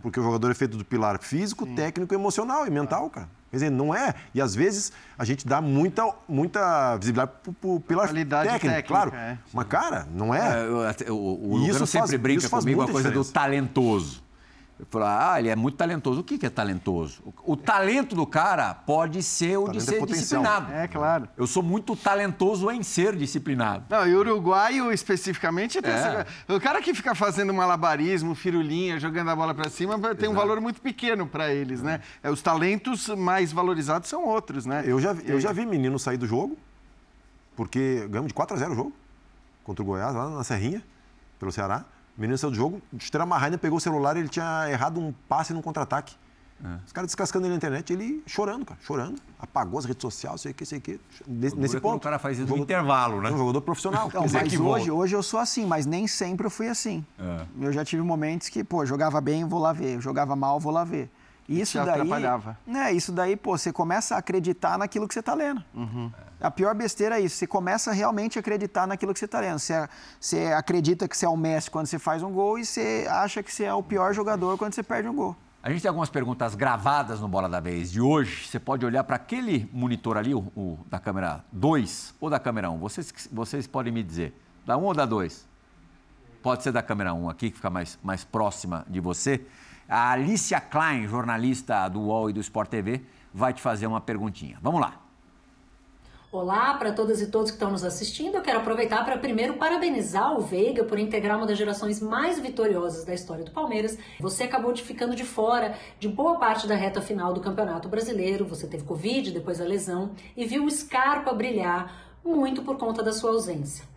porque 0.02 0.19
o 0.19 0.24
jogador 0.24 0.50
é 0.50 0.54
feito 0.54 0.78
do 0.78 0.86
pilar 0.86 1.19
físico, 1.19 1.65
Sim. 1.65 1.76
técnico, 1.76 2.13
emocional 2.13 2.65
e 2.65 2.69
mental, 2.69 3.10
cara. 3.10 3.30
Quer 3.50 3.58
dizer, 3.58 3.70
não 3.72 3.94
é. 3.94 4.14
E 4.34 4.42
às 4.42 4.54
vezes 4.54 4.92
a 5.18 5.26
gente 5.26 5.48
dá 5.48 5.60
muita, 5.60 6.08
muita 6.28 6.98
visibilidade 6.98 7.32
pela 7.88 8.08
técnica, 8.08 8.44
técnica, 8.60 8.84
claro. 8.84 9.14
É. 9.16 9.38
Mas, 9.54 9.68
cara, 9.68 10.08
não 10.14 10.34
é. 10.34 10.66
é 11.06 11.12
o, 11.12 11.16
o, 11.16 11.52
o 11.52 11.58
Lucano 11.58 11.88
sempre 11.88 12.08
faz, 12.10 12.22
brinca 12.22 12.50
comigo 12.50 12.82
a 12.82 12.86
coisa 12.86 13.10
diferença. 13.10 13.30
do 13.30 13.34
talentoso. 13.34 14.29
Eu 14.80 14.86
falo, 14.89 15.06
ah, 15.06 15.36
ele 15.38 15.50
é 15.50 15.56
muito 15.58 15.76
talentoso. 15.76 16.22
O 16.22 16.24
que 16.24 16.46
é 16.46 16.50
talentoso? 16.50 17.22
O, 17.44 17.58
talento 17.58 18.15
do 18.15 18.26
cara 18.26 18.74
pode 18.74 19.22
ser 19.22 19.58
o, 19.58 19.68
de 19.68 19.78
é 19.78 19.82
ser 19.82 20.02
é 20.02 20.06
disciplinado. 20.06 20.72
É, 20.72 20.88
claro. 20.88 21.28
Eu 21.36 21.46
sou 21.46 21.62
muito 21.62 21.98
talentoso 21.98 22.72
em 22.72 22.82
ser 22.82 23.13
disciplinado. 23.13 23.84
Não, 23.89 24.08
e 24.08 24.15
o 24.15 24.20
uruguaio 24.20 24.89
especificamente 24.94 25.82
tem 25.82 25.92
é. 25.92 25.96
essa... 25.96 26.28
O 26.48 26.62
cara 26.62 26.82
que 26.82 26.94
fica 26.94 27.13
fazendo 27.13 27.54
malabarismo, 27.54 28.34
firulinha, 28.34 28.98
jogando 28.98 29.30
a 29.32 29.36
bola 29.36 29.54
para 29.54 29.70
cima, 29.70 30.00
tem 30.00 30.12
Exato. 30.12 30.30
um 30.30 30.34
valor 30.34 30.62
muito 30.62 30.80
pequeno 30.80 31.28
para 31.28 31.54
eles, 31.54 31.82
né? 31.82 32.00
É, 32.24 32.32
os 32.32 32.42
talentos 32.42 33.10
mais 33.10 33.52
valorizados 33.52 34.08
são 34.08 34.24
outros, 34.24 34.65
né? 34.65 34.84
Eu 34.86 35.02
já, 35.02 35.13
eu 35.26 35.42
já 35.42 35.52
vi 35.52 35.65
menino 35.65 36.00
sair 36.00 36.18
do 36.18 36.26
jogo, 36.26 36.58
porque 37.54 38.08
ganhamos 38.08 38.30
de 38.30 38.34
4 38.34 38.56
a 38.56 38.60
0 38.60 38.72
o 38.72 38.76
jogo 38.76 38.94
contra 39.65 39.84
o 39.84 39.86
Goiás, 39.86 40.15
lá 40.15 40.30
na 40.30 40.44
Serrinha, 40.46 40.82
pelo 41.38 41.52
Ceará. 41.52 41.84
O 42.19 42.21
menino 42.21 42.38
saiu 42.38 42.51
do 42.51 42.58
jogo, 42.58 42.82
o 42.91 42.99
Chuteira 42.99 43.25
Marraine 43.25 43.58
pegou 43.58 43.77
o 43.77 43.82
celular 43.82 44.17
e 44.17 44.19
ele 44.19 44.27
tinha 44.27 44.69
errado 44.69 44.99
um 44.99 45.13
passe 45.29 45.53
num 45.53 45.62
contra-ataque. 45.62 46.17
É. 46.62 46.67
Os 46.86 46.91
caras 46.91 47.08
descascando 47.08 47.45
ele 47.45 47.51
na 47.51 47.55
internet, 47.55 47.93
ele 47.93 48.21
chorando, 48.27 48.65
cara, 48.65 48.77
chorando. 48.82 49.21
Apagou 49.39 49.79
as 49.79 49.86
redes 49.86 50.01
sociais, 50.01 50.41
sei 50.41 50.51
o 50.51 50.53
que, 50.53 50.65
sei 50.65 50.79
o 50.79 50.82
que. 50.82 50.99
Nesse, 51.25 51.55
nesse 51.55 51.77
é 51.77 51.79
ponto. 51.79 51.95
O 51.95 52.03
cara 52.03 52.19
faz 52.19 52.38
isso 52.38 52.53
no 52.53 52.58
intervalo, 52.58 53.21
né? 53.21 53.32
Um 53.32 53.38
jogador 53.38 53.62
profissional. 53.62 54.12
Não, 54.13 54.23
mas 54.27 54.60
hoje, 54.60 54.91
hoje 54.91 55.15
eu 55.15 55.23
sou 55.23 55.39
assim, 55.39 55.65
mas 55.65 55.86
nem 55.86 56.08
sempre 56.08 56.45
eu 56.45 56.51
fui 56.51 56.67
assim. 56.67 57.05
É. 57.17 57.45
Eu 57.62 57.71
já 57.71 57.86
tive 57.86 58.03
momentos 58.03 58.49
que, 58.49 58.65
pô, 58.65 58.86
jogava 58.86 59.21
bem, 59.21 59.45
vou 59.45 59.60
lá 59.62 59.71
ver. 59.71 60.01
jogava 60.01 60.36
mal, 60.36 60.60
vou 60.60 60.73
lá 60.73 60.84
ver. 60.84 61.10
Isso 61.50 61.78
daí. 61.78 61.90
Atrapalhava. 61.90 62.58
Né, 62.66 62.92
isso 62.94 63.12
daí, 63.12 63.36
pô, 63.36 63.58
você 63.58 63.74
começa 63.74 64.16
a 64.16 64.20
acreditar 64.20 64.78
naquilo 64.78 65.08
que 65.08 65.14
você 65.14 65.20
está 65.20 65.34
lendo. 65.34 65.64
Uhum. 65.74 66.12
A 66.40 66.52
pior 66.52 66.76
besteira 66.76 67.20
é 67.20 67.22
isso. 67.22 67.38
Você 67.38 67.48
começa 67.48 67.92
realmente 67.92 68.38
a 68.38 68.42
acreditar 68.42 68.86
naquilo 68.86 69.14
que 69.14 69.20
você 69.20 69.26
está 69.26 69.40
lendo. 69.40 69.58
Você, 69.58 69.90
você 70.20 70.54
acredita 70.56 71.08
que 71.08 71.18
você 71.18 71.26
é 71.26 71.30
o 71.30 71.36
Messi 71.36 71.72
quando 71.72 71.88
você 71.88 71.98
faz 71.98 72.22
um 72.22 72.32
gol 72.32 72.60
e 72.60 72.66
você 72.66 73.08
acha 73.10 73.42
que 73.42 73.52
você 73.52 73.64
é 73.64 73.74
o 73.74 73.82
pior 73.82 74.14
jogador 74.14 74.58
quando 74.58 74.74
você 74.74 74.84
perde 74.84 75.10
um 75.10 75.16
gol. 75.16 75.36
A 75.62 75.70
gente 75.70 75.82
tem 75.82 75.90
algumas 75.90 76.10
perguntas 76.10 76.56
gravadas 76.56 77.20
no 77.20 77.28
Bola 77.28 77.50
da 77.50 77.60
Vez 77.60 77.92
de 77.92 78.00
hoje. 78.00 78.48
Você 78.48 78.60
pode 78.60 78.86
olhar 78.86 79.04
para 79.04 79.18
aquele 79.18 79.70
monitor 79.74 80.16
ali, 80.16 80.34
o, 80.34 80.40
o, 80.56 80.80
da 80.90 81.00
câmera 81.00 81.44
2 81.52 82.16
ou 82.22 82.30
da 82.30 82.40
câmera 82.40 82.70
1. 82.70 82.76
Um. 82.76 82.78
Vocês, 82.80 83.28
vocês 83.30 83.68
podem 83.68 83.92
me 83.92 84.02
dizer, 84.02 84.34
da 84.66 84.78
1 84.78 84.82
um 84.82 84.86
ou 84.86 84.94
da 84.94 85.06
2? 85.06 85.46
Pode 86.42 86.64
ser 86.64 86.72
da 86.72 86.82
câmera 86.82 87.14
1 87.14 87.24
um 87.24 87.30
aqui, 87.30 87.50
que 87.50 87.58
fica 87.58 87.70
mais, 87.70 88.00
mais 88.02 88.24
próxima 88.24 88.86
de 88.88 89.02
você. 89.02 89.46
A 89.89 90.12
Alicia 90.12 90.62
Klein, 90.62 91.08
jornalista 91.08 91.89
do 91.89 92.02
UOL 92.02 92.30
e 92.30 92.34
do 92.34 92.39
Sport 92.39 92.69
TV, 92.69 93.02
vai 93.34 93.54
te 93.54 93.60
fazer 93.60 93.88
uma 93.88 93.99
perguntinha. 93.99 94.60
Vamos 94.62 94.80
lá. 94.80 95.02
Olá 96.32 96.75
para 96.75 96.93
todas 96.93 97.19
e 97.23 97.32
todos 97.32 97.49
que 97.49 97.56
estão 97.56 97.71
nos 97.71 97.84
assistindo. 97.84 98.36
Eu 98.36 98.43
quero 98.43 98.60
aproveitar 98.60 99.04
para 99.04 99.17
primeiro 99.17 99.56
parabenizar 99.56 100.38
o 100.38 100.41
Veiga 100.41 100.84
por 100.84 100.99
integrar 100.99 101.38
uma 101.38 101.47
das 101.47 101.58
gerações 101.58 101.99
mais 101.99 102.38
vitoriosas 102.38 103.04
da 103.04 103.15
história 103.15 103.43
do 103.43 103.49
Palmeiras. 103.49 103.97
Você 104.19 104.43
acabou 104.43 104.71
de 104.73 104.84
ficando 104.84 105.15
de 105.15 105.23
fora 105.23 105.75
de 105.99 106.08
boa 106.08 106.38
parte 106.38 106.67
da 106.67 106.75
reta 106.75 107.02
final 107.02 107.34
do 107.34 107.41
Campeonato 107.41 107.89
Brasileiro. 107.89 108.45
Você 108.45 108.67
teve 108.67 108.84
Covid, 108.84 109.32
depois 109.32 109.60
a 109.60 109.63
lesão 109.63 110.12
e 110.38 110.45
viu 110.45 110.65
o 110.65 110.69
Scarpa 110.69 111.34
brilhar 111.34 111.91
muito 112.23 112.62
por 112.62 112.78
conta 112.78 113.02
da 113.02 113.12
sua 113.12 113.32
ausência. 113.32 113.88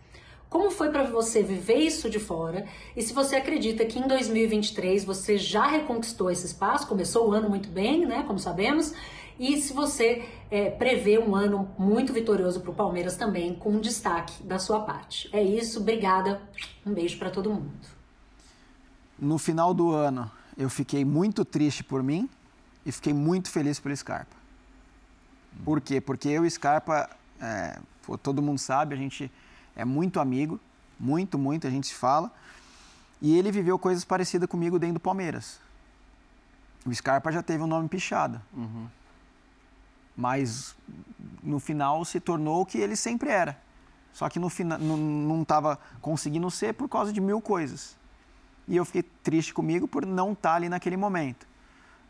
Como 0.53 0.69
foi 0.69 0.91
para 0.91 1.01
você 1.01 1.41
viver 1.41 1.77
isso 1.77 2.07
de 2.11 2.19
fora? 2.19 2.67
E 2.95 3.01
se 3.01 3.11
você 3.11 3.37
acredita 3.37 3.83
que 3.85 3.97
em 3.97 4.07
2023 4.07 5.03
você 5.03 5.35
já 5.35 5.65
reconquistou 5.65 6.29
esse 6.29 6.45
espaço, 6.45 6.85
começou 6.85 7.27
o 7.27 7.31
ano 7.31 7.49
muito 7.49 7.69
bem, 7.69 8.05
né? 8.05 8.21
Como 8.27 8.37
sabemos, 8.37 8.93
e 9.39 9.59
se 9.59 9.73
você 9.73 10.23
é, 10.51 10.69
prevê 10.69 11.17
um 11.17 11.35
ano 11.35 11.67
muito 11.75 12.13
vitorioso 12.13 12.61
para 12.61 12.69
o 12.69 12.73
Palmeiras 12.75 13.15
também, 13.17 13.55
com 13.55 13.79
destaque 13.79 14.43
da 14.43 14.59
sua 14.59 14.81
parte. 14.81 15.27
É 15.33 15.41
isso, 15.41 15.79
obrigada. 15.79 16.39
Um 16.85 16.93
beijo 16.93 17.17
para 17.17 17.31
todo 17.31 17.49
mundo. 17.49 17.71
No 19.17 19.39
final 19.39 19.73
do 19.73 19.89
ano, 19.89 20.29
eu 20.55 20.69
fiquei 20.69 21.03
muito 21.03 21.43
triste 21.43 21.83
por 21.83 22.03
mim 22.03 22.29
e 22.85 22.91
fiquei 22.91 23.11
muito 23.11 23.49
feliz 23.49 23.79
pelo 23.79 23.97
Scarpa. 23.97 24.35
Por 25.65 25.81
quê? 25.81 25.99
Porque 25.99 26.29
eu 26.29 26.45
e 26.45 26.51
Scarpa, 26.51 27.09
é, 27.41 27.79
todo 28.21 28.39
mundo 28.39 28.59
sabe, 28.59 28.93
a 28.93 28.97
gente 28.99 29.31
é 29.75 29.85
muito 29.85 30.19
amigo, 30.19 30.59
muito, 30.99 31.37
muito, 31.37 31.67
a 31.67 31.69
gente 31.69 31.87
se 31.87 31.93
fala. 31.93 32.31
E 33.21 33.37
ele 33.37 33.51
viveu 33.51 33.79
coisas 33.79 34.03
parecidas 34.03 34.49
comigo 34.49 34.77
dentro 34.77 34.95
do 34.95 34.99
Palmeiras. 34.99 35.59
O 36.85 36.93
Scarpa 36.93 37.31
já 37.31 37.41
teve 37.41 37.63
um 37.63 37.67
nome 37.67 37.87
pichado. 37.87 38.41
Uhum 38.53 38.87
mas 40.15 40.75
no 41.41 41.59
final 41.59 42.05
se 42.05 42.19
tornou 42.19 42.61
o 42.61 42.65
que 42.65 42.77
ele 42.77 42.95
sempre 42.95 43.29
era. 43.29 43.57
Só 44.11 44.29
que 44.29 44.39
no 44.39 44.49
final 44.49 44.77
não 44.77 45.41
estava 45.41 45.79
conseguindo 45.99 46.49
ser 46.51 46.73
por 46.73 46.87
causa 46.87 47.11
de 47.11 47.19
mil 47.19 47.41
coisas. 47.41 47.95
E 48.67 48.75
eu 48.75 48.85
fiquei 48.85 49.03
triste 49.03 49.53
comigo 49.53 49.87
por 49.87 50.05
não 50.05 50.33
estar 50.33 50.51
tá 50.51 50.55
ali 50.55 50.69
naquele 50.69 50.95
momento. 50.95 51.47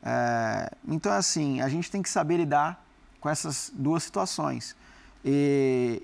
É, 0.04 0.69
então, 0.86 1.12
assim, 1.13 1.62
a 1.62 1.69
gente 1.69 1.89
tem 1.89 2.02
que 2.02 2.10
saber 2.10 2.38
lidar 2.38 2.84
com 3.21 3.30
essas 3.30 3.71
duas 3.73 4.04
situações. 4.04 4.76
E, 5.23 6.04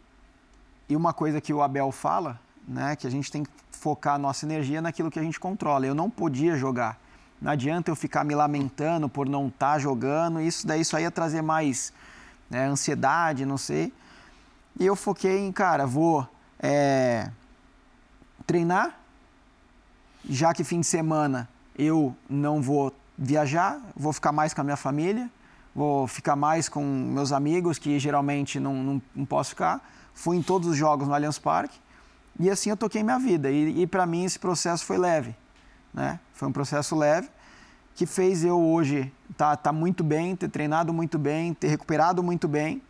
e 0.89 0.95
uma 0.95 1.13
coisa 1.13 1.39
que 1.39 1.53
o 1.53 1.61
Abel 1.61 1.91
fala, 1.91 2.39
né, 2.67 2.95
que 2.95 3.07
a 3.07 3.09
gente 3.09 3.31
tem 3.31 3.43
que 3.43 3.51
focar 3.71 4.15
a 4.15 4.17
nossa 4.17 4.45
energia 4.45 4.81
naquilo 4.81 5.09
que 5.09 5.19
a 5.19 5.23
gente 5.23 5.39
controla. 5.39 5.85
Eu 5.85 5.95
não 5.95 6.09
podia 6.09 6.57
jogar 6.57 6.99
não 7.41 7.51
adianta 7.51 7.89
eu 7.89 7.95
ficar 7.95 8.25
me 8.25 8.35
lamentando 8.35 9.07
por 9.07 9.27
não 9.27 9.47
estar 9.47 9.73
tá 9.73 9.79
jogando, 9.79 10.41
isso 10.41 10.67
daí 10.67 10.83
só 10.83 10.99
ia 10.99 11.09
trazer 11.09 11.41
mais 11.41 11.93
né, 12.49 12.65
ansiedade, 12.67 13.45
não 13.45 13.57
sei. 13.57 13.93
E 14.77 14.85
eu 14.85 14.95
foquei 14.95 15.39
em, 15.39 15.51
cara, 15.51 15.85
vou 15.85 16.27
é, 16.59 17.29
treinar, 18.45 18.99
já 20.29 20.53
que 20.53 20.65
fim 20.65 20.81
de 20.81 20.87
semana 20.87 21.47
eu 21.77 22.13
não 22.29 22.61
vou 22.61 22.93
viajar, 23.17 23.79
vou 23.95 24.11
ficar 24.11 24.33
mais 24.33 24.53
com 24.53 24.59
a 24.59 24.63
minha 24.65 24.77
família, 24.77 25.29
vou 25.73 26.07
ficar 26.07 26.35
mais 26.35 26.67
com 26.67 26.83
meus 26.83 27.31
amigos, 27.31 27.79
que 27.79 27.97
geralmente 27.99 28.59
não, 28.59 28.73
não, 28.75 29.01
não 29.15 29.25
posso 29.25 29.51
ficar. 29.51 29.81
Fui 30.13 30.37
em 30.37 30.41
todos 30.41 30.67
os 30.67 30.77
jogos 30.77 31.07
no 31.07 31.13
Allianz 31.13 31.39
Parque 31.39 31.77
e 32.39 32.49
assim 32.49 32.69
eu 32.69 32.77
toquei 32.77 33.03
minha 33.03 33.19
vida. 33.19 33.51
E, 33.51 33.81
e 33.81 33.87
para 33.87 34.05
mim 34.05 34.23
esse 34.23 34.39
processo 34.39 34.85
foi 34.85 34.97
leve. 34.97 35.35
Né? 35.93 36.19
Foi 36.33 36.47
um 36.47 36.51
processo 36.51 36.95
leve 36.95 37.29
que 37.95 38.05
fez 38.05 38.45
eu 38.45 38.57
hoje 38.57 39.11
estar 39.29 39.57
tá, 39.57 39.57
tá 39.57 39.73
muito 39.73 40.03
bem, 40.03 40.35
ter 40.35 40.47
treinado 40.47 40.93
muito 40.93 41.19
bem, 41.19 41.53
ter 41.53 41.67
recuperado 41.67 42.23
muito 42.23 42.47
bem. 42.47 42.81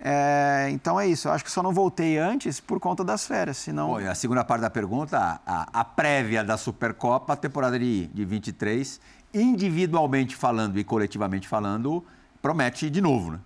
É, 0.00 0.68
então 0.72 0.98
é 0.98 1.06
isso. 1.06 1.28
Eu 1.28 1.32
acho 1.32 1.44
que 1.44 1.50
só 1.50 1.62
não 1.62 1.72
voltei 1.72 2.16
antes 2.16 2.58
por 2.58 2.80
conta 2.80 3.04
das 3.04 3.26
férias, 3.26 3.58
senão... 3.58 3.88
Bom, 3.88 3.98
a 3.98 4.14
segunda 4.14 4.42
parte 4.42 4.62
da 4.62 4.70
pergunta, 4.70 5.40
a, 5.46 5.80
a 5.80 5.84
prévia 5.84 6.42
da 6.42 6.56
Supercopa, 6.56 7.34
a 7.34 7.36
temporada 7.36 7.78
de, 7.78 8.06
de 8.06 8.24
23, 8.24 9.00
individualmente 9.34 10.34
falando 10.34 10.78
e 10.78 10.82
coletivamente 10.82 11.46
falando, 11.46 12.02
promete 12.40 12.88
de 12.88 13.00
novo, 13.00 13.32
né? 13.32 13.40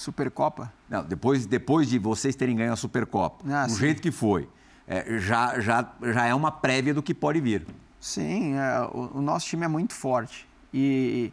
Supercopa? 0.00 0.72
Não, 0.88 1.04
depois, 1.04 1.44
depois 1.44 1.86
de 1.86 1.98
vocês 1.98 2.34
terem 2.34 2.56
ganho 2.56 2.72
a 2.72 2.76
Supercopa, 2.76 3.44
ah, 3.52 3.66
do 3.66 3.72
sim. 3.72 3.80
jeito 3.80 4.00
que 4.00 4.10
foi 4.10 4.48
é, 4.88 5.18
já, 5.18 5.60
já, 5.60 5.92
já 6.02 6.26
é 6.26 6.34
uma 6.34 6.50
prévia 6.50 6.94
do 6.94 7.02
que 7.02 7.12
pode 7.12 7.38
vir. 7.38 7.66
Sim, 8.00 8.54
é, 8.54 8.80
o, 8.92 9.18
o, 9.18 9.20
nosso 9.20 9.46
time 9.46 9.66
é 9.66 9.68
muito 9.68 9.92
forte. 9.92 10.48
E, 10.72 11.30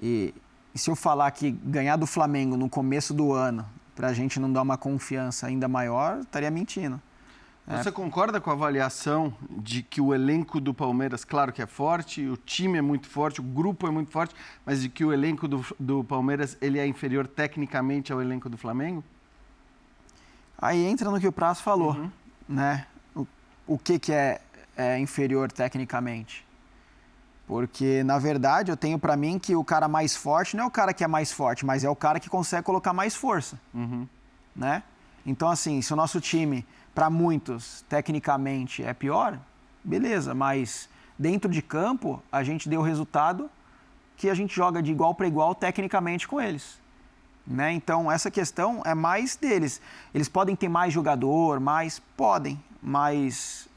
e, 0.00 0.34
e, 0.72 0.78
se 0.78 0.88
eu 0.88 0.94
falar 0.94 1.28
que 1.32 1.50
ganhar 1.50 1.96
do 1.96 2.06
Flamengo 2.06 2.56
no 2.56 2.68
começo 2.68 3.12
do 3.12 3.32
ano, 3.32 3.66
para 3.96 4.08
a 4.08 4.12
gente 4.14 4.38
não 4.38 4.52
dar 4.52 4.62
uma 4.62 4.78
confiança 4.78 5.48
ainda 5.48 5.66
maior, 5.66 6.20
estaria 6.20 6.52
mentindo. 6.52 7.02
É. 7.66 7.82
Você 7.82 7.88
é. 7.88 7.92
concorda 7.92 8.40
com 8.40 8.50
a 8.50 8.52
avaliação 8.52 9.34
de 9.50 9.82
que 9.82 10.00
o 10.00 10.14
elenco 10.14 10.60
do 10.60 10.74
Palmeiras, 10.74 11.24
claro 11.24 11.52
que 11.52 11.62
é 11.62 11.66
forte, 11.66 12.26
o 12.26 12.36
time 12.36 12.78
é 12.78 12.82
muito 12.82 13.08
forte, 13.08 13.40
o 13.40 13.44
grupo 13.44 13.86
é 13.86 13.90
muito 13.90 14.10
forte, 14.10 14.34
mas 14.66 14.82
de 14.82 14.88
que 14.88 15.04
o 15.04 15.12
elenco 15.12 15.48
do, 15.48 15.64
do 15.80 16.04
Palmeiras 16.04 16.58
ele 16.60 16.78
é 16.78 16.86
inferior 16.86 17.26
tecnicamente 17.26 18.12
ao 18.12 18.20
elenco 18.20 18.48
do 18.48 18.58
Flamengo? 18.58 19.02
Aí 20.58 20.84
entra 20.84 21.10
no 21.10 21.18
que 21.18 21.26
o 21.26 21.32
Prazo 21.32 21.62
falou, 21.62 21.94
uhum. 21.94 22.10
né? 22.48 22.86
o 23.66 23.78
que, 23.78 23.98
que 23.98 24.12
é, 24.12 24.40
é 24.76 24.98
inferior 24.98 25.50
tecnicamente. 25.50 26.44
Porque, 27.46 28.02
na 28.04 28.18
verdade, 28.18 28.70
eu 28.70 28.76
tenho 28.76 28.98
para 28.98 29.16
mim 29.16 29.38
que 29.38 29.54
o 29.54 29.64
cara 29.64 29.86
mais 29.86 30.16
forte 30.16 30.56
não 30.56 30.64
é 30.64 30.66
o 30.66 30.70
cara 30.70 30.94
que 30.94 31.04
é 31.04 31.06
mais 31.06 31.30
forte, 31.30 31.64
mas 31.64 31.84
é 31.84 31.88
o 31.88 31.96
cara 31.96 32.18
que 32.18 32.30
consegue 32.30 32.62
colocar 32.62 32.92
mais 32.92 33.14
força. 33.14 33.60
Uhum. 33.72 34.08
Né? 34.56 34.82
Então, 35.26 35.48
assim, 35.48 35.82
se 35.82 35.92
o 35.92 35.96
nosso 35.96 36.20
time, 36.20 36.66
para 36.94 37.10
muitos, 37.10 37.84
tecnicamente 37.88 38.82
é 38.82 38.94
pior, 38.94 39.38
beleza, 39.82 40.34
mas 40.34 40.88
dentro 41.18 41.50
de 41.50 41.60
campo, 41.60 42.22
a 42.30 42.42
gente 42.42 42.68
deu 42.68 42.82
resultado 42.82 43.50
que 44.16 44.30
a 44.30 44.34
gente 44.34 44.54
joga 44.54 44.82
de 44.82 44.92
igual 44.92 45.14
para 45.14 45.26
igual 45.26 45.54
tecnicamente 45.54 46.28
com 46.28 46.40
eles. 46.40 46.78
Né? 47.46 47.72
Então, 47.72 48.10
essa 48.10 48.30
questão 48.30 48.82
é 48.86 48.94
mais 48.94 49.36
deles. 49.36 49.80
Eles 50.14 50.28
podem 50.28 50.56
ter 50.56 50.68
mais 50.68 50.92
jogador, 50.92 51.60
mais. 51.60 51.98
Podem, 52.16 52.62
mas 52.82 53.68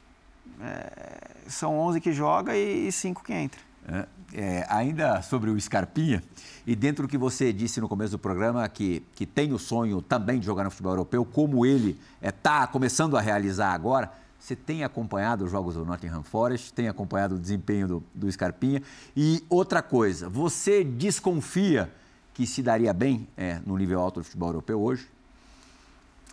é, 0.62 1.49
são 1.49 1.77
11 1.80 1.99
que 1.99 2.13
joga 2.13 2.56
e 2.56 2.89
5 2.91 3.23
que 3.23 3.34
entra. 3.34 3.60
É, 3.88 4.06
é, 4.34 4.66
ainda 4.70 5.22
sobre 5.22 5.50
o 5.50 5.60
Scarpinha, 5.60 6.24
e 6.66 6.76
dentro 6.76 7.08
do 7.08 7.10
que 7.10 7.18
você 7.18 7.54
disse 7.54 7.80
no 7.80 7.88
começo 7.88 8.12
do 8.12 8.20
programa, 8.20 8.68
que, 8.68 9.04
que 9.16 9.26
tem 9.26 9.54
o 9.54 9.60
sonho 9.60 10.02
também 10.02 10.40
de 10.40 10.46
jogar 10.46 10.63
no 10.63 10.72
futebol 10.72 10.94
europeu, 10.94 11.26
como 11.26 11.66
ele 11.66 12.00
está 12.22 12.63
é, 12.63 12.68
começando 12.68 13.18
a 13.18 13.22
realizar 13.22 13.74
agora, 13.74 14.12
você 14.40 14.56
tem 14.56 14.84
acompanhado 14.84 15.46
os 15.46 15.52
jogos 15.52 15.76
do 15.76 15.86
Nottingham 15.86 16.24
Forest, 16.24 16.74
tem 16.74 16.88
acompanhado 16.88 17.36
o 17.36 17.40
desempenho 17.40 17.88
do, 17.88 18.04
do 18.13 18.32
Scarpinha. 18.32 18.82
E 19.16 19.44
outra 19.50 19.82
coisa, 19.82 20.30
você 20.30 20.84
desconfia 20.84 21.92
que 22.34 22.46
se 22.46 22.62
daria 22.62 22.94
bem 22.94 23.28
é, 23.36 23.60
no 23.66 23.76
nível 23.78 24.00
alto 24.00 24.20
do 24.20 24.24
futebol 24.24 24.50
europeu 24.50 24.80
hoje? 24.80 25.08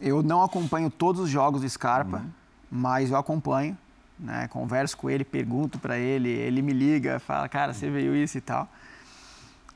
Eu 0.01 0.23
não 0.23 0.43
acompanho 0.43 0.91
todos 0.91 1.23
os 1.23 1.31
jogos 1.31 1.63
do 1.63 1.69
Scarpa. 1.69 2.19
Uhum 2.19 2.45
mas 2.75 3.13
eu 3.13 3.17
acompanho, 3.17 3.79
né? 4.19 4.49
Converso 4.49 4.97
com 4.97 5.11
ele, 5.11 5.25
pergunto 5.25 5.79
para 5.79 5.99
ele, 5.99 6.29
ele 6.29 6.63
me 6.63 6.73
liga, 6.73 7.19
fala, 7.19 7.49
cara, 7.49 7.73
você 7.73 7.91
veio 7.91 8.15
isso 8.15 8.39
e 8.39 8.41
tal. 8.41 8.69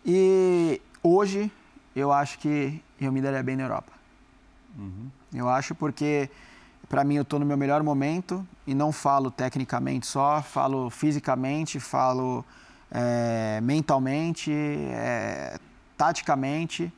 E 0.04 0.80
hoje 1.02 1.50
eu 1.94 2.12
acho 2.12 2.38
que 2.38 2.82
eu 3.00 3.12
me 3.12 3.20
daria 3.20 3.42
bem 3.42 3.56
na 3.56 3.64
Europa. 3.64 3.92
Uhum. 4.78 5.10
Eu 5.34 5.48
acho 5.48 5.74
porque 5.74 6.30
para 6.88 7.04
mim 7.04 7.16
eu 7.16 7.22
estou 7.22 7.38
no 7.38 7.44
meu 7.44 7.56
melhor 7.56 7.82
momento 7.82 8.46
e 8.66 8.74
não 8.74 8.92
falo 8.92 9.30
tecnicamente 9.30 10.06
só, 10.06 10.40
falo 10.40 10.88
fisicamente, 10.88 11.78
falo 11.78 12.44
é, 12.90 13.60
mentalmente, 13.62 14.52
é, 14.52 15.58
taticamente. 15.96 16.92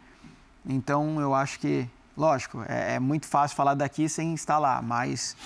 Então 0.65 1.21
eu 1.21 1.35
acho 1.35 1.59
que, 1.59 1.89
lógico, 2.17 2.63
é, 2.69 2.95
é 2.95 3.01
muito 3.01 3.27
fácil 3.27 3.57
falar 3.57 3.75
daqui 3.75 4.09
sem 4.09 4.35
estar 4.35 4.59
lá, 4.59 4.81
mas 4.83 5.37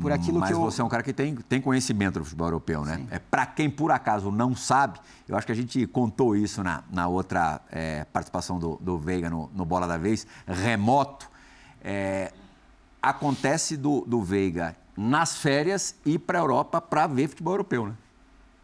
por 0.00 0.12
aquilo 0.12 0.40
Mas 0.40 0.50
que 0.50 0.54
eu... 0.54 0.60
você 0.60 0.80
é 0.80 0.84
um 0.84 0.88
cara 0.88 1.02
que 1.02 1.12
tem, 1.12 1.34
tem 1.34 1.60
conhecimento 1.60 2.18
do 2.18 2.24
futebol 2.24 2.48
europeu, 2.48 2.84
né? 2.84 3.06
É, 3.10 3.18
Para 3.18 3.46
quem 3.46 3.70
por 3.70 3.90
acaso 3.90 4.30
não 4.30 4.54
sabe, 4.54 4.98
eu 5.26 5.36
acho 5.36 5.46
que 5.46 5.52
a 5.52 5.56
gente 5.56 5.86
contou 5.86 6.36
isso 6.36 6.62
na, 6.62 6.82
na 6.90 7.08
outra 7.08 7.60
é, 7.70 8.04
participação 8.04 8.58
do, 8.58 8.76
do 8.76 8.98
Veiga 8.98 9.30
no, 9.30 9.50
no 9.54 9.64
Bola 9.64 9.86
da 9.86 9.96
Vez, 9.96 10.26
remoto. 10.46 11.28
É, 11.82 12.32
acontece 13.00 13.76
do, 13.76 14.02
do 14.02 14.22
Veiga 14.22 14.76
nas 14.96 15.36
férias 15.36 15.94
ir 16.04 16.18
para 16.18 16.38
a 16.38 16.42
Europa 16.42 16.80
para 16.80 17.06
ver 17.06 17.28
futebol 17.28 17.54
europeu, 17.54 17.86
né? 17.86 17.94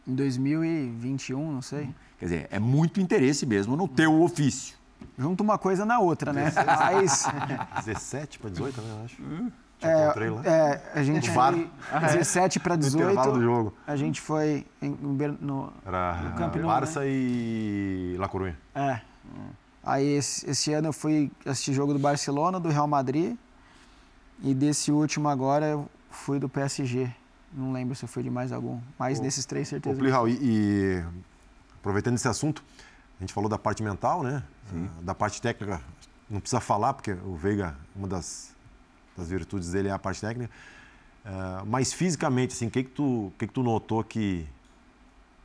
Em 0.07 0.15
2021, 0.15 1.53
não 1.53 1.63
sei. 1.63 1.89
Quer 2.19 2.25
dizer, 2.25 2.49
é 2.51 2.59
muito 2.59 3.01
interesse 3.01 3.47
mesmo 3.47 3.77
no 3.77 3.87
teu 3.87 4.21
ofício. 4.23 4.77
Junta 5.19 5.43
uma 5.43 5.59
coisa 5.59 5.85
na 5.85 5.99
outra, 5.99 6.33
né? 6.33 6.53
Mas... 6.67 7.25
17 7.85 8.39
para 8.39 8.51
18, 8.51 8.81
né, 8.81 8.89
eu 8.91 9.05
acho. 9.05 9.53
Hum. 9.85 9.89
É, 9.89 10.31
lá. 10.31 10.43
É, 10.45 10.83
a 10.95 11.03
gente 11.03 11.31
foi 11.31 11.71
17 12.01 12.61
para 12.61 12.77
18. 12.77 13.33
do 13.33 13.43
jogo. 13.43 13.75
A 13.87 13.97
gente 13.97 14.21
foi 14.21 14.67
em, 14.81 14.91
no, 14.91 15.73
Era 15.85 16.15
no 16.23 16.37
Camp 16.37 16.57
Nou, 16.57 16.67
Barça 16.67 17.01
né? 17.01 17.07
e 17.09 18.17
La 18.19 18.29
Coruña. 18.29 18.57
É. 18.75 19.01
Aí 19.85 20.07
esse, 20.15 20.49
esse 20.49 20.73
ano 20.73 20.89
eu 20.89 20.93
fui 20.93 21.31
assistir 21.45 21.73
jogo 21.73 21.93
do 21.93 21.99
Barcelona, 21.99 22.61
do 22.61 22.69
Real 22.69 22.87
Madrid. 22.87 23.37
E 24.41 24.55
desse 24.55 24.91
último 24.91 25.29
agora 25.29 25.67
eu 25.67 25.89
fui 26.11 26.39
do 26.39 26.49
PSG. 26.49 27.13
Não 27.53 27.73
lembro 27.73 27.95
se 27.95 28.05
eu 28.05 28.09
fui 28.09 28.23
de 28.23 28.31
mais 28.31 28.53
algum. 28.53 28.81
Mas 28.99 29.19
Ô, 29.19 29.23
desses 29.23 29.45
três, 29.45 29.69
certeza. 29.69 29.95
Ô, 29.95 29.99
Plihal, 29.99 30.29
e, 30.29 30.39
e 30.41 31.05
aproveitando 31.79 32.15
esse 32.15 32.27
assunto, 32.29 32.63
a 33.19 33.23
gente 33.23 33.33
falou 33.33 33.49
da 33.49 33.59
parte 33.59 33.83
mental, 33.83 34.23
né? 34.23 34.43
Ah, 34.73 34.87
Da 35.03 35.15
parte 35.15 35.41
técnica, 35.43 35.81
não 36.31 36.41
precisa 36.41 36.61
falar, 36.61 36.95
porque 36.95 37.13
o 37.13 37.37
Veiga, 37.37 37.77
uma 37.95 38.09
das, 38.09 38.52
das 39.17 39.29
virtudes 39.29 39.73
dele 39.73 39.89
é 39.89 39.93
a 39.93 39.99
parte 39.99 40.21
técnica. 40.21 40.51
Ah, 41.25 41.63
mas 41.67 41.93
fisicamente, 41.93 42.53
assim, 42.55 42.67
o 42.67 42.71
que 42.71 42.83
que 42.85 42.91
tu, 42.91 43.33
que 43.39 43.47
que 43.47 43.53
tu 43.53 43.63
notou 43.63 44.03
que, 44.03 44.47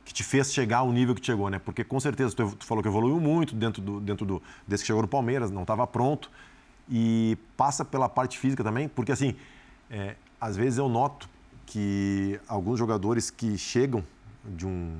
que 0.04 0.12
te 0.12 0.24
fez 0.24 0.52
chegar 0.52 0.78
ao 0.78 0.92
nível 0.92 1.14
que 1.14 1.24
chegou, 1.24 1.48
né? 1.48 1.58
Porque 1.58 1.84
com 1.84 2.00
certeza 2.00 2.34
tu, 2.34 2.56
tu 2.56 2.66
falou 2.66 2.82
que 2.82 2.88
evoluiu 2.88 3.20
muito 3.20 3.54
dentro 3.54 3.80
do, 3.80 4.00
dentro 4.00 4.26
do 4.26 4.42
desse 4.66 4.82
que 4.82 4.86
chegou 4.86 5.02
no 5.02 5.08
Palmeiras, 5.08 5.50
não 5.50 5.62
estava 5.62 5.86
pronto 5.86 6.30
e 6.90 7.36
passa 7.56 7.84
pela 7.84 8.08
parte 8.08 8.38
física 8.38 8.64
também, 8.64 8.88
porque 8.88 9.12
assim, 9.12 9.36
é, 9.90 10.16
às 10.40 10.56
vezes 10.56 10.78
eu 10.78 10.88
noto 10.88 11.28
que 11.66 12.40
alguns 12.48 12.78
jogadores 12.78 13.30
que 13.30 13.58
chegam 13.58 14.02
de 14.44 14.66
um 14.66 14.96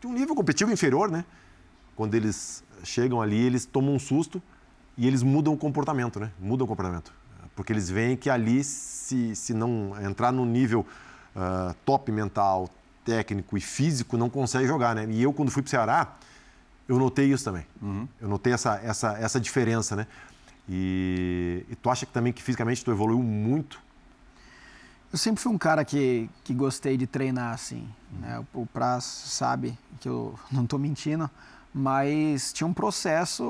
de 0.00 0.06
um 0.06 0.12
nível 0.12 0.34
competitivo 0.34 0.72
inferior, 0.72 1.10
né? 1.10 1.24
Quando 1.94 2.14
eles 2.14 2.64
chegam 2.82 3.20
ali, 3.20 3.38
eles 3.38 3.64
tomam 3.64 3.94
um 3.94 3.98
susto 3.98 4.42
e 4.96 5.06
eles 5.06 5.22
mudam 5.22 5.52
o 5.52 5.56
comportamento, 5.56 6.18
né? 6.18 6.32
Mudam 6.40 6.64
o 6.64 6.68
comportamento. 6.68 7.12
Porque 7.54 7.72
eles 7.72 7.90
veem 7.90 8.16
que 8.16 8.30
ali, 8.30 8.64
se, 8.64 9.36
se 9.36 9.52
não 9.52 9.94
entrar 10.02 10.32
no 10.32 10.44
nível 10.44 10.86
ah, 11.34 11.74
top 11.84 12.10
mental, 12.10 12.68
técnico 13.04 13.56
e 13.56 13.60
físico, 13.60 14.16
não 14.16 14.30
consegue 14.30 14.66
jogar, 14.66 14.94
né? 14.94 15.06
E 15.10 15.22
eu, 15.22 15.32
quando 15.32 15.50
fui 15.50 15.62
para 15.62 15.68
o 15.68 15.70
Ceará, 15.70 16.16
eu 16.88 16.98
notei 16.98 17.32
isso 17.32 17.44
também. 17.44 17.66
Eu 18.20 18.28
notei 18.28 18.52
essa, 18.52 18.80
essa, 18.82 19.18
essa 19.18 19.40
diferença, 19.40 19.96
né? 19.96 20.06
E, 20.68 21.64
e 21.68 21.76
tu 21.76 21.90
acha 21.90 22.06
que 22.06 22.12
também 22.12 22.32
que 22.32 22.42
fisicamente 22.42 22.84
tu 22.84 22.90
evoluiu 22.90 23.22
muito? 23.22 23.80
Eu 25.12 25.18
sempre 25.18 25.42
fui 25.42 25.52
um 25.52 25.58
cara 25.58 25.84
que, 25.84 26.30
que 26.44 26.54
gostei 26.54 26.96
de 26.96 27.06
treinar 27.06 27.52
assim. 27.52 27.88
Né? 28.12 28.42
O, 28.54 28.62
o 28.62 28.66
Praz 28.66 29.04
sabe 29.04 29.76
que 30.00 30.08
eu 30.08 30.38
não 30.50 30.64
estou 30.64 30.78
mentindo, 30.78 31.30
mas 31.74 32.52
tinha 32.52 32.66
um 32.66 32.74
processo 32.74 33.42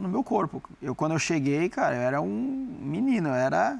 no 0.00 0.08
meu 0.08 0.24
corpo. 0.24 0.62
Eu, 0.80 0.94
quando 0.94 1.12
eu 1.12 1.18
cheguei, 1.18 1.68
cara, 1.68 1.94
eu 1.94 2.02
era 2.02 2.20
um 2.20 2.76
menino, 2.80 3.28
eu 3.28 3.34
era 3.34 3.78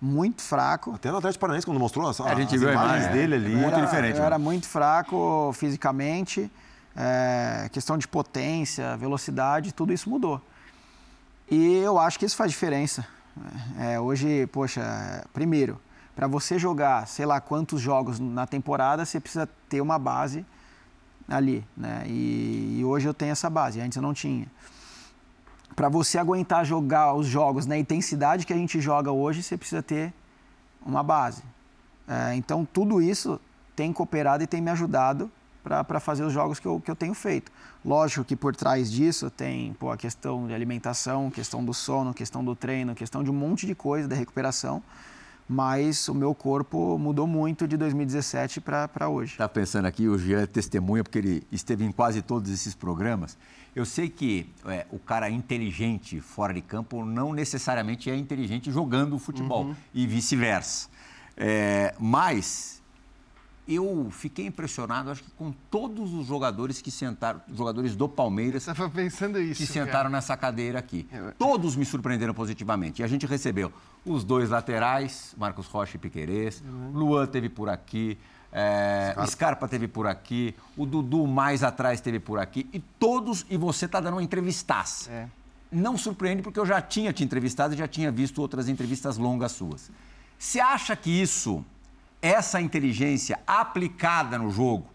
muito 0.00 0.42
fraco. 0.42 0.92
Até 0.94 1.10
no 1.10 1.18
Atlético 1.18 1.40
Paranaense, 1.40 1.64
quando 1.64 1.78
mostrou 1.78 2.08
as, 2.08 2.20
a 2.20 2.34
gente 2.34 2.54
as 2.54 2.60
viu 2.60 2.68
a 2.68 2.72
imagens 2.72 3.04
imagem, 3.04 3.12
dele 3.12 3.34
é. 3.34 3.36
ali. 3.38 3.54
Muito 3.54 3.74
era, 3.74 3.84
diferente, 3.84 4.14
Eu 4.16 4.20
né? 4.20 4.26
era 4.26 4.38
muito 4.38 4.68
fraco 4.68 5.52
fisicamente, 5.54 6.50
é, 6.94 7.70
questão 7.72 7.96
de 7.96 8.06
potência, 8.06 8.96
velocidade, 8.96 9.72
tudo 9.72 9.92
isso 9.92 10.10
mudou. 10.10 10.40
E 11.50 11.78
eu 11.78 11.98
acho 11.98 12.18
que 12.18 12.26
isso 12.26 12.36
faz 12.36 12.50
diferença. 12.50 13.06
É, 13.78 13.98
hoje, 13.98 14.46
poxa, 14.48 15.24
primeiro, 15.32 15.80
para 16.14 16.26
você 16.26 16.58
jogar, 16.58 17.06
sei 17.06 17.24
lá 17.24 17.40
quantos 17.40 17.80
jogos 17.80 18.18
na 18.18 18.46
temporada, 18.46 19.04
você 19.06 19.18
precisa 19.18 19.48
ter 19.68 19.80
uma 19.80 19.98
base 19.98 20.44
ali, 21.28 21.64
né? 21.76 22.04
E, 22.06 22.78
e 22.78 22.84
hoje 22.84 23.08
eu 23.08 23.14
tenho 23.14 23.32
essa 23.32 23.48
base, 23.48 23.80
antes 23.80 23.96
eu 23.96 24.02
não 24.02 24.14
tinha. 24.14 24.46
Para 25.74 25.88
você 25.88 26.18
aguentar 26.18 26.64
jogar 26.64 27.14
os 27.14 27.26
jogos 27.26 27.64
na 27.66 27.78
intensidade 27.78 28.44
que 28.44 28.52
a 28.52 28.56
gente 28.56 28.80
joga 28.80 29.10
hoje, 29.10 29.42
você 29.42 29.56
precisa 29.56 29.82
ter 29.82 30.12
uma 30.84 31.02
base. 31.02 31.42
É, 32.06 32.34
então, 32.34 32.66
tudo 32.70 33.00
isso 33.00 33.40
tem 33.74 33.92
cooperado 33.92 34.42
e 34.42 34.46
tem 34.46 34.60
me 34.60 34.70
ajudado 34.70 35.30
para 35.62 36.00
fazer 36.00 36.24
os 36.24 36.32
jogos 36.32 36.58
que 36.58 36.66
eu, 36.66 36.80
que 36.80 36.90
eu 36.90 36.96
tenho 36.96 37.14
feito. 37.14 37.50
Lógico 37.84 38.24
que 38.24 38.34
por 38.34 38.54
trás 38.54 38.90
disso 38.90 39.30
tem 39.30 39.72
pô, 39.74 39.90
a 39.90 39.96
questão 39.96 40.46
de 40.46 40.54
alimentação, 40.54 41.30
questão 41.30 41.64
do 41.64 41.72
sono, 41.72 42.12
questão 42.12 42.44
do 42.44 42.54
treino, 42.54 42.94
questão 42.94 43.22
de 43.22 43.30
um 43.30 43.34
monte 43.34 43.66
de 43.66 43.74
coisa 43.74 44.08
da 44.08 44.16
recuperação, 44.16 44.82
mas 45.52 46.08
o 46.08 46.14
meu 46.14 46.34
corpo 46.34 46.98
mudou 46.98 47.26
muito 47.26 47.68
de 47.68 47.76
2017 47.76 48.58
para 48.60 49.08
hoje. 49.08 49.32
Está 49.32 49.46
pensando 49.46 49.84
aqui, 49.84 50.08
o 50.08 50.18
Jean 50.18 50.40
é 50.40 50.46
testemunha, 50.46 51.04
porque 51.04 51.18
ele 51.18 51.42
esteve 51.52 51.84
em 51.84 51.92
quase 51.92 52.22
todos 52.22 52.50
esses 52.50 52.74
programas. 52.74 53.36
Eu 53.76 53.84
sei 53.84 54.08
que 54.08 54.46
é, 54.66 54.86
o 54.90 54.98
cara 54.98 55.28
inteligente 55.28 56.20
fora 56.20 56.54
de 56.54 56.62
campo 56.62 57.04
não 57.04 57.34
necessariamente 57.34 58.10
é 58.10 58.16
inteligente 58.16 58.70
jogando 58.70 59.18
futebol 59.18 59.74
e 59.92 60.06
vice-versa. 60.06 60.88
É, 61.36 61.94
mas 61.98 62.81
eu 63.68 64.08
fiquei 64.10 64.46
impressionado, 64.46 65.10
acho 65.10 65.22
que 65.22 65.30
com 65.32 65.52
todos 65.70 66.12
os 66.12 66.26
jogadores 66.26 66.82
que 66.82 66.90
sentaram, 66.90 67.40
jogadores 67.54 67.94
do 67.94 68.08
Palmeiras, 68.08 68.66
pensando 68.92 69.40
isso. 69.40 69.60
que 69.64 69.72
cara. 69.72 69.86
sentaram 69.86 70.10
nessa 70.10 70.36
cadeira 70.36 70.78
aqui. 70.78 71.06
Eu- 71.12 71.32
Todos 71.32 71.76
me 71.76 71.84
surpreenderam 71.84 72.34
positivamente. 72.34 73.02
E 73.02 73.04
a 73.04 73.08
gente 73.08 73.26
recebeu 73.26 73.72
os 74.04 74.24
dois 74.24 74.50
laterais, 74.50 75.34
Marcos 75.38 75.66
Rocha 75.66 75.96
e 75.96 75.98
Piquerez. 75.98 76.62
Luan 76.92 77.26
teve 77.26 77.48
por 77.48 77.68
aqui. 77.68 78.18
é, 78.54 79.14
o 79.16 79.26
Scarpa 79.26 79.66
teve 79.66 79.88
por 79.88 80.06
aqui. 80.06 80.54
O 80.76 80.84
Dudu 80.84 81.26
mais 81.26 81.62
atrás 81.62 82.00
teve 82.02 82.20
por 82.20 82.38
aqui. 82.38 82.68
E 82.72 82.80
todos, 82.80 83.46
e 83.48 83.56
você 83.56 83.86
está 83.86 83.98
dando 84.00 84.14
uma 84.14 84.22
entrevistaça. 84.22 85.10
É. 85.10 85.28
Não 85.70 85.96
surpreende, 85.96 86.42
porque 86.42 86.60
eu 86.60 86.66
já 86.66 86.82
tinha 86.82 87.12
te 87.14 87.24
entrevistado 87.24 87.72
e 87.72 87.78
já 87.78 87.88
tinha 87.88 88.10
visto 88.12 88.42
outras 88.42 88.68
entrevistas 88.68 89.16
longas 89.16 89.52
suas. 89.52 89.90
Você 90.38 90.60
acha 90.60 90.94
que 90.94 91.08
isso, 91.10 91.64
essa 92.22 92.60
inteligência 92.60 93.38
aplicada 93.46 94.38
no 94.38 94.48
jogo, 94.50 94.88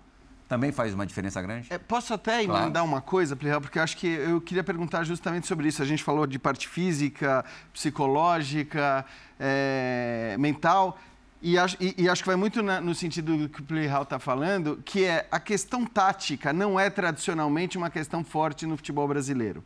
também 0.47 0.71
faz 0.71 0.93
uma 0.93 1.05
diferença 1.05 1.41
grande? 1.41 1.67
É, 1.71 1.77
posso 1.77 2.13
até 2.13 2.45
Claro. 2.45 2.63
emendar 2.63 2.85
uma 2.85 3.01
coisa, 3.01 3.35
Plihal, 3.35 3.59
porque 3.59 3.77
eu 3.77 3.83
acho 3.83 3.97
que 3.97 4.07
eu 4.07 4.39
queria 4.39 4.63
perguntar 4.63 5.03
justamente 5.03 5.45
sobre 5.45 5.67
isso. 5.67 5.83
A 5.83 5.85
gente 5.85 6.01
falou 6.01 6.25
de 6.25 6.39
parte 6.39 6.67
física, 6.69 7.43
psicológica, 7.73 9.05
é, 9.39 10.35
mental, 10.39 10.97
e 11.41 11.57
acho, 11.57 11.75
e- 11.79 11.93
e 11.97 12.09
acho 12.09 12.23
que 12.23 12.27
vai 12.27 12.35
muito 12.37 12.63
na- 12.63 12.79
no 12.79 12.95
sentido 12.95 13.37
do 13.37 13.49
que 13.49 13.59
o 13.59 13.63
Plihal 13.63 14.03
está 14.03 14.17
falando, 14.19 14.81
que 14.85 15.03
é 15.03 15.27
a 15.29 15.39
questão 15.39 15.85
tática 15.85 16.53
não 16.53 16.79
é 16.79 16.89
tradicionalmente 16.89 17.77
uma 17.77 17.89
questão 17.89 18.23
forte 18.23 18.65
no 18.65 18.77
futebol 18.77 19.07
brasileiro. 19.07 19.63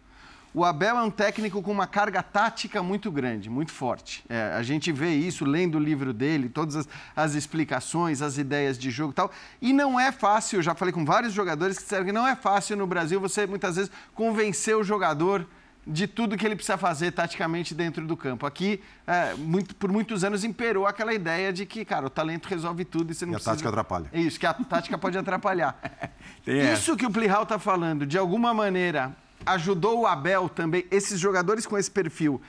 O 0.54 0.66
Abel 0.66 0.98
é 0.98 1.02
um 1.02 1.10
técnico 1.10 1.62
com 1.62 1.72
uma 1.72 1.88
carga 1.88 2.22
tática 2.22 2.84
muito 2.84 3.10
grande, 3.10 3.50
muito 3.50 3.72
forte. 3.72 4.22
É, 4.28 4.54
a 4.54 4.62
gente 4.62 4.92
vê 4.92 5.14
isso 5.14 5.46
lendo 5.46 5.76
o 5.76 5.80
livro 5.80 6.12
dele, 6.12 6.50
todas 6.50 6.76
as, 6.76 6.90
as 7.16 7.36
explicações, 7.36 8.22
as 8.22 8.38
ideias 8.38 8.78
de 8.78 8.92
jogo 8.92 9.12
e 9.12 9.16
tal. 9.16 9.32
E 9.62 9.72
não 9.72 9.98
é 9.98 10.12
fácil, 10.12 10.60
eu 10.60 10.64
já 10.64 10.76
falei 10.76 10.94
com 10.94 11.06
vários 11.06 11.32
jogadores 11.34 11.78
que 11.78 11.84
disseram 11.84 12.06
que 12.06 12.12
não 12.12 12.28
é 12.28 12.36
fácil 12.36 12.76
no 12.76 12.86
Brasil 12.86 13.20
você 13.20 13.48
muitas 13.48 13.78
vezes 13.78 13.90
convencer 14.14 14.76
o 14.76 14.84
jogador 14.84 15.48
de 15.88 16.06
tudo 16.06 16.38
que 16.38 16.46
ele 16.46 16.56
precisa 16.56 16.78
fazer 16.78 17.12
taticamente 17.12 17.74
dentro 17.74 18.06
do 18.06 18.16
campo. 18.18 18.46
Aqui, 18.46 18.82
é, 19.08 19.34
muito- 19.36 19.74
por 19.74 19.90
muitos 19.92 20.24
anos, 20.24 20.44
imperou 20.44 20.86
aquela 20.86 21.14
ideia 21.14 21.52
de 21.54 21.66
que, 21.66 21.84
cara, 21.86 22.06
o 22.06 22.10
talento 22.10 22.48
resolve 22.48 22.84
tudo 22.86 23.12
e 23.12 23.16
você 23.16 23.26
não 23.26 23.32
E 23.32 23.36
a 23.36 23.38
precisa... 23.38 23.52
tática 23.52 23.70
atrapalha. 23.70 24.06
É 24.12 24.20
isso, 24.20 24.38
que 24.40 24.46
a 24.46 24.54
tática 24.54 24.98
pode 24.98 25.18
atrapalhar. 25.18 25.80
Isso 26.46 26.96
que 26.98 27.06
o 27.06 27.10
Plihal 27.10 27.44
está 27.44 27.58
falando, 27.58 28.06
de 28.06 28.18
alguma 28.18 28.54
maneira, 28.54 29.16
ajudou 29.46 30.02
o 30.02 30.08
Abel 30.08 30.48
também, 30.50 30.86
esses 30.92 31.20
jogadores 31.20 31.66
com 31.66 31.78
esse 31.78 31.90
perfil, 31.92 32.42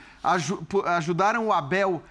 ajudaram 0.85 1.47
o 1.47 1.53
Abel 1.53 2.01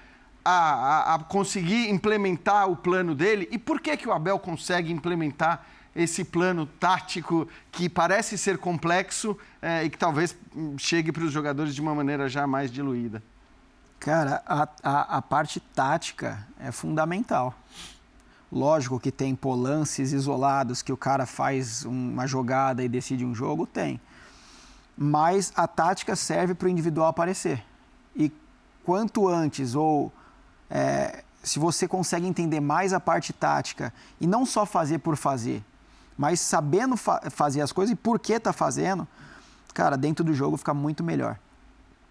a, 0.45 0.51
a- 0.53 1.15
a 1.15 1.19
conseguir 1.21 1.89
implementar 1.91 2.69
o 2.69 2.77
plano 2.77 3.15
dele? 3.15 3.49
E 3.51 3.59
por 3.59 3.81
que, 3.81 3.97
que 3.97 4.09
o 4.09 4.13
Abel 4.13 4.39
consegue 4.39 4.93
implementar 4.93 5.65
esse 5.95 6.25
plano 6.25 6.67
tático 6.67 7.47
que 7.71 7.89
parece 7.89 8.39
ser 8.39 8.57
complexo 8.59 9.37
eh, 9.61 9.85
e 9.85 9.91
que 9.91 9.99
talvez 9.99 10.35
hum, 10.57 10.75
chegue 10.79 11.13
para 11.13 11.23
os 11.23 11.31
jogadores 11.33 11.75
de 11.75 11.81
uma 11.83 11.95
maneira 11.95 12.29
já 12.29 12.47
mais 12.47 12.71
diluída? 12.71 13.23
Cara, 14.01 14.43
a, 14.47 14.69
a, 14.83 15.19
a 15.19 15.23
parte 15.23 15.61
tática 15.61 16.45
é 16.59 16.73
fundamental. 16.73 17.55
Lógico 18.51 18.99
que 18.99 19.13
tem 19.13 19.39
lances 19.45 20.13
isolados 20.13 20.83
que 20.83 20.93
o 20.93 20.97
cara 20.97 21.25
faz 21.25 21.85
uma 21.85 22.27
jogada 22.27 22.83
e 22.83 22.89
decide 22.89 23.25
um 23.25 23.35
jogo, 23.35 23.67
tem. 23.67 24.01
Mas 24.97 25.53
a 25.57 25.67
tática 25.67 26.15
serve 26.15 26.55
para 26.55 26.67
o 26.67 26.69
individual 26.69 27.09
aparecer. 27.09 27.65
E 28.15 28.31
quanto 28.85 29.29
antes, 29.29 29.75
ou 29.75 30.13
é, 30.71 31.25
se 31.43 31.59
você 31.59 31.89
consegue 31.89 32.27
entender 32.27 32.61
mais 32.61 32.93
a 32.93 33.01
parte 33.01 33.33
tática 33.33 33.93
e 34.21 34.27
não 34.27 34.45
só 34.45 34.67
fazer 34.67 34.99
por 34.99 35.17
fazer, 35.17 35.65
mas 36.17 36.41
sabendo 36.41 36.97
fa 36.97 37.23
fazer 37.31 37.63
as 37.63 37.73
coisas 37.73 37.93
e 37.93 37.97
por 37.97 38.19
que 38.19 38.35
está 38.35 38.53
fazendo, 38.53 39.09
cara, 39.73 39.97
dentro 39.97 40.25
do 40.25 40.35
jogo 40.35 40.57
fica 40.57 40.75
muito 40.75 41.03
melhor 41.03 41.39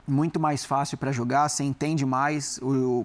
muito 0.08 0.40
mais 0.40 0.66
fácil 0.66 0.98
para 0.98 1.12
jogar, 1.12 1.48
você 1.48 1.64
entende 1.64 2.06
mais. 2.06 2.60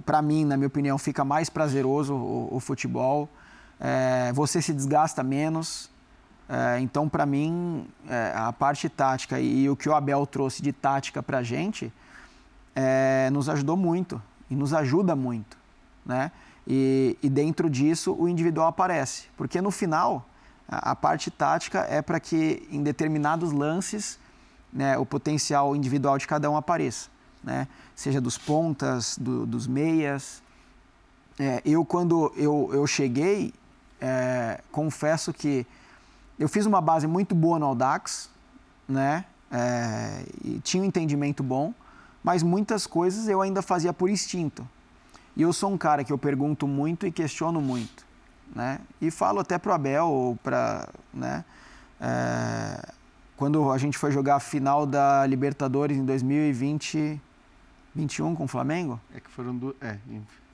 Para 0.05 0.21
mim, 0.23 0.45
na 0.45 0.57
minha 0.57 0.67
opinião, 0.67 0.99
fica 0.99 1.25
mais 1.25 1.49
prazeroso 1.49 2.15
o, 2.15 2.57
o 2.57 2.61
futebol. 2.61 3.29
É, 3.79 4.33
você 4.33 4.61
se 4.61 4.73
desgasta 4.73 5.23
menos. 5.23 5.91
É, 6.49 6.79
então, 6.81 7.09
para 7.09 7.27
mim, 7.27 7.89
é, 8.09 8.33
a 8.35 8.53
parte 8.53 8.89
tática 8.89 9.41
e, 9.41 9.63
e 9.63 9.71
o 9.71 9.77
que 9.77 9.89
o 9.89 9.95
Abel 9.95 10.25
trouxe 10.27 10.63
de 10.63 10.73
tática 10.73 11.23
para 11.23 11.39
a 11.39 11.43
gente 11.43 11.93
é, 12.75 13.29
nos 13.33 13.49
ajudou 13.49 13.77
muito 13.77 14.23
e 14.49 14.55
nos 14.55 14.73
ajuda 14.73 15.17
muito, 15.17 15.57
né? 16.05 16.31
E, 16.67 17.17
e 17.23 17.29
dentro 17.29 17.71
disso 17.71 18.15
o 18.19 18.29
individual 18.29 18.69
aparece, 18.69 19.29
porque 19.37 19.61
no 19.61 19.71
final 19.71 20.29
a, 20.69 20.93
a 20.93 20.97
parte 20.97 21.31
tática 21.31 21.87
é 21.89 22.03
para 22.03 22.21
que 22.21 22.67
em 22.71 22.83
determinados 22.83 23.53
lances 23.53 24.19
né, 24.73 24.99
o 24.99 25.07
potencial 25.07 25.75
individual 25.75 26.19
de 26.19 26.27
cada 26.27 26.51
um 26.51 26.57
apareça, 26.57 27.09
né? 27.43 27.67
Seja 27.95 28.21
dos 28.21 28.39
pontas, 28.39 29.17
do, 29.19 29.47
dos 29.47 29.67
meias. 29.67 30.43
É, 31.39 31.63
eu, 31.65 31.85
quando 31.85 32.33
eu, 32.37 32.71
eu 32.73 32.87
cheguei, 32.87 33.53
é, 34.01 34.61
confesso 34.71 35.33
que 35.33 35.67
eu 36.39 36.49
fiz 36.49 36.67
uma 36.67 36.81
base 36.81 37.07
muito 37.07 37.35
boa 37.35 37.59
no 37.59 37.67
Audax, 37.67 38.31
né? 38.89 39.25
É, 39.51 40.25
e 40.45 40.61
tinha 40.61 40.83
um 40.83 40.87
entendimento 40.87 41.43
bom, 41.43 41.73
mas 42.23 42.43
muitas 42.43 42.87
coisas 42.87 43.29
eu 43.29 43.41
ainda 43.41 43.63
fazia 43.63 43.93
por 43.93 44.11
instinto. 44.11 44.67
E 45.37 45.43
eu 45.43 45.53
sou 45.53 45.71
um 45.71 45.79
cara 45.79 46.03
que 46.03 46.13
eu 46.13 46.19
pergunto 46.19 46.67
muito 46.67 47.07
e 47.07 47.13
questiono 47.13 47.61
muito, 47.61 48.05
né? 48.55 48.81
E 49.01 49.11
falo 49.11 49.41
até 49.41 49.59
pro 49.59 49.73
Abel 49.73 50.07
ou 50.07 50.37
para, 50.37 50.89
né? 51.13 51.45
É, 52.01 52.93
quando 53.37 53.71
a 53.71 53.79
gente 53.79 53.99
foi 53.99 54.11
jogar 54.11 54.37
a 54.37 54.41
final 54.41 54.87
da 54.87 55.27
Libertadores 55.27 55.97
em 55.97 56.05
2020, 56.05 57.21
21 57.95 58.35
com 58.35 58.45
o 58.45 58.49
Flamengo? 58.49 59.01
É 59.15 59.21
que 59.21 59.31
foram 59.31 59.55
duas. 59.57 59.77
É, 59.81 59.99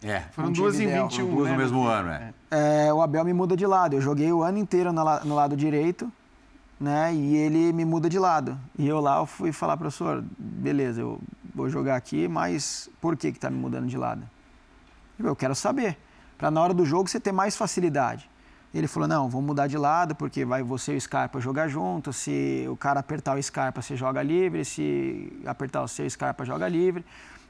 É. 0.03 0.20
foram 0.32 0.48
Um 0.48 0.53
duas 0.53 0.74
em 0.74 0.78
time 0.78 0.90
ideal. 0.90 1.09
21. 1.09 1.34
Duas 1.34 1.46
né? 1.46 1.53
no 1.53 1.59
mesmo 1.59 1.86
ano, 1.86 2.11
é. 2.11 2.34
É, 2.50 2.92
o 2.92 3.00
Abel 3.00 3.24
me 3.24 3.32
muda 3.32 3.57
de 3.57 3.66
lado. 3.66 3.94
Eu 3.94 4.00
joguei 4.00 4.32
o 4.32 4.42
ano 4.42 4.59
inteiro 4.59 4.92
no 4.92 5.34
lado 5.34 5.57
direito, 5.57 6.11
né? 6.78 7.14
E 7.14 7.36
ele 7.36 7.72
me 7.72 7.84
muda 7.84 8.09
de 8.09 8.18
lado. 8.18 8.59
E 8.78 8.86
eu 8.86 9.00
lá 9.00 9.18
eu 9.18 9.26
fui 9.26 9.53
falar, 9.53 9.76
professor, 9.76 10.24
beleza, 10.38 11.00
eu 11.00 11.20
vou 11.55 11.68
jogar 11.68 11.96
aqui, 11.96 12.26
mas 12.28 12.88
por 13.00 13.16
que 13.16 13.32
que 13.32 13.38
tá 13.38 13.50
me 13.50 13.57
mudando 13.57 13.86
de 13.86 13.96
lado? 13.96 14.22
Eu, 15.18 15.36
quero 15.36 15.55
saber, 15.55 15.96
para 16.36 16.50
na 16.50 16.61
hora 16.61 16.74
do 16.74 16.84
jogo 16.84 17.09
você 17.09 17.20
ter 17.20 17.32
mais 17.32 17.57
facilidade. 17.57 18.28
Ele 18.74 18.88
falou, 18.88 19.07
não, 19.07 19.28
vamos 19.28 19.46
mudar 19.46 19.66
de 19.66 19.76
lado, 19.76 20.14
porque 20.14 20.44
vai 20.44 20.62
você 20.62 20.94
e 20.94 20.96
o 20.96 21.00
Scarpa 21.00 21.38
jogar 21.38 21.68
junto. 21.68 22.11
Se 22.11 22.66
o 22.70 22.76
cara 22.76 23.00
apertar 23.00 23.36
o 23.36 23.42
Scarpa, 23.42 23.82
você 23.82 23.96
joga 23.96 24.22
livre. 24.22 24.64
Se 24.64 25.30
apertar 25.44 25.82
o 25.82 25.88
seu, 25.88 26.07
o 26.07 26.11
Scarpa 26.11 26.44
joga 26.44 26.66
livre. 26.68 27.05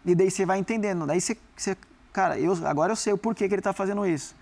E 0.04 0.16
daí 0.16 0.30
você 0.30 0.44
vai 0.44 0.58
entendendo. 0.58 1.06
Daí 1.06 1.20
você, 1.20 1.38
você 1.56 1.76
cara, 2.12 2.38
eu, 2.38 2.52
agora 2.66 2.92
eu 2.92 2.96
sei 2.96 3.12
o 3.12 3.18
porquê 3.18 3.48
que 3.48 3.54
ele 3.54 3.60
está 3.60 3.72
fazendo 3.72 4.06
isso. 4.06 4.34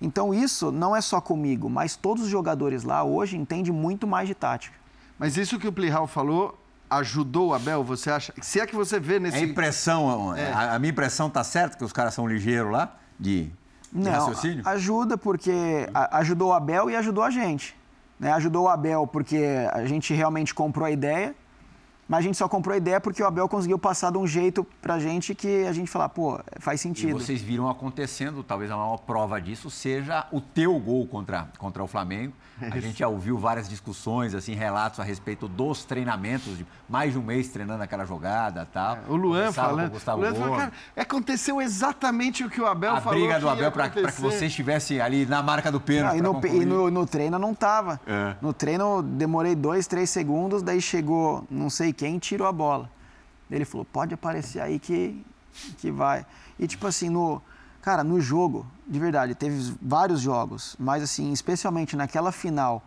Então 0.00 0.34
isso 0.34 0.70
não 0.72 0.94
é 0.94 1.00
só 1.00 1.20
comigo, 1.20 1.70
mas 1.70 1.96
todos 1.96 2.24
os 2.24 2.28
jogadores 2.28 2.82
lá 2.84 3.02
hoje 3.04 3.36
entendem 3.36 3.72
muito 3.72 4.06
mais 4.06 4.28
de 4.28 4.34
tática. 4.34 4.76
Mas 5.18 5.36
isso 5.36 5.58
que 5.58 5.68
o 5.68 5.72
Plihal 5.72 6.06
falou 6.06 6.58
ajudou 6.90 7.48
o 7.48 7.54
Abel, 7.54 7.82
você 7.82 8.10
acha? 8.10 8.32
Se 8.42 8.60
é 8.60 8.66
que 8.66 8.76
você 8.76 9.00
vê 9.00 9.18
nesse. 9.18 9.38
É 9.38 9.40
impressão, 9.40 10.30
a, 10.32 10.74
a 10.74 10.78
minha 10.78 10.90
impressão 10.90 11.30
tá 11.30 11.42
certa 11.42 11.76
que 11.76 11.84
os 11.84 11.92
caras 11.92 12.14
são 12.14 12.26
ligeiros 12.26 12.70
lá 12.70 12.94
de, 13.18 13.50
de 13.92 14.08
raciocínio? 14.08 14.62
a- 14.66 14.70
ajuda 14.72 15.16
porque 15.16 15.88
a- 15.94 16.18
ajudou 16.18 16.50
o 16.50 16.52
Abel 16.52 16.90
e 16.90 16.96
ajudou 16.96 17.24
a 17.24 17.30
gente. 17.30 17.74
Né? 18.20 18.32
Ajudou 18.32 18.64
o 18.64 18.68
Abel 18.68 19.06
porque 19.06 19.42
a 19.72 19.84
gente 19.86 20.12
realmente 20.14 20.54
comprou 20.54 20.84
a 20.86 20.90
ideia, 20.90 21.34
mas 22.08 22.18
a 22.20 22.22
gente 22.22 22.36
só 22.36 22.48
comprou 22.48 22.74
a 22.74 22.76
ideia 22.76 23.00
porque 23.00 23.22
o 23.22 23.26
Abel 23.26 23.48
conseguiu 23.48 23.78
passar 23.78 24.10
de 24.12 24.18
um 24.18 24.26
jeito 24.26 24.66
pra 24.82 24.98
gente 24.98 25.34
que 25.34 25.64
a 25.66 25.72
gente 25.72 25.90
falar, 25.90 26.08
pô, 26.08 26.38
faz 26.60 26.80
E 26.80 26.82
sentido. 26.82 27.18
vocês 27.18 27.40
viram 27.40 27.68
acontecendo, 27.68 28.42
talvez 28.42 28.70
a 28.70 28.76
maior 28.76 28.98
prova 28.98 29.40
disso 29.40 29.70
seja 29.70 30.26
o 30.32 30.40
teu 30.40 30.78
gol 30.78 31.06
contra, 31.06 31.48
contra 31.58 31.82
o 31.82 31.86
Flamengo. 31.86 32.32
A 32.60 32.78
gente 32.78 33.00
já 33.00 33.08
ouviu 33.08 33.36
várias 33.36 33.68
discussões, 33.68 34.32
assim, 34.32 34.54
relatos 34.54 35.00
a 35.00 35.02
respeito 35.02 35.48
dos 35.48 35.84
treinamentos, 35.84 36.56
de 36.56 36.64
mais 36.88 37.12
de 37.12 37.18
um 37.18 37.22
mês 37.22 37.48
treinando 37.48 37.82
aquela 37.82 38.04
jogada 38.04 38.64
tal. 38.72 38.98
O 39.08 39.16
Luan 39.16 39.50
falando. 39.52 39.88
o 39.88 39.90
Gustavo 39.90 40.18
o 40.18 40.20
Luan 40.20 40.34
falou, 40.34 40.56
cara, 40.56 40.72
aconteceu 40.96 41.60
exatamente 41.60 42.44
o 42.44 42.50
que 42.50 42.60
o 42.60 42.66
Abel 42.66 42.92
a 42.94 43.00
falou. 43.00 43.18
briga 43.18 43.40
do 43.40 43.48
Abel 43.48 43.72
para 43.72 43.88
que 43.90 44.20
você 44.20 44.46
estivesse 44.46 45.00
ali 45.00 45.26
na 45.26 45.42
marca 45.42 45.70
do 45.72 45.80
pênalti. 45.80 46.14
Ah, 46.14 46.18
e, 46.18 46.22
no, 46.22 46.40
e 46.46 46.64
no, 46.64 46.90
no 46.90 47.06
treino 47.06 47.38
não 47.40 47.54
tava. 47.54 48.00
É. 48.06 48.36
No 48.40 48.52
treino 48.52 49.02
demorei 49.02 49.54
dois, 49.56 49.86
três 49.88 50.10
segundos, 50.10 50.62
daí 50.62 50.80
chegou 50.80 51.44
não 51.50 51.68
sei 51.68 51.92
quem 51.94 52.18
tirou 52.18 52.46
a 52.46 52.52
bola. 52.52 52.90
Ele 53.50 53.64
falou, 53.64 53.84
pode 53.84 54.12
aparecer 54.12 54.60
aí 54.60 54.78
que, 54.78 55.24
que 55.78 55.90
vai. 55.90 56.26
E 56.58 56.66
tipo 56.66 56.86
assim, 56.86 57.08
no, 57.08 57.40
cara, 57.80 58.02
no 58.02 58.20
jogo, 58.20 58.66
de 58.86 58.98
verdade, 58.98 59.34
teve 59.34 59.74
vários 59.80 60.20
jogos, 60.20 60.76
mas 60.78 61.02
assim, 61.02 61.32
especialmente 61.32 61.96
naquela 61.96 62.32
final 62.32 62.82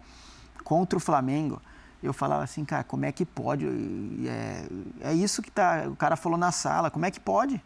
contra 0.64 0.98
o 0.98 1.00
Flamengo, 1.00 1.62
eu 2.04 2.14
falava 2.14 2.44
assim, 2.44 2.66
cara, 2.66 2.84
como 2.84 3.06
é 3.06 3.12
que 3.12 3.26
pode? 3.26 3.66
É, 4.28 4.68
é 5.02 5.14
isso 5.14 5.42
que 5.42 5.50
tá, 5.50 5.86
o 5.88 5.96
cara 5.96 6.16
falou 6.16 6.38
na 6.38 6.52
sala, 6.52 6.92
como 6.92 7.06
é 7.06 7.12
que 7.12 7.20
pode? 7.20 7.62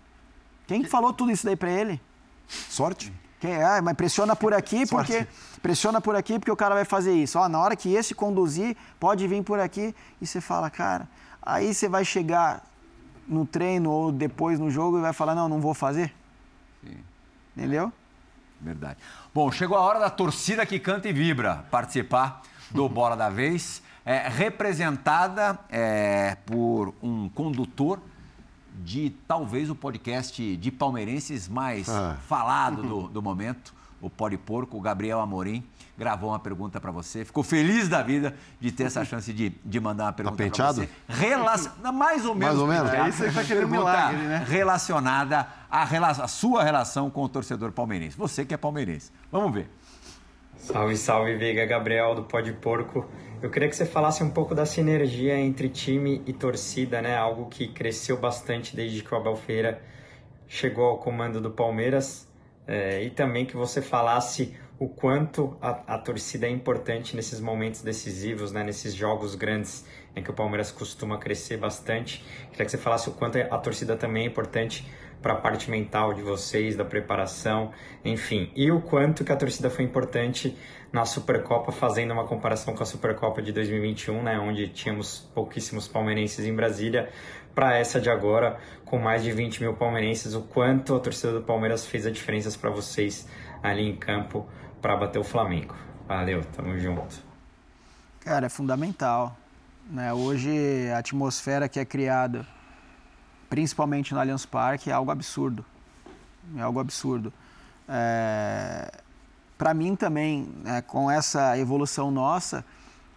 Quem 0.68 0.82
que 0.84 0.90
falou 0.90 1.12
tudo 1.12 1.32
isso 1.32 1.46
daí 1.46 1.56
pra 1.56 1.70
ele? 1.70 2.00
Sorte? 2.48 3.12
Quem 3.40 3.54
é? 3.54 3.64
Ah, 3.64 3.82
mas 3.82 3.96
pressiona 3.96 4.36
por 4.36 4.54
aqui 4.54 4.86
Sorte. 4.86 5.12
porque 5.12 5.28
pressiona 5.62 6.00
por 6.00 6.16
aqui 6.16 6.38
porque 6.38 6.52
o 6.52 6.56
cara 6.56 6.76
vai 6.76 6.86
fazer 6.86 7.12
isso. 7.12 7.40
Ó, 7.40 7.50
na 7.50 7.60
hora 7.60 7.76
que 7.76 7.94
esse 7.94 8.14
conduzir, 8.14 8.78
pode 9.00 9.28
vir 9.28 9.44
por 9.44 9.60
aqui 9.60 9.96
e 10.22 10.28
você 10.28 10.40
fala, 10.40 10.70
cara, 10.70 11.10
aí 11.42 11.74
você 11.74 11.88
vai 11.90 12.04
chegar 12.06 12.66
no 13.28 13.46
treino 13.46 13.90
ou 13.90 14.12
depois 14.12 14.60
no 14.60 14.70
jogo 14.70 14.98
e 14.98 15.02
vai 15.02 15.14
falar, 15.14 15.36
não, 15.36 15.48
não 15.48 15.60
vou 15.62 15.74
fazer. 15.74 16.14
Entendeu? 17.56 17.92
Verdade. 18.60 18.98
Bom, 19.34 19.52
chegou 19.52 19.78
a 19.78 19.82
hora 19.82 20.00
da 20.00 20.10
torcida 20.10 20.66
que 20.66 20.80
canta 20.80 21.10
e 21.10 21.14
vibra 21.14 21.66
participar 21.72 22.42
do 22.70 22.88
Bola 22.90 23.16
da 23.16 23.30
Vez, 23.30 23.82
é, 24.06 24.28
representada 24.28 25.60
é, 25.70 26.36
por 26.46 26.94
um 27.02 27.28
condutor 27.30 28.00
de 28.84 29.10
talvez 29.28 29.70
o 29.70 29.76
podcast 29.76 30.56
de 30.58 30.72
palmeirenses 30.72 31.48
mais 31.48 31.90
Ah. 31.90 32.18
falado 32.28 32.82
do, 32.84 33.08
do 33.10 33.22
momento, 33.22 33.74
o 34.02 34.10
Pode 34.10 34.38
Porco, 34.38 34.78
o 34.78 34.82
Gabriel 34.82 35.20
Amorim, 35.20 35.64
gravou 35.98 36.30
uma 36.32 36.40
pergunta 36.40 36.80
para 36.80 36.92
você. 36.92 37.24
Ficou 37.24 37.44
feliz 37.44 37.88
da 37.88 38.02
vida 38.02 38.36
de 38.60 38.72
ter 38.72 38.86
essa 38.86 39.06
chance 39.06 39.32
de, 39.32 39.50
de 39.64 39.80
mandar 39.80 40.06
uma 40.06 40.14
pergunta 40.14 40.36
para 40.38 40.46
penteado? 40.46 40.82
você. 40.82 40.90
Relacion... 41.08 41.72
Mais 41.94 42.26
ou 42.26 42.34
menos. 42.34 42.58
Mais 42.58 42.60
ou 42.60 42.68
menos? 42.68 42.92
É, 42.94 43.10
isso 43.10 43.24
tá 43.36 43.44
querendo 43.44 43.70
Pergunta 43.70 43.92
milagre, 43.92 44.18
né? 44.18 44.46
Relacionada 44.48 45.48
à 45.70 45.84
rela- 45.86 46.10
à 46.10 46.28
sua 46.28 46.64
relação 46.64 47.10
com 47.10 47.24
o 47.24 47.30
torcedor 47.30 47.72
palmeirense. 47.72 48.18
Você 48.18 48.44
que 48.46 48.54
é 48.54 48.58
palmeirense. 48.58 49.12
Vamos 49.32 49.54
ver. 49.54 49.70
Salve, 50.58 50.96
salve, 50.98 51.36
Veiga 51.38 51.66
Gabriel 51.66 52.16
do 52.16 52.24
Pó 52.24 52.40
de 52.40 52.54
Porco. 52.54 53.06
Eu 53.42 53.50
queria 53.50 53.68
que 53.68 53.76
você 53.76 53.86
falasse 53.86 54.24
um 54.24 54.30
pouco 54.30 54.54
da 54.54 54.66
sinergia 54.66 55.36
entre 55.40 55.68
time 55.70 56.22
e 56.28 56.34
torcida, 56.34 57.02
né? 57.02 57.18
Algo 57.18 57.48
que 57.48 57.68
cresceu 57.68 58.18
bastante 58.20 58.76
desde 58.76 59.02
que 59.02 59.14
o 59.14 59.18
Abel 59.18 59.36
Ferreira 59.36 59.82
chegou 60.48 60.86
ao 60.86 60.98
comando 60.98 61.42
do 61.42 61.50
Palmeiras. 61.50 62.28
É, 62.72 63.04
e 63.04 63.10
também 63.10 63.46
que 63.46 63.58
você 63.58 63.82
falasse 63.82 64.56
o 64.80 64.88
quanto 64.88 65.58
a, 65.62 65.96
a 65.96 65.98
torcida 65.98 66.48
é 66.48 66.50
importante 66.50 67.18
nesses 67.18 67.42
momentos 67.42 67.82
decisivos, 67.82 68.54
né? 68.54 68.64
Nesses 68.64 68.96
jogos 68.96 69.36
grandes 69.36 69.86
em 70.16 70.24
que 70.24 70.32
o 70.32 70.34
Palmeiras 70.34 70.72
costuma 70.72 71.18
crescer 71.18 71.58
bastante. 71.58 72.24
Queria 72.50 72.64
que 72.64 72.72
você 72.72 72.78
falasse 72.78 73.10
o 73.10 73.12
quanto 73.12 73.38
a 73.38 73.58
torcida 73.58 73.98
também 73.98 74.24
é 74.24 74.28
importante 74.28 74.88
para 75.22 75.34
a 75.34 75.36
parte 75.36 75.70
mental 75.70 76.14
de 76.14 76.22
vocês, 76.22 76.78
da 76.78 76.86
preparação, 76.86 77.72
enfim. 78.06 78.50
E 78.56 78.72
o 78.72 78.80
quanto 78.80 79.26
que 79.26 79.34
a 79.34 79.36
torcida 79.36 79.70
foi 79.70 79.84
importante 79.84 80.58
na 80.92 81.06
Supercopa, 81.06 81.72
fazendo 81.72 82.12
uma 82.12 82.26
comparação 82.26 82.74
com 82.74 82.84
a 82.84 82.86
Supercopa 82.86 83.42
de 83.42 83.52
2021, 83.52 84.24
né, 84.24 84.40
onde 84.40 84.68
tínhamos 84.68 85.30
pouquíssimos 85.34 85.88
palmeirenses 85.88 86.46
em 86.46 86.54
Brasília, 86.54 87.10
para 87.54 87.78
essa 87.78 88.00
de 88.00 88.10
agora, 88.10 88.60
com 88.86 88.98
mais 88.98 89.24
de 89.24 89.32
20 89.32 89.62
mil 89.62 89.74
palmeirenses, 89.74 90.34
o 90.34 90.42
quanto 90.42 90.96
a 90.96 91.00
torcida 91.00 91.34
do 91.34 91.42
Palmeiras 91.42 91.86
fez 91.86 92.06
a 92.06 92.12
diferença 92.12 92.58
para 92.58 92.70
vocês 92.70 93.28
ali 93.62 93.88
em 93.88 93.96
campo 93.96 94.48
para 94.82 94.96
bater 94.96 95.20
o 95.20 95.24
Flamengo. 95.24 95.76
Valeu, 96.08 96.44
tamo 96.44 96.78
junto. 96.78 97.24
Cara, 98.22 98.48
é 98.48 98.50
fundamental. 98.50 99.36
Né? 99.90 100.14
Hoje, 100.14 100.90
a 100.94 100.98
atmosfera 100.98 101.68
que 101.68 101.80
é 101.80 101.86
criada, 101.86 102.46
principalmente 103.50 104.14
no 104.14 104.20
Allianz 104.20 104.46
Parque, 104.46 104.90
é 104.90 104.94
algo 104.94 105.12
absurdo. 105.12 105.66
É 106.58 106.62
algo 106.62 106.80
absurdo. 106.80 107.32
É... 107.88 108.92
Para 109.58 109.74
mim 109.74 109.96
também, 109.96 110.50
né, 110.64 110.82
com 110.82 111.10
essa 111.10 111.58
evolução 111.58 112.10
nossa, 112.10 112.66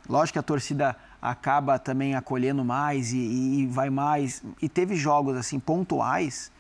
lógico 0.09 0.35
que 0.35 0.39
a 0.39 0.43
torcida 0.43 0.95
acaba 1.25 1.79
também 1.79 2.15
acolhendo 2.15 2.63
mais 2.63 3.15
e, 3.15 3.17
e 3.17 3.67
vai 3.67 3.89
mais. 3.89 4.45
E 4.61 4.69
teve 4.69 4.95
jogos 4.95 5.39
assim 5.39 5.59
pontuais 5.59 6.53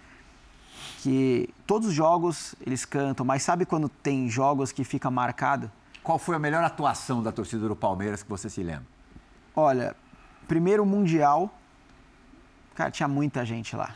que 1.02 1.50
todos 1.66 1.88
os 1.88 1.94
jogos 1.94 2.54
eles 2.66 2.86
cantam, 2.86 3.26
mas 3.26 3.42
sabe 3.42 3.66
quando 3.66 3.90
tem 3.90 4.28
jogos 4.30 4.72
que 4.72 4.82
fica 4.82 5.10
marcado? 5.10 5.70
Qual 6.02 6.18
foi 6.18 6.34
a 6.34 6.38
melhor 6.38 6.64
atuação 6.64 7.22
da 7.22 7.30
torcida 7.30 7.68
do 7.68 7.76
Palmeiras 7.76 8.22
que 8.22 8.28
você 8.28 8.48
se 8.48 8.62
lembra? 8.62 8.86
Olha, 9.54 9.94
primeiro 10.48 10.86
Mundial, 10.86 11.54
cara, 12.74 12.90
tinha 12.90 13.08
muita 13.08 13.44
gente 13.44 13.76
lá. 13.76 13.94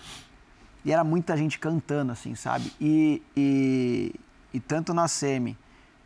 E 0.85 0.93
era 0.93 1.03
muita 1.03 1.35
gente 1.37 1.59
cantando, 1.59 2.13
assim, 2.13 2.35
sabe? 2.35 2.73
E, 2.79 3.23
e, 3.35 4.15
e 4.53 4.61
tanto 4.61 4.93
na 4.93 5.09
semi 5.09 5.57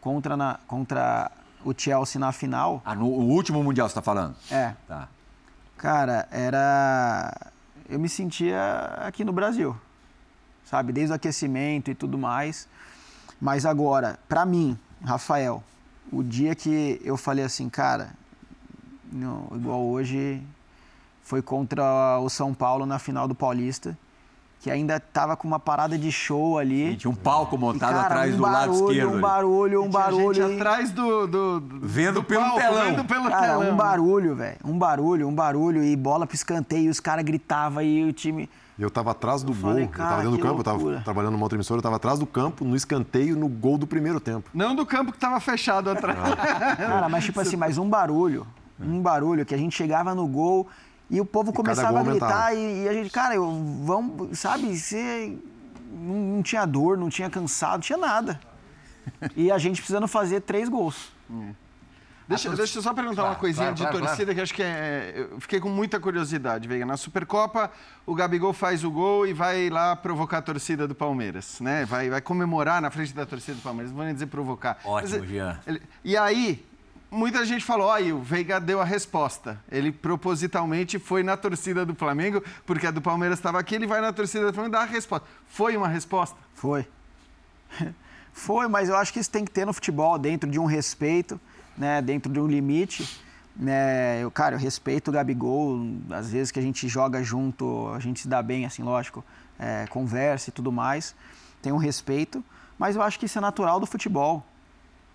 contra, 0.00 0.36
na, 0.36 0.58
contra 0.66 1.30
o 1.64 1.72
Chelsea 1.76 2.18
na 2.20 2.32
final, 2.32 2.80
Ah, 2.84 2.94
no 2.94 3.06
o 3.06 3.28
último 3.28 3.62
Mundial 3.62 3.88
você 3.88 3.92
está 3.92 4.02
falando? 4.02 4.34
é, 4.50 4.74
Tá. 4.88 5.08
cara, 5.76 6.28
era. 6.30 7.32
Eu 7.88 7.98
me 7.98 8.08
sentia 8.08 8.58
aqui 8.98 9.24
no 9.24 9.32
Brasil, 9.32 9.76
sabe? 10.64 10.92
Desde 10.92 11.12
o 11.12 11.16
aquecimento 11.16 11.90
e 11.90 11.94
tudo 11.94 12.16
mais. 12.16 12.68
Mas 13.40 13.66
agora, 13.66 14.18
pra 14.28 14.46
mim, 14.46 14.78
Rafael, 15.04 15.62
o 16.12 16.22
dia 16.22 16.54
que 16.54 17.00
eu 17.04 17.16
falei 17.16 17.44
assim, 17.44 17.68
cara, 17.68 18.10
não, 19.12 19.48
igual 19.54 19.82
hoje, 19.82 20.42
foi 21.22 21.42
contra 21.42 22.18
o 22.20 22.28
São 22.30 22.54
Paulo 22.54 22.86
na 22.86 22.98
final 22.98 23.26
do 23.28 23.34
Paulista, 23.34 23.98
que 24.62 24.70
ainda 24.70 25.00
tava 25.00 25.36
com 25.36 25.48
uma 25.48 25.58
parada 25.58 25.98
de 25.98 26.12
show 26.12 26.56
ali. 26.56 26.92
E 26.92 26.96
tinha 26.96 27.10
um 27.10 27.14
palco 27.16 27.58
montado 27.58 27.90
E, 27.90 27.94
cara, 27.94 28.06
atrás 28.06 28.32
um 28.32 28.36
do 28.36 28.42
lado 28.44 28.54
barulho, 28.72 28.90
esquerdo. 28.92 29.16
Um 29.16 29.20
barulho, 29.20 29.82
um 29.82 29.90
barulho. 29.90 30.34
gente 30.34 30.52
e- 30.52 30.54
atrás 30.54 30.90
do, 30.92 31.26
do, 31.26 31.60
do- 31.60 31.80
Vendo 31.82 32.14
do 32.14 32.22
pelo 32.22 32.44
palco, 32.44 32.58
telão. 32.60 32.84
Vendo 32.84 33.04
pelo 33.04 33.28
Cara, 33.28 33.46
telão. 33.58 33.72
um 33.72 33.76
barulho, 33.76 34.36
velho. 34.36 34.56
Um 34.64 34.78
barulho, 34.78 35.26
um 35.28 35.34
barulho. 35.34 35.82
E 35.82 35.96
bola 35.96 36.26
pro 36.28 36.36
escanteio, 36.36 36.84
e 36.84 36.88
os 36.88 37.00
caras 37.00 37.24
gritavam 37.24 37.82
e 37.82 38.04
o 38.04 38.12
time. 38.12 38.48
Eu 38.78 38.86
estava 38.86 39.10
atrás 39.10 39.42
do 39.42 39.50
Eu 39.50 39.56
gol, 39.56 39.70
falei, 39.70 39.84
eu 39.84 39.88
cara, 39.88 40.04
estava 40.04 40.22
dentro 40.22 40.36
do 40.38 40.42
campo, 40.42 40.54
eu 40.54 40.60
estava 40.60 40.78
loucura. 40.78 41.00
trabalhando 41.02 41.32
numa 41.32 41.42
outra 41.42 41.56
emissora, 41.56 41.76
eu 41.78 41.80
estava 41.80 41.96
atrás 41.96 42.18
do 42.20 42.26
campo, 42.26 42.64
no 42.64 42.74
escanteio, 42.76 43.36
no 43.36 43.48
gol 43.48 43.76
do 43.76 43.86
primeiro 43.86 44.20
tempo. 44.20 44.48
Não 44.54 44.74
do 44.76 44.86
campo 44.86 45.10
que 45.12 45.18
tava 45.18 45.38
fechado 45.40 45.90
atrás. 45.90 46.16
Cara, 46.76 47.08
mas 47.08 47.24
tipo 47.24 47.40
assim, 47.40 47.56
mas 47.58 47.78
um 47.78 47.88
barulho. 47.88 48.46
Um 48.80 49.00
barulho 49.02 49.44
que 49.44 49.54
a 49.54 49.58
gente 49.58 49.76
chegava 49.76 50.14
no 50.14 50.26
gol 50.26 50.68
e 51.12 51.20
o 51.20 51.24
povo 51.24 51.50
E 51.50 51.54
começava 51.54 52.00
a 52.00 52.02
gritar 52.02 52.54
e, 52.56 52.84
e 52.84 52.88
a 52.88 52.92
gente, 52.94 53.10
cara, 53.10 53.34
eu, 53.34 53.44
vamos, 53.84 54.38
sabe, 54.38 54.76
você 54.76 55.38
não, 55.92 56.14
não 56.36 56.42
tinha 56.42 56.64
dor, 56.64 56.96
não 56.96 57.10
tinha 57.10 57.28
cansado, 57.28 57.74
não 57.74 57.80
tinha 57.80 57.98
nada. 57.98 58.40
E 59.36 59.50
a 59.50 59.58
gente 59.58 59.76
precisando 59.80 60.06
fazer 60.06 60.40
três 60.42 60.68
gols. 60.68 61.12
Deixa, 62.28 62.48
deixa 62.50 62.78
eu 62.78 62.82
só 62.82 62.94
perguntar 62.94 63.24
uma 63.24 63.34
coisinha 63.34 63.72
de 63.72 63.84
torcida 63.90 64.32
que 64.32 64.40
acho 64.40 64.54
que 64.54 64.62
é. 64.62 65.26
Eu 65.32 65.40
fiquei 65.40 65.58
com 65.60 65.68
muita 65.68 65.98
curiosidade, 65.98 66.68
Veiga. 66.68 66.86
Na 66.86 66.96
Supercopa, 66.96 67.70
o 68.06 68.14
Gabigol 68.14 68.52
faz 68.52 68.84
o 68.84 68.90
gol 68.90 69.26
e 69.26 69.32
vai 69.32 69.68
lá 69.68 69.96
provocar 69.96 70.38
a 70.38 70.42
torcida 70.42 70.86
do 70.86 70.94
Palmeiras, 70.94 71.58
né? 71.60 71.84
Vai, 71.84 72.08
vai 72.08 72.20
comemorar 72.20 72.80
na 72.80 72.90
frente 72.90 73.12
da 73.12 73.26
torcida 73.26 73.56
do 73.56 73.60
Palmeiras. 73.62 73.90
Não 73.90 73.96
vou 73.96 74.04
nem 74.04 74.14
dizer 74.14 74.26
provocar. 74.26 74.78
Ótimo, 74.84 75.18
Mas, 75.18 75.28
Jean. 75.28 75.60
ele- 75.66 75.82
e 76.04 76.16
aí, 76.16 76.64
muita 77.12 77.44
gente 77.44 77.64
falou: 77.64 77.88
olha, 77.88 78.16
o 78.16 78.22
Veiga 78.22 78.58
deu 78.58 78.80
a 78.80 78.84
resposta. 78.84 79.60
Ele 79.70 79.92
propositalmente 79.92 80.98
foi 80.98 81.22
na 81.22 81.36
torcida 81.36 81.84
do 81.84 81.94
Flamengo, 81.94 82.42
porque 82.64 82.86
a 82.86 82.90
do 82.90 83.02
Palmeiras 83.02 83.38
estava 83.38 83.60
aqui, 83.60 83.74
ele 83.74 83.86
vai 83.86 84.00
na 84.00 84.12
torcida 84.12 84.46
do 84.46 84.52
Flamengo 84.52 84.72
dá 84.72 84.80
a 84.80 84.86
resposta. 84.86 85.28
Foi 85.46 85.76
uma 85.76 85.88
resposta? 85.88 86.36
Foi. 86.54 86.88
Foi, 88.34 88.66
mas 88.66 88.88
eu 88.88 88.96
acho 88.96 89.12
que 89.12 89.20
isso 89.20 89.30
tem 89.30 89.44
que 89.44 89.50
ter 89.50 89.66
no 89.66 89.74
futebol, 89.74 90.18
dentro 90.18 90.48
de 90.48 90.58
um 90.58 90.64
respeito, 90.64 91.38
né, 91.76 92.00
dentro 92.00 92.32
de 92.32 92.40
um 92.40 92.46
limite. 92.46 93.20
Né, 93.54 94.22
eu, 94.22 94.30
cara, 94.30 94.54
eu 94.54 94.58
respeito 94.58 95.08
o 95.08 95.12
Gabigol, 95.12 95.86
às 96.10 96.32
vezes 96.32 96.50
que 96.50 96.58
a 96.58 96.62
gente 96.62 96.88
joga 96.88 97.22
junto, 97.22 97.88
a 97.94 98.00
gente 98.00 98.20
se 98.20 98.28
dá 98.28 98.42
bem, 98.42 98.64
assim, 98.64 98.82
lógico, 98.82 99.22
é, 99.58 99.86
conversa 99.88 100.48
e 100.48 100.52
tudo 100.52 100.72
mais, 100.72 101.14
tem 101.60 101.72
um 101.72 101.76
respeito, 101.76 102.42
mas 102.78 102.96
eu 102.96 103.02
acho 103.02 103.18
que 103.18 103.26
isso 103.26 103.36
é 103.36 103.40
natural 103.42 103.78
do 103.78 103.84
futebol. 103.84 104.42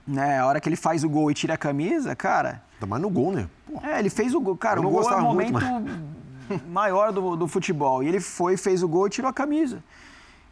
Né, 0.08 0.40
a 0.40 0.46
hora 0.46 0.62
que 0.62 0.70
ele 0.70 0.78
faz 0.78 1.04
o 1.04 1.10
gol 1.10 1.30
e 1.30 1.34
tira 1.34 1.56
a 1.56 1.58
camisa, 1.58 2.16
cara, 2.16 2.64
Ainda 2.78 2.86
mais 2.86 3.02
no 3.02 3.10
gol, 3.10 3.32
né? 3.32 3.50
Pô, 3.66 3.86
é, 3.86 4.00
ele 4.00 4.10
fez 4.10 4.34
o 4.36 4.40
gol. 4.40 4.56
Cara, 4.56 4.80
o 4.80 4.90
gol 4.90 5.12
é 5.12 5.16
o 5.16 5.22
momento 5.22 5.60
maior 6.70 7.12
do, 7.12 7.36
do 7.36 7.48
futebol. 7.48 8.04
E 8.04 8.08
ele 8.08 8.20
foi, 8.20 8.56
fez 8.56 8.84
o 8.84 8.88
gol 8.88 9.08
e 9.08 9.10
tirou 9.10 9.30
a 9.30 9.34
camisa. 9.34 9.84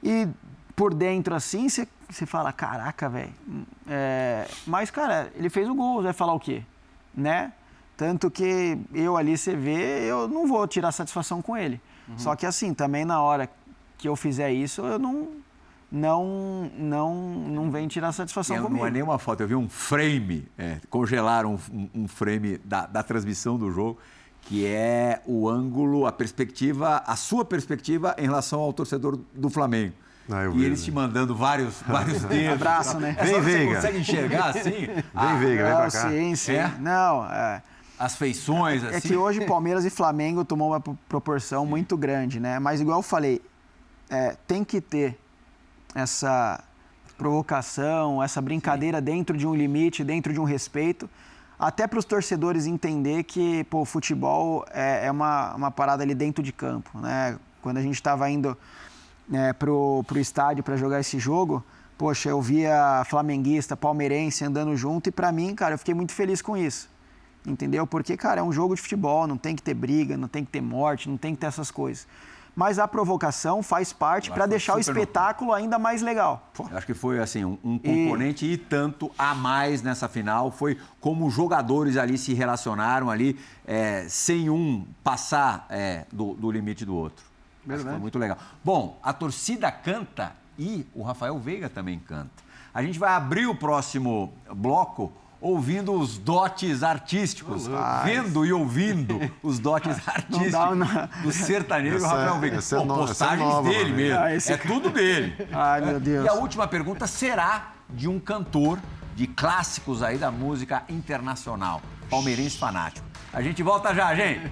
E 0.04 0.28
por 0.76 0.94
dentro, 0.94 1.36
assim, 1.36 1.70
você 1.70 1.88
fala, 2.26 2.52
caraca, 2.52 3.08
velho. 3.08 3.34
É, 3.88 4.48
mas, 4.66 4.90
cara, 4.90 5.32
ele 5.36 5.50
fez 5.50 5.70
o 5.70 5.76
gol, 5.76 6.02
vai 6.02 6.14
falar 6.14 6.34
o 6.34 6.40
quê? 6.40 6.64
Né? 7.14 7.54
Tanto 7.96 8.30
que 8.30 8.78
eu 8.94 9.16
ali, 9.16 9.38
você 9.38 9.56
vê, 9.56 10.04
eu 10.04 10.28
não 10.28 10.48
vou 10.48 10.68
tirar 10.68 10.92
satisfação 10.92 11.42
com 11.42 11.56
ele. 11.56 11.80
Só 12.18 12.36
que 12.36 12.46
assim, 12.46 12.74
também 12.74 13.04
na 13.04 13.20
hora 13.22 13.50
que 13.98 14.08
eu 14.08 14.16
fizer 14.16 14.52
isso, 14.52 14.82
eu 14.82 15.00
não. 15.00 15.30
Não, 16.00 16.70
não, 16.78 17.16
não 17.16 17.72
vem 17.72 17.88
tirar 17.88 18.12
satisfação 18.12 18.58
É, 18.58 18.60
comigo. 18.60 18.80
não 18.82 18.86
é 18.86 18.92
nenhuma 18.92 19.18
foto, 19.18 19.40
eu 19.42 19.48
vi 19.48 19.56
um 19.56 19.70
frame, 19.70 20.46
é, 20.58 20.78
congelaram 20.90 21.58
um, 21.72 21.90
um 22.04 22.08
frame 22.08 22.58
da, 22.66 22.86
da 22.86 23.02
transmissão 23.02 23.58
do 23.58 23.72
jogo, 23.72 23.98
que 24.42 24.66
é 24.66 25.22
o 25.26 25.48
ângulo, 25.48 26.06
a 26.06 26.12
perspectiva, 26.12 27.02
a 27.08 27.16
sua 27.16 27.46
perspectiva 27.46 28.14
em 28.18 28.24
relação 28.26 28.60
ao 28.60 28.74
torcedor 28.74 29.18
do 29.34 29.50
Flamengo. 29.50 29.94
Ah, 30.30 30.44
eu 30.44 30.52
e 30.54 30.58
vi, 30.58 30.66
eles 30.66 30.80
né? 30.80 30.86
te 30.86 30.92
mandando 30.92 31.34
vários, 31.34 31.82
vários 31.88 32.24
dedos. 32.26 32.56
Abraço, 32.56 33.00
né? 33.00 33.16
Vem, 33.18 33.26
que 33.26 33.32
você 33.32 33.42
Veiga. 33.42 33.76
consegue 33.76 33.98
enxergar 34.00 34.50
assim? 34.50 34.72
Vem, 35.16 35.38
Veiga, 35.40 35.64
vem 35.64 35.76
pra 35.76 35.92
cá. 35.92 36.10
sim, 36.10 36.36
sim. 36.36 36.52
É? 36.56 36.74
Não, 36.78 37.26
é. 37.32 37.62
As 37.98 38.18
feições, 38.18 38.84
assim. 38.84 38.98
É 38.98 39.00
que 39.02 39.16
hoje 39.16 39.46
Palmeiras 39.46 39.86
e 39.86 39.90
Flamengo 39.90 40.44
tomou 40.44 40.72
uma 40.72 40.80
pro- 40.82 40.98
proporção 41.08 41.66
muito 41.66 41.96
grande, 41.96 42.38
né? 42.40 42.60
Mas 42.60 42.82
igual 42.82 43.00
eu 43.00 43.04
falei, 43.04 43.42
é, 44.10 44.36
tem 44.46 44.62
que 44.64 44.82
ter 44.82 45.18
essa 45.96 46.62
provocação, 47.18 48.22
essa 48.22 48.42
brincadeira 48.42 49.00
dentro 49.00 49.38
de 49.38 49.48
um 49.48 49.56
limite, 49.56 50.04
dentro 50.04 50.34
de 50.34 50.40
um 50.40 50.44
respeito, 50.44 51.10
até 51.58 51.88
para 51.88 51.98
os 51.98 52.04
torcedores 52.04 52.66
entender 52.66 53.24
que 53.24 53.64
pô, 53.66 53.82
o 53.82 53.86
futebol 53.86 54.66
é, 54.72 55.08
é 55.08 55.12
uma, 55.12 55.56
uma 55.56 55.72
parada 55.72 56.04
ali 56.04 56.14
dentro 56.14 56.44
de 56.44 56.52
campo, 56.52 57.00
né? 57.00 57.40
Quando 57.62 57.78
a 57.78 57.82
gente 57.82 57.96
estava 57.96 58.30
indo 58.30 58.56
é, 59.32 59.54
pro, 59.54 60.04
pro 60.06 60.20
estádio 60.20 60.64
para 60.64 60.76
jogar 60.76 61.00
esse 61.00 61.18
jogo, 61.18 61.64
poxa, 61.98 62.30
eu 62.30 62.42
via 62.42 63.04
flamenguista, 63.06 63.78
palmeirense 63.78 64.44
andando 64.44 64.76
junto 64.76 65.08
e 65.08 65.12
para 65.12 65.32
mim, 65.32 65.56
cara, 65.56 65.76
eu 65.76 65.78
fiquei 65.78 65.94
muito 65.94 66.12
feliz 66.12 66.42
com 66.42 66.58
isso. 66.58 66.94
Entendeu? 67.46 67.86
Porque, 67.86 68.18
cara, 68.18 68.42
é 68.42 68.44
um 68.44 68.52
jogo 68.52 68.76
de 68.76 68.82
futebol, 68.82 69.28
não 69.28 69.38
tem 69.38 69.56
que 69.56 69.62
ter 69.62 69.76
briga, 69.76 70.18
não 70.18 70.28
tem 70.28 70.44
que 70.44 70.52
ter 70.52 70.62
morte, 70.62 71.08
não 71.08 71.16
tem 71.16 71.34
que 71.34 71.42
ter 71.42 71.48
essas 71.48 71.72
coisas. 71.72 72.08
Mas 72.56 72.80
a 72.80 72.88
provocação 72.88 73.62
faz 73.62 73.92
parte 73.92 74.32
para 74.32 74.46
deixar 74.46 74.76
o 74.76 74.80
espetáculo 74.80 75.52
ainda 75.52 75.78
mais 75.78 76.02
legal. 76.02 76.50
Eu 76.58 76.78
acho 76.78 76.86
que 76.86 76.94
foi 76.94 77.20
assim 77.20 77.44
um, 77.44 77.58
um 77.64 77.78
componente 77.78 78.46
e... 78.46 78.58
tanto 78.58 79.12
a 79.18 79.36
mais 79.36 79.82
nessa 79.82 80.08
final 80.08 80.50
foi 80.52 80.78
como 81.02 81.28
os 81.28 81.34
jogadores 81.34 81.98
ali 81.98 82.18
se 82.18 82.34
relacionaram 82.34 83.10
ali 83.10 83.38
é, 83.68 84.06
sem 84.08 84.50
um 84.50 84.86
passar 85.04 85.66
é, 85.70 86.06
do, 86.12 86.34
do 86.34 86.50
limite 86.50 86.86
do 86.86 86.96
outro. 86.96 87.26
Que 87.64 87.78
foi 87.78 87.98
muito 87.98 88.18
legal. 88.18 88.38
Bom, 88.64 89.00
a 89.04 89.12
torcida 89.12 89.72
canta 89.72 90.32
e 90.58 90.86
o 90.94 91.04
Rafael 91.04 91.38
Veiga 91.38 91.68
também 91.68 92.00
canta. 92.00 92.46
A 92.74 92.82
gente 92.82 93.00
vai 93.00 93.12
abrir 93.12 93.48
o 93.48 93.56
próximo 93.56 94.34
bloco 94.54 95.12
ouvindo 95.50 95.94
os 95.94 96.18
dotes 96.18 96.82
artísticos, 96.82 97.70
vendo 98.04 98.44
e 98.44 98.52
ouvindo 98.52 99.20
os 99.44 99.60
dotes 99.60 99.96
artísticos 100.08 101.22
do 101.22 101.32
sertanejo 101.32 101.98
Essa 101.98 102.06
é- 102.06 102.10
Rafael 102.10 102.40
Veiga. 102.40 102.58
essa 102.58 102.76
é 102.78 102.84
no- 102.84 102.94
essa 102.94 102.94
é 103.04 103.08
postagens 103.08 103.48
nova, 103.50 103.70
dele 103.70 103.92
mesmo. 103.94 104.20
Ah, 104.20 104.34
esse 104.34 104.52
é 104.52 104.58
tudo 104.58 104.90
dele. 104.90 105.36
Ai, 105.54 105.82
meu 105.82 106.00
Deus. 106.00 106.26
E 106.26 106.30
a 106.30 106.34
última 106.34 106.68
pergunta 106.68 107.06
será 107.06 107.74
de 107.88 108.08
um 108.08 108.20
cantor 108.20 108.80
de 109.16 109.28
clássicos 109.28 110.02
aí 110.02 110.18
da 110.18 110.32
música 110.32 110.82
internacional, 110.90 111.80
palmeirense 112.10 112.58
fanático. 112.58 113.06
A 113.32 113.40
gente 113.42 113.62
volta 113.62 113.94
já, 113.94 114.16
gente. 114.16 114.50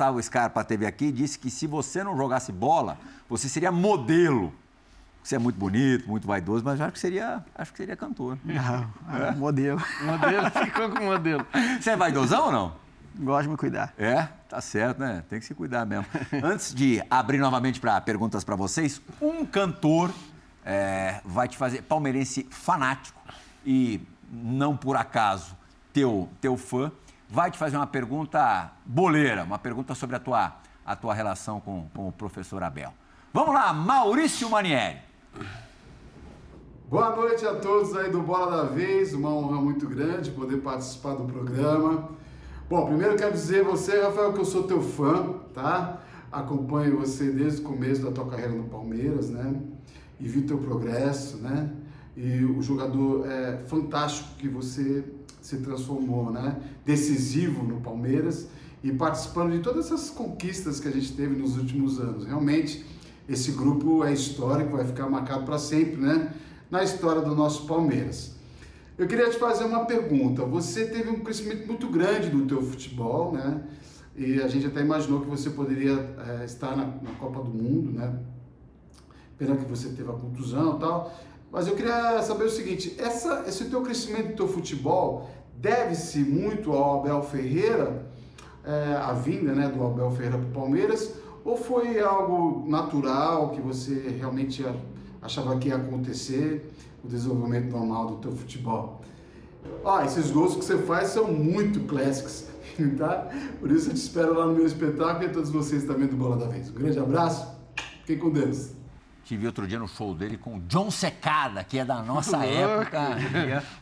Gustavo 0.00 0.22
Scarpa 0.22 0.64
teve 0.64 0.86
aqui 0.86 1.06
e 1.06 1.12
disse 1.12 1.38
que 1.38 1.50
se 1.50 1.66
você 1.66 2.02
não 2.02 2.16
jogasse 2.16 2.50
bola, 2.50 2.96
você 3.28 3.50
seria 3.50 3.70
modelo. 3.70 4.50
Você 5.22 5.36
é 5.36 5.38
muito 5.38 5.58
bonito, 5.58 6.08
muito 6.08 6.26
vaidoso, 6.26 6.64
mas 6.64 6.80
eu 6.80 6.86
acho 6.86 6.94
que 6.94 6.98
seria, 6.98 7.44
acho 7.54 7.70
que 7.70 7.76
seria 7.76 7.94
cantor. 7.94 8.38
Não, 8.42 8.90
ah, 9.06 9.32
modelo. 9.36 9.78
Modelo, 10.02 10.50
ficou 10.52 10.88
com 10.88 11.04
modelo. 11.04 11.46
Você 11.78 11.90
é 11.90 11.96
vaidosão 11.98 12.46
ou 12.46 12.52
não? 12.52 12.72
Gosto 13.14 13.42
de 13.42 13.48
me 13.50 13.56
cuidar. 13.58 13.92
É, 13.98 14.26
tá 14.48 14.58
certo, 14.62 15.00
né? 15.00 15.22
Tem 15.28 15.38
que 15.38 15.44
se 15.44 15.54
cuidar 15.54 15.84
mesmo. 15.84 16.06
Antes 16.42 16.74
de 16.74 17.02
abrir 17.10 17.36
novamente 17.36 17.78
para 17.78 18.00
perguntas 18.00 18.42
para 18.42 18.56
vocês, 18.56 19.02
um 19.20 19.44
cantor 19.44 20.10
é, 20.64 21.20
vai 21.26 21.46
te 21.46 21.58
fazer 21.58 21.82
palmeirense 21.82 22.46
fanático 22.48 23.20
e 23.66 24.00
não 24.32 24.74
por 24.74 24.96
acaso 24.96 25.54
teu 25.92 26.26
teu 26.40 26.56
fã 26.56 26.90
vai 27.30 27.50
te 27.50 27.56
fazer 27.56 27.76
uma 27.76 27.86
pergunta 27.86 28.72
boleira, 28.84 29.44
uma 29.44 29.58
pergunta 29.58 29.94
sobre 29.94 30.16
a 30.16 30.18
tua 30.18 30.56
a 30.84 30.96
tua 30.96 31.14
relação 31.14 31.60
com, 31.60 31.86
com 31.94 32.08
o 32.08 32.12
professor 32.12 32.62
Abel. 32.64 32.92
Vamos 33.32 33.54
lá, 33.54 33.72
Maurício 33.72 34.50
Manieri. 34.50 34.96
Boa 36.88 37.14
noite 37.14 37.46
a 37.46 37.54
todos 37.54 37.96
aí 37.96 38.10
do 38.10 38.20
Bola 38.20 38.56
da 38.56 38.64
Vez, 38.64 39.14
uma 39.14 39.28
honra 39.28 39.60
muito 39.60 39.86
grande 39.86 40.32
poder 40.32 40.56
participar 40.56 41.14
do 41.14 41.24
programa. 41.24 42.08
Bom, 42.68 42.86
primeiro 42.86 43.14
quero 43.14 43.32
dizer 43.32 43.60
a 43.60 43.68
você, 43.68 44.02
Rafael, 44.02 44.32
que 44.32 44.40
eu 44.40 44.44
sou 44.44 44.64
teu 44.64 44.82
fã, 44.82 45.34
tá? 45.54 46.00
Acompanho 46.32 46.98
você 46.98 47.30
desde 47.30 47.60
o 47.60 47.64
começo 47.64 48.02
da 48.02 48.10
tua 48.10 48.26
carreira 48.26 48.52
no 48.52 48.64
Palmeiras, 48.64 49.30
né? 49.30 49.54
E 50.18 50.26
vi 50.26 50.42
teu 50.42 50.58
progresso, 50.58 51.36
né? 51.36 51.70
E 52.16 52.44
o 52.44 52.60
jogador 52.60 53.30
é 53.30 53.58
fantástico 53.68 54.30
que 54.36 54.48
você 54.48 55.04
se 55.40 55.58
transformou, 55.58 56.30
né? 56.30 56.56
Decisivo 56.84 57.62
no 57.62 57.80
Palmeiras 57.80 58.48
e 58.82 58.92
participando 58.92 59.52
de 59.52 59.60
todas 59.60 59.86
essas 59.86 60.10
conquistas 60.10 60.80
que 60.80 60.88
a 60.88 60.90
gente 60.90 61.12
teve 61.12 61.34
nos 61.36 61.56
últimos 61.56 62.00
anos. 62.00 62.24
Realmente, 62.24 62.84
esse 63.28 63.52
grupo 63.52 64.04
é 64.04 64.12
histórico, 64.12 64.76
vai 64.76 64.86
ficar 64.86 65.08
marcado 65.08 65.44
para 65.44 65.58
sempre, 65.58 65.96
né? 65.96 66.34
Na 66.70 66.82
história 66.82 67.22
do 67.22 67.34
nosso 67.34 67.66
Palmeiras. 67.66 68.34
Eu 68.96 69.06
queria 69.06 69.30
te 69.30 69.38
fazer 69.38 69.64
uma 69.64 69.86
pergunta. 69.86 70.44
Você 70.44 70.86
teve 70.86 71.08
um 71.08 71.20
crescimento 71.20 71.66
muito 71.66 71.88
grande 71.88 72.28
no 72.28 72.46
teu 72.46 72.62
futebol, 72.62 73.32
né? 73.32 73.62
E 74.14 74.42
a 74.42 74.48
gente 74.48 74.66
até 74.66 74.80
imaginou 74.80 75.20
que 75.20 75.26
você 75.26 75.48
poderia 75.48 76.14
é, 76.42 76.44
estar 76.44 76.76
na, 76.76 76.84
na, 76.84 77.10
Copa 77.18 77.42
do 77.42 77.50
Mundo, 77.50 77.90
né? 77.92 78.18
Pena 79.38 79.56
que 79.56 79.64
você 79.64 79.88
teve 79.88 80.10
a 80.10 80.12
contusão 80.12 80.76
e 80.76 80.80
tal. 80.80 81.18
Mas 81.50 81.66
eu 81.66 81.74
queria 81.74 82.22
saber 82.22 82.44
o 82.44 82.50
seguinte: 82.50 82.94
essa, 82.98 83.44
esse 83.46 83.64
teu 83.66 83.82
crescimento 83.82 84.28
do 84.28 84.36
teu 84.36 84.48
futebol 84.48 85.28
deve-se 85.56 86.20
muito 86.20 86.72
ao 86.72 87.00
Abel 87.00 87.22
Ferreira, 87.22 88.06
é, 88.64 88.94
a 88.94 89.12
vinda 89.12 89.52
né, 89.52 89.68
do 89.68 89.84
Abel 89.84 90.10
Ferreira 90.10 90.38
para 90.38 90.48
o 90.48 90.52
Palmeiras, 90.52 91.14
ou 91.44 91.56
foi 91.56 92.00
algo 92.00 92.68
natural 92.68 93.50
que 93.50 93.60
você 93.60 94.14
realmente 94.18 94.64
achava 95.22 95.58
que 95.58 95.68
ia 95.68 95.76
acontecer? 95.76 96.70
o 97.04 97.08
desenvolvimento 97.08 97.70
normal 97.70 98.06
do 98.08 98.16
teu 98.16 98.32
futebol. 98.32 99.00
Ó, 99.84 100.02
esses 100.02 100.30
gols 100.30 100.56
que 100.56 100.64
você 100.64 100.78
faz 100.78 101.08
são 101.08 101.32
muito 101.32 101.80
clássicos, 101.80 102.46
tá? 102.98 103.28
Por 103.58 103.70
isso 103.70 103.90
eu 103.90 103.94
te 103.94 103.98
espero 103.98 104.34
lá 104.34 104.46
no 104.46 104.54
meu 104.54 104.66
espetáculo 104.66 105.24
e 105.24 105.26
a 105.26 105.32
todos 105.32 105.50
vocês 105.50 105.84
também 105.84 106.06
do 106.06 106.16
Bola 106.16 106.36
da 106.36 106.46
Vez. 106.46 106.70
Um 106.70 106.74
grande 106.74 106.98
abraço, 106.98 107.46
fiquem 108.04 108.18
com 108.18 108.30
Deus. 108.30 108.79
Tive 109.30 109.46
outro 109.46 109.64
dia 109.64 109.78
no 109.78 109.86
show 109.86 110.12
dele 110.12 110.36
com 110.36 110.56
o 110.56 110.60
John 110.62 110.90
Secada, 110.90 111.62
que 111.62 111.78
é 111.78 111.84
da 111.84 112.02
nossa 112.02 112.44
época, 112.44 113.16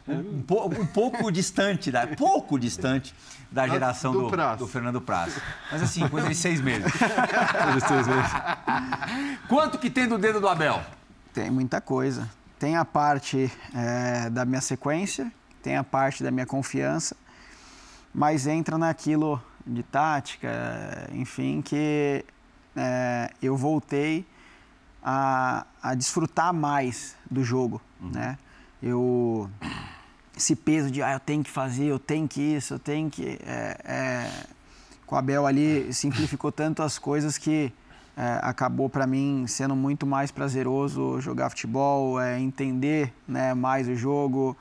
um, 0.07 0.13
um, 0.13 0.83
um, 0.83 0.87
pouco 0.87 1.33
distante, 1.33 1.91
da, 1.91 2.07
pouco 2.07 2.59
distante 2.59 3.15
da 3.51 3.67
geração 3.67 4.13
do, 4.13 4.29
do, 4.29 4.57
do 4.59 4.69
Fernando 4.69 5.01
Praz. 5.01 5.41
Mas 5.73 5.83
assim, 5.83 6.07
coisa 6.07 6.29
de 6.29 6.35
seis 6.35 6.61
meses. 6.61 6.93
coisa 6.93 7.81
de 7.81 7.89
seis 7.89 8.07
meses. 8.07 8.31
Quanto 9.49 9.79
que 9.79 9.89
tem 9.89 10.07
do 10.07 10.19
dedo 10.19 10.39
do 10.39 10.47
Abel? 10.47 10.83
Tem 11.33 11.51
muita 11.51 11.81
coisa. 11.81 12.29
Tem 12.59 12.77
a 12.77 12.85
parte 12.85 13.51
é, 13.75 14.29
da 14.29 14.45
minha 14.45 14.61
sequência, 14.61 15.33
tem 15.63 15.79
a 15.79 15.83
parte 15.83 16.23
da 16.23 16.31
minha 16.31 16.45
confiança, 16.45 17.17
mas 18.13 18.47
entra 18.47 18.77
naquilo 18.77 19.43
de 19.67 19.83
tática, 19.83 21.09
enfim, 21.11 21.63
que 21.63 22.23
é, 22.77 23.31
eu 23.41 23.57
voltei 23.57 24.27
a, 25.03 25.67
a, 25.83 25.95
desfrutar 25.95 26.53
mais 26.53 27.17
do 27.31 27.43
jogo, 27.45 27.81
uhum. 28.01 28.11
né? 28.11 28.39
Eu 28.83 29.51
esse 30.37 30.55
peso 30.55 30.91
de 30.91 31.03
ah, 31.03 31.13
eu 31.13 31.21
tenho 31.21 31.43
que 31.43 31.51
fazer, 31.51 31.87
eu 31.87 31.99
tenho 31.99 32.29
que 32.29 32.41
isso, 32.41 32.75
eu 32.75 32.79
tenho 32.79 33.11
que 33.11 33.39
é, 33.45 33.77
é, 33.85 34.31
com 35.05 35.17
a 35.17 35.19
Abel 35.19 35.47
ali 35.47 35.93
simplificou 35.93 36.53
tanto 36.53 36.83
as 36.83 36.99
coisas 36.99 37.37
que 37.37 37.73
é, 38.17 38.41
acabou 38.43 38.89
para 38.89 39.07
mim 39.07 39.47
sendo 39.47 39.75
muito 39.75 40.07
mais 40.07 40.31
prazeroso 40.31 41.21
jogar 41.21 41.51
futebol, 41.51 42.21
é, 42.21 42.39
entender 42.41 43.13
né, 43.27 43.55
mais 43.55 43.89
o 43.89 43.95
jogo. 43.95 44.57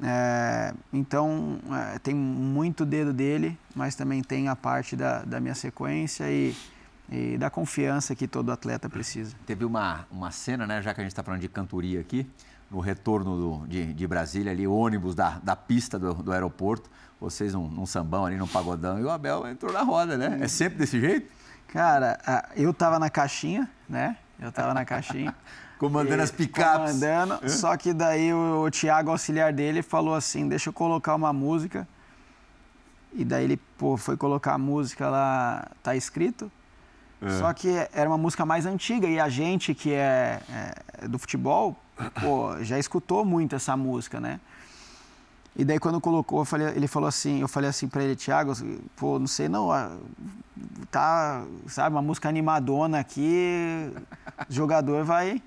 É, 0.00 0.72
então 0.92 1.58
é, 1.94 1.98
tem 1.98 2.14
muito 2.14 2.84
dedo 2.84 3.12
dele, 3.12 3.58
mas 3.74 3.94
também 3.96 4.22
tem 4.22 4.48
a 4.48 4.54
parte 4.54 4.94
da, 4.94 5.24
da 5.24 5.40
minha 5.40 5.54
sequência 5.54 6.30
e, 6.30 6.54
e, 7.10 7.38
da 7.38 7.50
confiança 7.50 8.14
que 8.14 8.28
todo 8.28 8.52
atleta 8.52 8.88
precisa. 8.88 9.34
Teve 9.46 9.64
uma, 9.64 10.06
uma 10.10 10.30
cena, 10.30 10.66
né, 10.66 10.82
já 10.82 10.92
que 10.94 11.00
a 11.00 11.04
gente 11.04 11.12
está 11.12 11.22
falando 11.22 11.40
de 11.40 11.48
cantoria 11.48 12.00
aqui, 12.00 12.28
no 12.70 12.80
retorno 12.80 13.36
do, 13.36 13.66
de, 13.66 13.94
de, 13.94 14.06
Brasília, 14.06 14.52
ali, 14.52 14.66
ônibus 14.66 15.14
da, 15.14 15.38
da 15.42 15.56
pista 15.56 15.98
do, 15.98 16.14
do 16.14 16.32
aeroporto, 16.32 16.90
vocês 17.20 17.54
num, 17.54 17.66
num 17.68 17.86
sambão 17.86 18.26
ali, 18.26 18.36
num 18.36 18.46
pagodão, 18.46 18.98
e 18.98 19.04
o 19.04 19.10
Abel 19.10 19.46
entrou 19.48 19.72
na 19.72 19.82
roda, 19.82 20.16
né? 20.16 20.38
É 20.40 20.48
sempre 20.48 20.78
desse 20.78 21.00
jeito? 21.00 21.32
Cara, 21.68 22.18
eu 22.54 22.72
tava 22.72 22.98
na 22.98 23.10
caixinha, 23.10 23.68
né? 23.88 24.16
Eu 24.38 24.52
tava 24.52 24.72
na 24.72 24.84
caixinha. 24.84 25.34
comandando 25.78 26.22
as 26.22 26.30
picapes. 26.30 26.92
Comandando, 26.92 27.50
só 27.50 27.76
que 27.76 27.92
daí 27.94 28.32
o, 28.32 28.64
o 28.64 28.70
Thiago, 28.70 29.10
auxiliar 29.10 29.52
dele, 29.52 29.82
falou 29.82 30.14
assim, 30.14 30.48
deixa 30.48 30.68
eu 30.68 30.72
colocar 30.72 31.14
uma 31.14 31.32
música. 31.32 31.86
E 33.12 33.24
daí 33.24 33.44
ele 33.44 33.56
pô, 33.78 33.96
foi 33.96 34.16
colocar 34.16 34.54
a 34.54 34.58
música 34.58 35.08
lá, 35.08 35.68
tá 35.82 35.96
escrito. 35.96 36.50
É. 37.20 37.30
Só 37.38 37.52
que 37.52 37.68
era 37.92 38.08
uma 38.08 38.18
música 38.18 38.46
mais 38.46 38.64
antiga 38.66 39.06
e 39.06 39.18
a 39.18 39.28
gente 39.28 39.74
que 39.74 39.92
é, 39.92 40.40
é 41.02 41.08
do 41.08 41.18
futebol, 41.18 41.76
pô, 42.20 42.62
já 42.62 42.78
escutou 42.78 43.24
muito 43.24 43.56
essa 43.56 43.76
música, 43.76 44.20
né? 44.20 44.40
E 45.56 45.64
daí 45.64 45.80
quando 45.80 46.00
colocou, 46.00 46.44
falei, 46.44 46.68
ele 46.68 46.86
falou 46.86 47.08
assim, 47.08 47.40
eu 47.40 47.48
falei 47.48 47.68
assim 47.68 47.88
para 47.88 48.04
ele, 48.04 48.14
Thiago, 48.14 48.52
pô, 48.94 49.18
não 49.18 49.26
sei 49.26 49.48
não, 49.48 49.68
tá, 50.88 51.42
sabe, 51.66 51.96
uma 51.96 52.02
música 52.02 52.28
animadona 52.28 53.00
aqui, 53.00 53.92
jogador 54.48 55.04
vai 55.04 55.42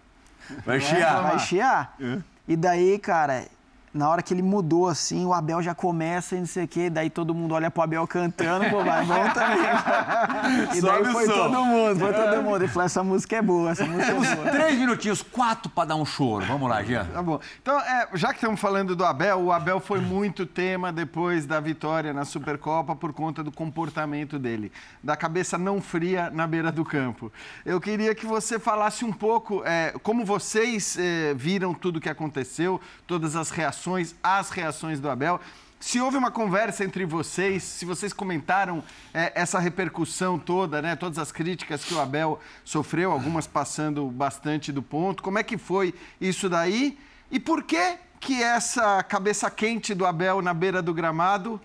vai 0.65 0.81
chiar. 0.81 1.21
Vai 1.21 1.39
chiar. 1.39 1.95
É. 1.99 2.17
E 2.47 2.57
daí, 2.57 2.99
cara, 2.99 3.45
na 3.93 4.09
hora 4.09 4.21
que 4.21 4.33
ele 4.33 4.41
mudou 4.41 4.87
assim, 4.87 5.25
o 5.25 5.33
Abel 5.33 5.61
já 5.61 5.75
começa 5.75 6.35
e 6.35 6.39
não 6.39 6.45
sei 6.45 6.63
o 6.63 6.67
quê, 6.67 6.89
daí 6.89 7.09
todo 7.09 7.35
mundo 7.35 7.53
olha 7.53 7.69
pro 7.69 7.83
Abel 7.83 8.07
cantando, 8.07 8.69
pô, 8.69 8.83
vai 8.83 9.05
bom 9.05 9.27
também. 9.33 10.77
e 10.77 10.81
daí 10.81 11.05
foi 11.11 11.27
todo 11.27 11.65
mundo, 11.65 11.99
foi 11.99 12.13
todo 12.13 12.41
mundo. 12.41 12.55
Ele 12.57 12.67
falou, 12.69 12.85
essa 12.85 13.03
música 13.03 13.35
é 13.35 13.41
boa, 13.41 13.71
essa 13.71 13.85
música 13.85 14.11
é 14.11 14.35
boa. 14.35 14.49
Três 14.49 14.79
minutinhos, 14.79 15.21
quatro 15.21 15.69
para 15.69 15.89
dar 15.89 15.95
um 15.95 16.05
choro. 16.05 16.45
Vamos 16.45 16.69
lá, 16.69 16.81
Jean. 16.83 17.05
Tá 17.05 17.21
bom. 17.21 17.39
Então, 17.61 17.77
é, 17.79 18.07
já 18.13 18.29
que 18.29 18.35
estamos 18.35 18.59
falando 18.59 18.95
do 18.95 19.03
Abel, 19.03 19.39
o 19.39 19.51
Abel 19.51 19.79
foi 19.81 19.99
muito 19.99 20.45
tema 20.45 20.91
depois 20.91 21.45
da 21.45 21.59
vitória 21.59 22.13
na 22.13 22.23
Supercopa 22.23 22.95
por 22.95 23.11
conta 23.11 23.43
do 23.43 23.51
comportamento 23.51 24.39
dele, 24.39 24.71
da 25.03 25.17
cabeça 25.17 25.57
não 25.57 25.81
fria 25.81 26.29
na 26.29 26.47
beira 26.47 26.71
do 26.71 26.85
campo. 26.85 27.31
Eu 27.65 27.81
queria 27.81 28.15
que 28.15 28.25
você 28.25 28.57
falasse 28.57 29.03
um 29.03 29.11
pouco 29.11 29.63
é, 29.65 29.93
como 30.01 30.23
vocês 30.23 30.97
é, 30.97 31.33
viram 31.33 31.73
tudo 31.73 31.97
o 31.97 32.01
que 32.01 32.09
aconteceu, 32.09 32.79
todas 33.05 33.35
as 33.35 33.49
reações 33.49 33.80
reações 33.81 34.15
reações 34.51 34.99
do 34.99 35.09
Abel. 35.09 35.39
Se 35.79 35.99
houve 35.99 36.15
uma 36.15 36.29
conversa 36.29 36.83
entre 36.83 37.05
vocês, 37.05 37.63
se 37.63 37.85
vocês 37.85 38.13
comentaram 38.13 38.83
é, 39.11 39.31
essa 39.33 39.57
repercussão 39.57 40.37
toda, 40.37 40.79
né, 40.79 40.95
todas 40.95 41.17
as 41.17 41.31
críticas 41.31 41.83
que 41.83 41.93
o 41.93 41.99
Abel 41.99 42.39
sofreu, 42.63 43.11
algumas 43.11 43.47
passando 43.47 44.05
bastante 44.07 44.71
do 44.71 44.83
ponto, 44.83 45.23
como 45.23 45.39
é 45.39 45.43
que 45.43 45.57
foi 45.57 45.95
isso 46.19 46.47
daí? 46.47 46.99
E 47.31 47.39
por 47.39 47.63
que 47.63 47.97
que 48.19 48.43
essa 48.43 49.01
cabeça 49.01 49.49
quente 49.49 49.95
do 49.95 50.05
Abel 50.05 50.39
na 50.43 50.53
beira 50.53 50.83
do 50.83 50.93
gramado 50.93 51.59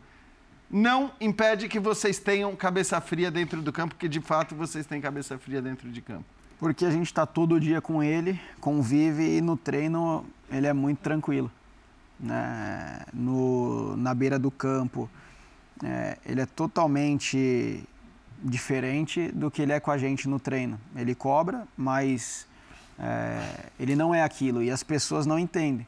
não 0.70 1.12
impede 1.20 1.68
que 1.68 1.78
vocês 1.78 2.18
tenham 2.18 2.56
cabeça 2.56 2.98
fria 3.02 3.30
dentro 3.30 3.60
do 3.60 3.70
campo, 3.70 3.94
porque 3.94 4.08
de 4.08 4.22
fato 4.22 4.54
vocês 4.54 4.86
têm 4.86 4.98
cabeça 4.98 5.36
fria 5.36 5.60
dentro 5.60 5.90
de 5.90 6.00
campo? 6.00 6.24
Porque 6.58 6.86
a 6.86 6.90
gente 6.90 7.06
está 7.06 7.26
todo 7.26 7.60
dia 7.60 7.82
com 7.82 8.02
ele, 8.02 8.40
convive 8.62 9.36
e 9.36 9.42
no 9.42 9.58
treino 9.58 10.24
ele 10.50 10.66
é 10.66 10.72
muito 10.72 11.00
tranquilo 11.00 11.52
né, 12.18 13.00
no, 13.12 13.96
na 13.96 14.14
beira 14.14 14.38
do 14.38 14.50
campo, 14.50 15.08
é, 15.84 16.16
ele 16.24 16.40
é 16.40 16.46
totalmente 16.46 17.82
diferente 18.42 19.30
do 19.32 19.50
que 19.50 19.62
ele 19.62 19.72
é 19.72 19.80
com 19.80 19.90
a 19.90 19.98
gente 19.98 20.28
no 20.28 20.38
treino. 20.38 20.78
Ele 20.94 21.14
cobra, 21.14 21.66
mas 21.76 22.46
é, 22.98 23.68
ele 23.78 23.94
não 23.94 24.14
é 24.14 24.22
aquilo 24.22 24.62
e 24.62 24.70
as 24.70 24.82
pessoas 24.82 25.26
não 25.26 25.38
entendem. 25.38 25.86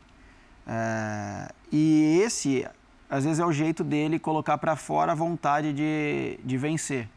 É, 0.66 1.50
e 1.72 2.20
esse, 2.22 2.66
às 3.08 3.24
vezes, 3.24 3.38
é 3.38 3.44
o 3.44 3.52
jeito 3.52 3.82
dele 3.82 4.18
colocar 4.18 4.58
para 4.58 4.76
fora 4.76 5.12
a 5.12 5.14
vontade 5.14 5.72
de, 5.72 6.38
de 6.44 6.58
vencer. 6.58 7.08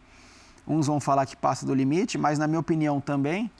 Uns 0.65 0.87
vão 0.87 0.99
falar 0.99 1.25
que 1.25 1.35
passa 1.35 1.65
do 1.65 1.73
limite, 1.73 2.17
mas, 2.17 2.39
na 2.39 2.47
minha 2.47 2.59
opinião, 2.59 3.01
também, 3.01 3.51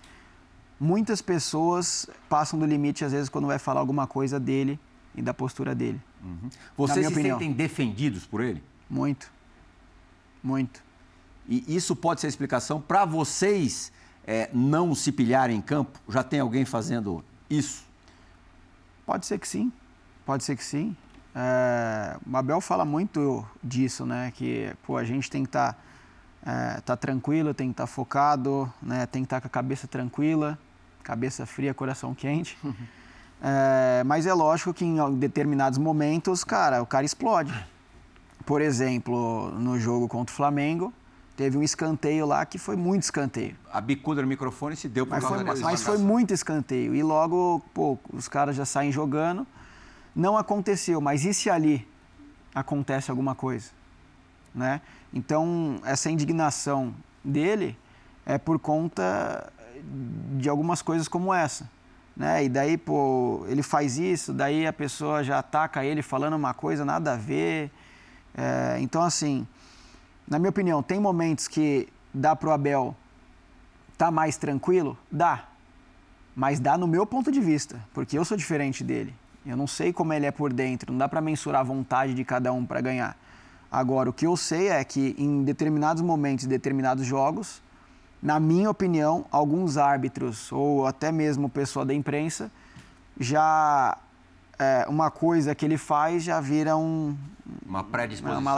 muitas 0.80 1.22
pessoas 1.22 2.08
passam 2.30 2.58
do 2.58 2.66
limite, 2.66 3.04
às 3.04 3.12
vezes, 3.12 3.28
quando 3.28 3.48
vai 3.48 3.60
falar 3.60 3.82
alguma 3.82 4.08
coisa 4.08 4.40
dele 4.40 4.80
e 5.16 5.22
da 5.22 5.34
postura 5.34 5.76
dele. 5.76 6.02
Uhum. 6.24 6.50
Vocês 6.78 7.06
se 7.06 7.12
opinião. 7.12 7.38
sentem 7.38 7.54
defendidos 7.54 8.26
por 8.26 8.42
ele? 8.42 8.64
Muito. 8.90 9.32
Muito. 10.44 10.84
E 11.48 11.76
isso 11.76 11.96
pode 11.96 12.22
ser 12.22 12.28
explicação 12.28 12.80
para 12.80 13.06
vocês 13.06 13.92
é, 14.26 14.50
não 14.54 14.94
se 14.94 15.12
pilharem 15.12 15.58
em 15.58 15.62
campo? 15.62 16.00
Já 16.08 16.24
tem 16.24 16.40
alguém 16.40 16.66
fazendo 16.66 17.24
isso? 17.50 17.86
Pode 19.06 19.26
ser 19.26 19.40
que 19.40 19.48
sim. 19.48 19.72
Pode 20.26 20.44
ser 20.44 20.56
que 20.56 20.64
sim. 20.64 20.96
É, 21.34 22.18
o 22.30 22.38
Abel 22.38 22.62
fala 22.62 22.86
muito 22.86 23.46
disso, 23.64 24.06
né? 24.06 24.32
Que 24.36 24.74
pô, 24.84 24.98
a 24.98 25.04
gente 25.04 25.30
tem 25.30 25.44
que 25.44 25.50
estar 25.50 25.74
tá, 25.74 25.80
é, 26.78 26.82
tá 26.82 26.96
tranquilo, 26.96 27.54
tem 27.54 27.68
que 27.68 27.74
estar 27.74 27.84
tá 27.84 27.88
focado, 27.88 28.72
né? 28.82 29.06
tem 29.06 29.24
que 29.24 29.28
estar 29.28 29.38
tá 29.38 29.42
com 29.42 29.48
a 29.48 29.50
cabeça 29.50 29.88
tranquila, 29.88 30.58
cabeça 31.04 31.46
fria, 31.46 31.74
coração 31.74 32.14
quente. 32.14 32.58
É, 33.42 34.04
mas 34.06 34.26
é 34.26 34.34
lógico 34.34 34.74
que 34.74 34.86
em 34.86 35.18
determinados 35.18 35.80
momentos, 35.80 36.44
cara, 36.44 36.82
o 36.82 36.86
cara 36.86 37.06
explode. 37.06 37.52
por 38.46 38.62
exemplo, 38.62 39.52
no 39.52 39.80
jogo 39.80 40.08
contra 40.08 40.32
o 40.32 40.36
Flamengo, 40.36 40.94
teve 41.36 41.58
um 41.58 41.64
escanteio 41.64 42.26
lá 42.26 42.46
que 42.46 42.58
foi 42.58 42.76
muito 42.76 43.04
escanteio. 43.04 43.56
A 43.72 43.82
bicuda 43.82 44.22
no 44.22 44.28
microfone 44.28 44.76
se 44.76 44.88
deu 44.88 45.06
por 45.06 45.14
Mas, 45.14 45.24
causa 45.24 45.36
foi, 45.38 45.46
dessa 45.46 45.64
mas 45.64 45.82
foi 45.82 45.98
muito 45.98 46.34
escanteio. 46.34 46.94
E 46.94 47.02
logo, 47.02 47.64
pô, 47.74 47.98
os 48.14 48.28
caras 48.28 48.56
já 48.56 48.66
saem 48.66 48.92
jogando. 48.92 49.46
Não 50.16 50.38
aconteceu, 50.38 51.00
mas 51.00 51.24
e 51.26 51.34
se 51.34 51.50
ali 51.50 51.88
acontece 52.54 53.10
alguma 53.10 53.34
coisa? 53.34 53.72
Né? 54.54 54.82
Então, 55.14 55.80
essa 55.86 56.12
indignação 56.12 56.94
dele 57.24 57.78
é 58.26 58.38
por 58.38 58.60
conta 58.60 59.52
de 60.38 60.50
algumas 60.50 60.82
coisas 60.82 61.08
como 61.08 61.34
essa. 61.34 61.70
Né? 62.22 62.46
E 62.46 62.50
daí, 62.50 62.78
pô, 62.78 63.44
ele 63.48 63.64
faz 63.64 63.98
isso, 63.98 64.32
daí 64.32 64.68
a 64.68 64.72
pessoa 64.72 65.24
já 65.24 65.40
ataca 65.40 65.84
ele 65.84 66.04
falando 66.04 66.36
uma 66.36 66.54
coisa 66.54 66.86
nada 66.86 67.14
a 67.14 67.16
ver. 67.16 67.72
É, 68.38 68.78
então, 68.80 69.02
assim, 69.02 69.48
na 70.28 70.38
minha 70.38 70.52
opinião, 70.52 70.84
tem 70.84 71.00
momentos 71.00 71.48
que 71.48 71.88
dá 72.14 72.36
pro 72.36 72.52
Abel 72.52 72.96
tá 73.98 74.12
mais 74.12 74.38
tranquilo? 74.38 74.96
Dá. 75.12 75.46
Mas 76.36 76.60
dá 76.60 76.78
no 76.78 76.86
meu 76.86 77.08
ponto 77.08 77.32
de 77.32 77.40
vista, 77.40 77.84
porque 77.92 78.20
eu 78.20 78.24
sou 78.24 78.38
diferente 78.38 78.84
dele. 78.84 79.16
Eu 79.44 79.58
não 79.58 79.66
sei 79.66 79.92
como 79.92 80.14
ele 80.14 80.28
é 80.28 80.32
por 80.32 80.54
dentro, 80.54 80.92
não 80.92 81.00
dá 81.00 81.10
para 81.10 81.22
mensurar 81.22 81.62
a 81.62 81.64
vontade 81.64 82.14
de 82.14 82.24
cada 82.24 82.54
um 82.54 82.64
para 82.64 82.82
ganhar. 82.82 83.18
Agora, 83.72 84.12
o 84.12 84.14
que 84.14 84.28
eu 84.28 84.38
sei 84.38 84.68
é 84.68 84.84
que 84.84 85.16
em 85.18 85.44
determinados 85.44 86.04
momentos, 86.04 86.46
determinados 86.46 87.04
jogos, 87.04 87.64
na 88.22 88.40
minha 88.40 88.70
opinião, 88.70 89.26
alguns 89.32 89.78
árbitros 89.78 90.52
ou 90.52 90.86
até 90.86 91.12
mesmo 91.12 91.48
o 91.48 91.50
pessoal 91.50 91.84
da 91.86 91.94
imprensa 91.94 92.52
já 93.20 93.98
é, 94.60 94.86
uma 94.88 95.10
coisa 95.10 95.56
que 95.56 95.66
ele 95.66 95.78
faz 95.78 96.24
já 96.24 96.40
vira 96.40 96.78
um, 96.78 97.18
Uma 97.66 97.84
predisposição, 97.84 98.40
uma 98.40 98.54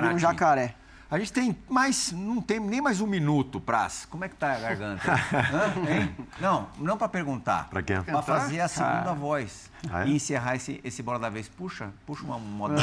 vira 0.00 0.14
um 0.14 0.18
jacaré. 0.18 0.74
A 1.10 1.18
gente 1.18 1.32
tem 1.32 1.56
mais, 1.70 2.12
não 2.12 2.42
tem 2.42 2.60
nem 2.60 2.82
mais 2.82 3.00
um 3.00 3.06
minuto, 3.06 3.58
Praz. 3.58 4.06
Como 4.10 4.26
é 4.26 4.28
que 4.28 4.36
tá 4.36 4.52
a 4.52 4.58
garganta? 4.58 5.02
Hã? 5.32 5.90
Hein? 5.90 6.14
Não, 6.38 6.68
não 6.78 6.98
para 6.98 7.08
perguntar. 7.08 7.66
Pra 7.70 7.82
quê? 7.82 7.94
Para 8.04 8.20
fazer 8.20 8.60
a 8.60 8.68
segunda 8.68 9.14
voz 9.14 9.70
Ah, 9.90 10.04
é? 10.04 10.08
e 10.08 10.16
encerrar 10.16 10.56
esse, 10.56 10.78
esse 10.84 11.02
bola 11.02 11.18
da 11.18 11.30
vez. 11.30 11.48
Puxa, 11.48 11.88
puxa 12.06 12.24
uma 12.24 12.38
moda. 12.38 12.76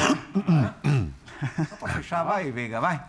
Só 1.69 1.75
para 1.75 1.93
fechar, 1.93 2.23
vai, 2.23 2.51
Veiga, 2.51 2.81
vai. 2.81 2.99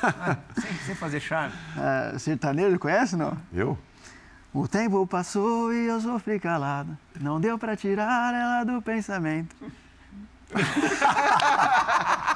Vai, 0.00 0.38
sem, 0.60 0.72
sem 0.86 0.94
fazer 0.94 1.18
charme. 1.18 1.52
É, 1.76 2.16
sertanejo, 2.18 2.78
conhece 2.78 3.16
não? 3.16 3.36
Eu? 3.52 3.76
O 4.54 4.68
tempo 4.68 5.04
passou 5.04 5.74
e 5.74 5.86
eu 5.86 6.00
sofri 6.00 6.38
calado. 6.38 6.96
Não 7.20 7.40
deu 7.40 7.58
pra 7.58 7.74
tirar 7.76 8.32
ela 8.34 8.62
do 8.62 8.80
pensamento. 8.80 9.56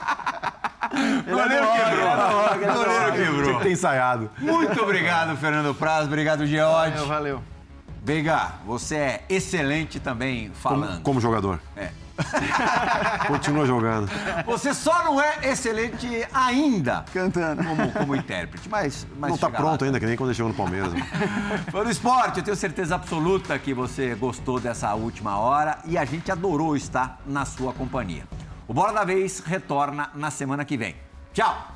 Goleiro 1.29 1.67
quebrou. 1.73 2.75
Goleiro 2.75 3.13
Tinha 3.13 3.27
quebrou. 3.27 3.59
que 3.59 3.63
ter 3.65 3.73
ensaiado. 3.73 4.31
Muito 4.39 4.83
obrigado, 4.83 5.37
Fernando 5.37 5.75
Praz. 5.75 6.05
Obrigado, 6.07 6.47
Geode. 6.47 6.93
Valeu, 6.93 7.07
valeu. 7.09 7.43
Veiga, 8.03 8.53
você 8.67 8.97
é 8.97 9.25
excelente 9.29 9.99
também 9.99 10.51
falando. 10.55 11.03
Como 11.03 11.21
jogador. 11.21 11.59
É. 11.77 11.89
Continua 13.27 13.67
jogando. 13.67 14.09
Você 14.47 14.73
só 14.73 15.03
não 15.03 15.21
é 15.21 15.39
excelente 15.43 16.07
ainda 16.33 17.05
Cantando. 17.13 17.65
como, 17.65 17.91
como 17.91 18.15
intérprete, 18.17 18.69
mas, 18.69 19.05
mas 19.19 19.31
Não 19.33 19.39
tá 19.39 19.47
chega 19.49 19.59
pronto 19.59 19.81
lá. 19.81 19.87
ainda, 19.89 19.99
que 19.99 20.07
nem 20.07 20.17
quando 20.17 20.29
ele 20.31 20.37
chegou 20.37 20.51
no 20.53 20.57
Palmeiras. 20.57 20.93
mano. 20.93 21.05
Foi 21.73 21.83
no 21.85 21.91
esporte, 21.91 22.39
eu 22.39 22.45
tenho 22.45 22.57
certeza 22.57 22.95
absoluta 22.95 23.59
que 23.59 23.75
você 23.75 24.15
gostou 24.15 24.61
dessa 24.61 24.95
última 24.95 25.39
hora 25.39 25.79
e 25.87 25.99
a 25.99 26.05
gente 26.05 26.31
adorou 26.31 26.77
estar 26.77 27.19
na 27.27 27.45
sua 27.45 27.73
companhia. 27.73 28.23
O 28.67 28.73
Bola 28.73 28.93
da 28.93 29.05
Vez 29.05 29.41
retorna 29.41 30.11
na 30.15 30.31
semana 30.31 30.65
que 30.65 30.77
vem. 30.77 30.97
Tchau! 31.33 31.74